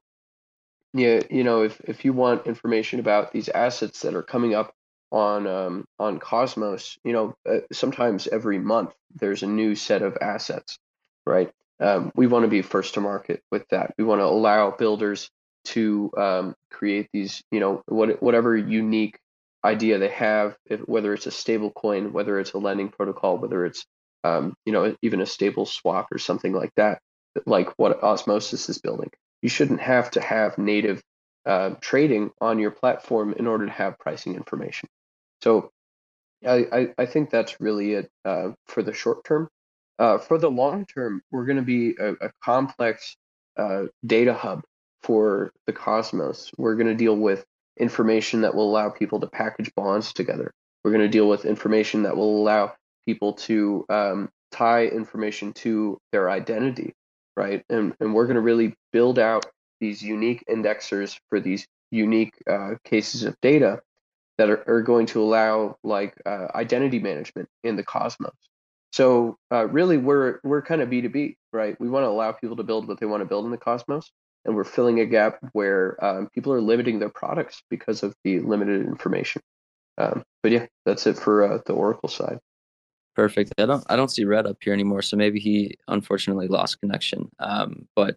yeah, 0.93 1.21
you 1.29 1.43
know, 1.43 1.63
if 1.63 1.81
if 1.81 2.05
you 2.05 2.13
want 2.13 2.47
information 2.47 2.99
about 2.99 3.31
these 3.31 3.49
assets 3.49 4.01
that 4.01 4.15
are 4.15 4.23
coming 4.23 4.53
up 4.53 4.74
on 5.15 5.47
um, 5.47 5.85
on 5.97 6.19
Cosmos, 6.19 6.97
you 7.05 7.13
know, 7.13 7.33
uh, 7.49 7.59
sometimes 7.71 8.27
every 8.27 8.59
month 8.59 8.93
there's 9.15 9.43
a 9.43 9.47
new 9.47 9.73
set 9.73 10.01
of 10.01 10.17
assets, 10.19 10.77
right? 11.25 11.49
Um, 11.79 12.11
we 12.15 12.27
want 12.27 12.43
to 12.43 12.49
be 12.49 12.61
first 12.61 12.95
to 12.95 13.01
market 13.01 13.41
with 13.49 13.65
that. 13.69 13.93
We 13.97 14.03
want 14.03 14.19
to 14.19 14.25
allow 14.25 14.71
builders 14.71 15.29
to 15.65 16.11
um, 16.17 16.55
create 16.69 17.07
these, 17.13 17.41
you 17.49 17.61
know, 17.61 17.81
what, 17.87 18.21
whatever 18.21 18.57
unique 18.57 19.17
idea 19.63 19.97
they 19.97 20.09
have, 20.09 20.57
if, 20.65 20.81
whether 20.81 21.13
it's 21.13 21.27
a 21.27 21.31
stable 21.31 21.71
coin, 21.71 22.11
whether 22.11 22.37
it's 22.37 22.51
a 22.51 22.57
lending 22.57 22.89
protocol, 22.89 23.37
whether 23.37 23.65
it's, 23.65 23.85
um, 24.25 24.53
you 24.65 24.73
know, 24.73 24.95
even 25.01 25.21
a 25.21 25.25
stable 25.25 25.65
swap 25.65 26.07
or 26.11 26.17
something 26.17 26.51
like 26.53 26.71
that, 26.75 26.99
like 27.45 27.69
what 27.77 28.03
Osmosis 28.03 28.69
is 28.69 28.79
building. 28.79 29.09
You 29.41 29.49
shouldn't 29.49 29.81
have 29.81 30.11
to 30.11 30.21
have 30.21 30.57
native 30.57 31.01
uh, 31.45 31.71
trading 31.79 32.31
on 32.41 32.59
your 32.59 32.71
platform 32.71 33.33
in 33.33 33.47
order 33.47 33.65
to 33.65 33.71
have 33.71 33.97
pricing 33.99 34.35
information. 34.35 34.89
So 35.41 35.71
I, 36.45 36.65
I, 36.71 36.87
I 36.97 37.05
think 37.05 37.29
that's 37.29 37.59
really 37.59 37.93
it 37.93 38.09
uh, 38.23 38.51
for 38.65 38.83
the 38.83 38.93
short 38.93 39.23
term. 39.25 39.49
Uh, 39.97 40.17
for 40.17 40.37
the 40.37 40.49
long 40.49 40.85
term, 40.85 41.21
we're 41.31 41.45
going 41.45 41.57
to 41.57 41.63
be 41.63 41.95
a, 41.99 42.13
a 42.13 42.31
complex 42.43 43.15
uh, 43.57 43.83
data 44.05 44.33
hub 44.33 44.63
for 45.03 45.51
the 45.67 45.73
cosmos. 45.73 46.51
We're 46.57 46.75
going 46.75 46.87
to 46.87 46.95
deal 46.95 47.15
with 47.15 47.45
information 47.79 48.41
that 48.41 48.55
will 48.55 48.69
allow 48.69 48.89
people 48.89 49.19
to 49.21 49.27
package 49.27 49.71
bonds 49.75 50.13
together. 50.13 50.51
We're 50.83 50.91
going 50.91 51.03
to 51.03 51.09
deal 51.09 51.29
with 51.29 51.45
information 51.45 52.03
that 52.03 52.15
will 52.15 52.41
allow 52.41 52.73
people 53.05 53.33
to 53.33 53.85
um, 53.89 54.29
tie 54.51 54.85
information 54.85 55.53
to 55.53 55.97
their 56.11 56.29
identity, 56.29 56.93
right? 57.37 57.63
And, 57.69 57.93
and 57.99 58.13
we're 58.13 58.25
going 58.25 58.35
to 58.35 58.41
really 58.41 58.73
build 58.91 59.19
out 59.19 59.45
these 59.79 60.01
unique 60.01 60.43
indexers 60.49 61.17
for 61.29 61.39
these 61.39 61.65
unique 61.91 62.33
uh, 62.49 62.75
cases 62.83 63.23
of 63.23 63.35
data 63.41 63.81
that 64.37 64.49
are, 64.49 64.63
are 64.67 64.81
going 64.81 65.05
to 65.07 65.21
allow 65.21 65.77
like 65.83 66.15
uh, 66.25 66.47
identity 66.55 66.99
management 66.99 67.47
in 67.63 67.75
the 67.75 67.83
cosmos. 67.83 68.33
So 68.91 69.37
uh, 69.51 69.67
really, 69.67 69.97
we're 69.97 70.39
we're 70.45 70.61
kind 70.61 70.81
of 70.81 70.89
B 70.89 71.01
two 71.01 71.09
B, 71.09 71.35
right? 71.51 71.75
We 71.81 71.89
want 71.89 72.05
to 72.05 72.07
allow 72.07 72.31
people 72.31 72.55
to 72.55 72.63
build 72.63 72.87
what 72.87 72.97
they 72.99 73.05
want 73.05 73.21
to 73.21 73.25
build 73.25 73.43
in 73.43 73.51
the 73.51 73.57
Cosmos, 73.57 74.09
and 74.45 74.55
we're 74.55 74.63
filling 74.63 75.01
a 75.01 75.05
gap 75.05 75.37
where 75.51 76.01
um, 76.01 76.29
people 76.33 76.53
are 76.53 76.61
limiting 76.61 76.99
their 76.99 77.09
products 77.09 77.61
because 77.69 78.03
of 78.03 78.15
the 78.23 78.39
limited 78.39 78.85
information. 78.85 79.41
Um, 79.97 80.23
but 80.41 80.53
yeah, 80.53 80.67
that's 80.85 81.05
it 81.07 81.17
for 81.17 81.43
uh, 81.43 81.59
the 81.65 81.73
Oracle 81.73 82.07
side. 82.07 82.39
Perfect. 83.17 83.53
I 83.57 83.65
don't 83.65 83.83
I 83.89 83.97
don't 83.97 84.11
see 84.11 84.23
Red 84.23 84.47
up 84.47 84.57
here 84.61 84.73
anymore, 84.73 85.01
so 85.01 85.17
maybe 85.17 85.41
he 85.41 85.77
unfortunately 85.89 86.47
lost 86.47 86.79
connection. 86.79 87.29
Um, 87.39 87.89
but 87.97 88.15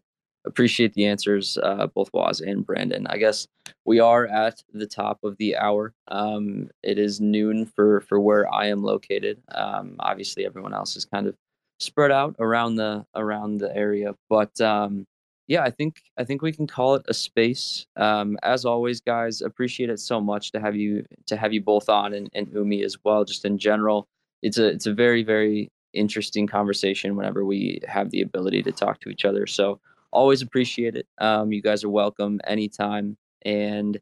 appreciate 0.48 0.94
the 0.94 1.06
answers, 1.06 1.58
uh, 1.62 1.86
both 1.86 2.10
Woz 2.12 2.40
and 2.40 2.66
Brandon. 2.66 3.06
I 3.06 3.18
guess 3.18 3.46
we 3.84 4.00
are 4.00 4.26
at 4.26 4.62
the 4.72 4.86
top 4.86 5.18
of 5.22 5.36
the 5.36 5.56
hour. 5.56 5.94
Um, 6.08 6.70
it 6.82 6.98
is 6.98 7.20
noon 7.20 7.66
for 7.66 8.00
for 8.02 8.18
where 8.18 8.52
I 8.52 8.66
am 8.66 8.82
located. 8.82 9.42
Um, 9.54 9.96
obviously, 10.00 10.44
everyone 10.46 10.74
else 10.74 10.96
is 10.96 11.04
kind 11.04 11.26
of 11.26 11.36
spread 11.78 12.10
out 12.10 12.34
around 12.40 12.76
the 12.76 13.06
around 13.14 13.58
the 13.58 13.74
area, 13.76 14.14
but 14.28 14.60
um, 14.60 15.06
yeah, 15.48 15.62
I 15.62 15.70
think 15.70 16.02
I 16.18 16.24
think 16.24 16.42
we 16.42 16.52
can 16.52 16.66
call 16.66 16.94
it 16.94 17.02
a 17.08 17.14
space. 17.14 17.86
Um, 17.96 18.38
as 18.42 18.64
always, 18.64 19.00
guys, 19.00 19.40
appreciate 19.40 19.90
it 19.90 19.98
so 19.98 20.20
much 20.20 20.52
to 20.52 20.60
have 20.60 20.76
you 20.76 21.04
to 21.26 21.36
have 21.36 21.52
you 21.52 21.62
both 21.62 21.88
on 21.88 22.12
and, 22.14 22.28
and 22.34 22.48
Umee 22.48 22.84
as 22.84 22.98
well. 23.04 23.24
Just 23.24 23.44
in 23.46 23.58
general, 23.58 24.06
it's 24.42 24.58
a 24.58 24.66
it's 24.66 24.86
a 24.86 24.92
very 24.92 25.22
very 25.22 25.70
interesting 25.94 26.46
conversation 26.46 27.16
whenever 27.16 27.44
we 27.44 27.80
have 27.88 28.10
the 28.10 28.20
ability 28.20 28.62
to 28.62 28.72
talk 28.72 29.00
to 29.00 29.08
each 29.08 29.24
other. 29.24 29.46
So 29.46 29.80
always 30.12 30.42
appreciate 30.42 30.96
it. 30.96 31.06
Um, 31.18 31.52
you 31.52 31.62
guys 31.62 31.84
are 31.84 31.90
welcome 31.90 32.40
anytime. 32.46 33.16
And 33.42 33.98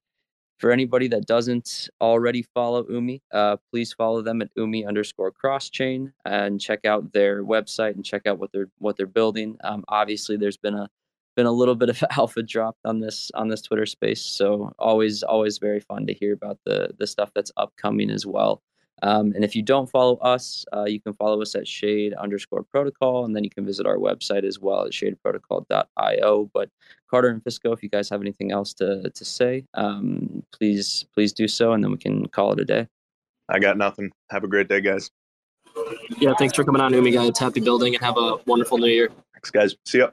for 0.58 0.70
anybody 0.70 1.08
that 1.08 1.26
doesn't 1.26 1.88
already 2.00 2.42
follow 2.42 2.84
Umee, 2.84 3.20
uh, 3.32 3.56
please 3.70 3.92
follow 3.92 4.22
them 4.22 4.40
at 4.40 4.54
Umee 4.54 4.86
underscore 4.86 5.32
crosschain 5.32 6.12
and 6.24 6.60
check 6.60 6.84
out 6.84 7.12
their 7.12 7.44
website 7.44 7.94
and 7.94 8.04
check 8.04 8.26
out 8.26 8.38
what 8.38 8.52
they're 8.52 8.70
what 8.78 8.96
they're 8.96 9.06
building. 9.06 9.58
Um, 9.64 9.84
obviously, 9.88 10.36
there's 10.36 10.56
been 10.56 10.74
a 10.74 10.88
been 11.36 11.46
a 11.46 11.52
little 11.52 11.74
bit 11.74 11.90
of 11.90 12.02
alpha 12.16 12.42
dropped 12.42 12.80
on 12.84 13.00
this 13.00 13.30
on 13.34 13.48
this 13.48 13.62
Twitter 13.62 13.86
space, 13.86 14.22
so 14.22 14.72
always 14.78 15.22
always 15.22 15.58
very 15.58 15.80
fun 15.80 16.06
to 16.06 16.14
hear 16.14 16.32
about 16.32 16.58
the 16.64 16.94
the 16.98 17.06
stuff 17.06 17.30
that's 17.34 17.52
upcoming 17.56 18.10
as 18.10 18.24
well. 18.24 18.62
Um, 19.02 19.32
and 19.34 19.44
if 19.44 19.54
you 19.54 19.62
don't 19.62 19.88
follow 19.88 20.16
us, 20.16 20.64
uh, 20.72 20.84
you 20.84 21.00
can 21.00 21.12
follow 21.12 21.42
us 21.42 21.54
at 21.54 21.68
shade 21.68 22.14
underscore 22.14 22.62
protocol, 22.62 23.24
and 23.24 23.36
then 23.36 23.44
you 23.44 23.50
can 23.50 23.64
visit 23.64 23.86
our 23.86 23.96
website 23.96 24.44
as 24.44 24.58
well 24.58 24.86
at 24.86 24.92
shadeprotocol.io. 24.92 26.50
But 26.54 26.70
Carter 27.10 27.28
and 27.28 27.44
Fisco, 27.44 27.72
if 27.72 27.82
you 27.82 27.88
guys 27.88 28.08
have 28.08 28.20
anything 28.20 28.52
else 28.52 28.72
to, 28.74 29.10
to 29.10 29.24
say, 29.24 29.64
um, 29.74 30.42
please 30.52 31.04
please 31.12 31.32
do 31.32 31.46
so, 31.46 31.72
and 31.72 31.84
then 31.84 31.90
we 31.90 31.98
can 31.98 32.26
call 32.28 32.52
it 32.52 32.60
a 32.60 32.64
day. 32.64 32.88
I 33.48 33.58
got 33.58 33.76
nothing. 33.76 34.10
Have 34.30 34.44
a 34.44 34.48
great 34.48 34.68
day, 34.68 34.80
guys. 34.80 35.10
Yeah, 36.18 36.32
thanks 36.38 36.56
for 36.56 36.64
coming 36.64 36.80
on, 36.80 36.92
Umee 36.92 37.12
guys. 37.12 37.38
Happy 37.38 37.60
building 37.60 37.94
and 37.94 38.02
have 38.02 38.16
a 38.16 38.36
wonderful 38.46 38.78
new 38.78 38.88
year. 38.88 39.10
Thanks, 39.34 39.50
guys. 39.50 39.76
See 39.84 39.98
ya. 39.98 40.08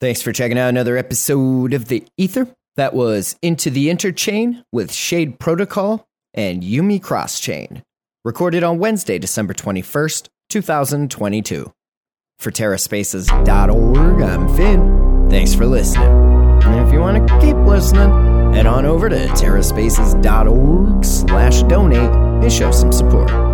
Thanks 0.00 0.22
for 0.22 0.32
checking 0.32 0.58
out 0.58 0.68
another 0.68 0.96
episode 0.96 1.74
of 1.74 1.86
the 1.88 2.04
Ether. 2.16 2.46
That 2.76 2.94
was 2.94 3.36
Into 3.42 3.70
the 3.70 3.88
Interchain 3.88 4.64
with 4.72 4.92
Shade 4.92 5.38
Protocol 5.38 6.06
and 6.32 6.62
Umee 6.62 7.00
Crosschain 7.00 7.82
recorded 8.24 8.64
on 8.64 8.78
Wednesday, 8.78 9.18
December 9.18 9.52
21st, 9.52 10.28
2022. 10.48 11.72
For 12.38 12.50
TerraSpaces.org, 12.50 14.22
I'm 14.22 14.56
Finn. 14.56 15.26
Thanks 15.30 15.54
for 15.54 15.66
listening. 15.66 16.08
And 16.64 16.86
if 16.86 16.92
you 16.92 17.00
want 17.00 17.28
to 17.28 17.38
keep 17.40 17.56
listening, 17.56 18.10
head 18.54 18.66
on 18.66 18.86
over 18.86 19.08
to 19.08 19.16
TerraSpaces.org 19.16 21.04
slash 21.04 21.62
donate 21.64 22.12
and 22.42 22.52
show 22.52 22.70
some 22.70 22.92
support. 22.92 23.53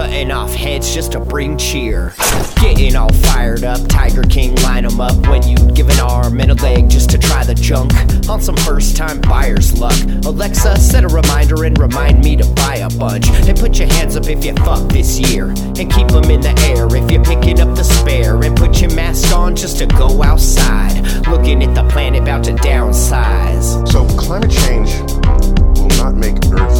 Cutting 0.00 0.30
off 0.30 0.54
heads 0.54 0.94
just 0.94 1.12
to 1.12 1.20
bring 1.20 1.58
cheer. 1.58 2.14
Getting 2.58 2.96
all 2.96 3.12
fired 3.12 3.64
up, 3.64 3.86
Tiger 3.86 4.22
King 4.22 4.54
line 4.62 4.86
'em 4.86 4.98
up 4.98 5.14
when 5.28 5.46
you'd 5.46 5.74
give 5.74 5.90
an 5.90 6.00
arm 6.00 6.40
and 6.40 6.50
a 6.50 6.54
leg 6.54 6.88
just 6.88 7.10
to 7.10 7.18
try 7.18 7.44
the 7.44 7.54
junk. 7.54 7.92
On 8.26 8.40
some 8.40 8.56
first 8.56 8.96
time 8.96 9.20
buyer's 9.20 9.78
luck. 9.78 9.98
Alexa, 10.24 10.80
set 10.80 11.04
a 11.04 11.08
reminder 11.08 11.64
and 11.64 11.78
remind 11.78 12.24
me 12.24 12.34
to 12.34 12.46
buy 12.62 12.76
a 12.76 12.88
bunch. 12.88 13.28
And 13.46 13.60
put 13.60 13.78
your 13.78 13.88
hands 13.88 14.16
up 14.16 14.26
if 14.26 14.42
you 14.42 14.54
fuck 14.64 14.88
this 14.88 15.20
year. 15.20 15.48
And 15.48 15.92
keep 15.92 16.08
them 16.08 16.30
in 16.30 16.40
the 16.40 16.58
air 16.70 16.86
if 16.96 17.10
you're 17.10 17.22
picking 17.22 17.60
up 17.60 17.74
the 17.74 17.84
spare. 17.84 18.42
And 18.42 18.56
put 18.56 18.80
your 18.80 18.94
mask 18.94 19.36
on 19.36 19.54
just 19.54 19.76
to 19.80 19.86
go 19.86 20.22
outside. 20.22 20.96
Looking 21.28 21.62
at 21.62 21.74
the 21.74 21.84
planet 21.90 22.22
about 22.22 22.44
to 22.44 22.54
downsize. 22.54 23.86
So 23.86 24.06
climate 24.16 24.50
change 24.50 24.92
will 25.78 25.94
not 26.02 26.14
make 26.14 26.38
Earth 26.50 26.79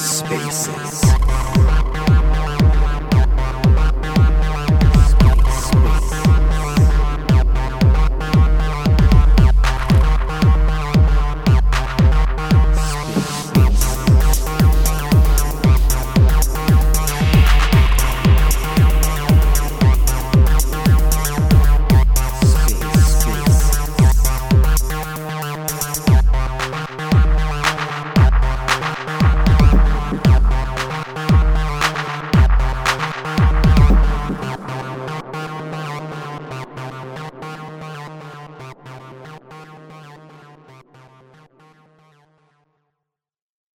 Spaces. 0.00 1.79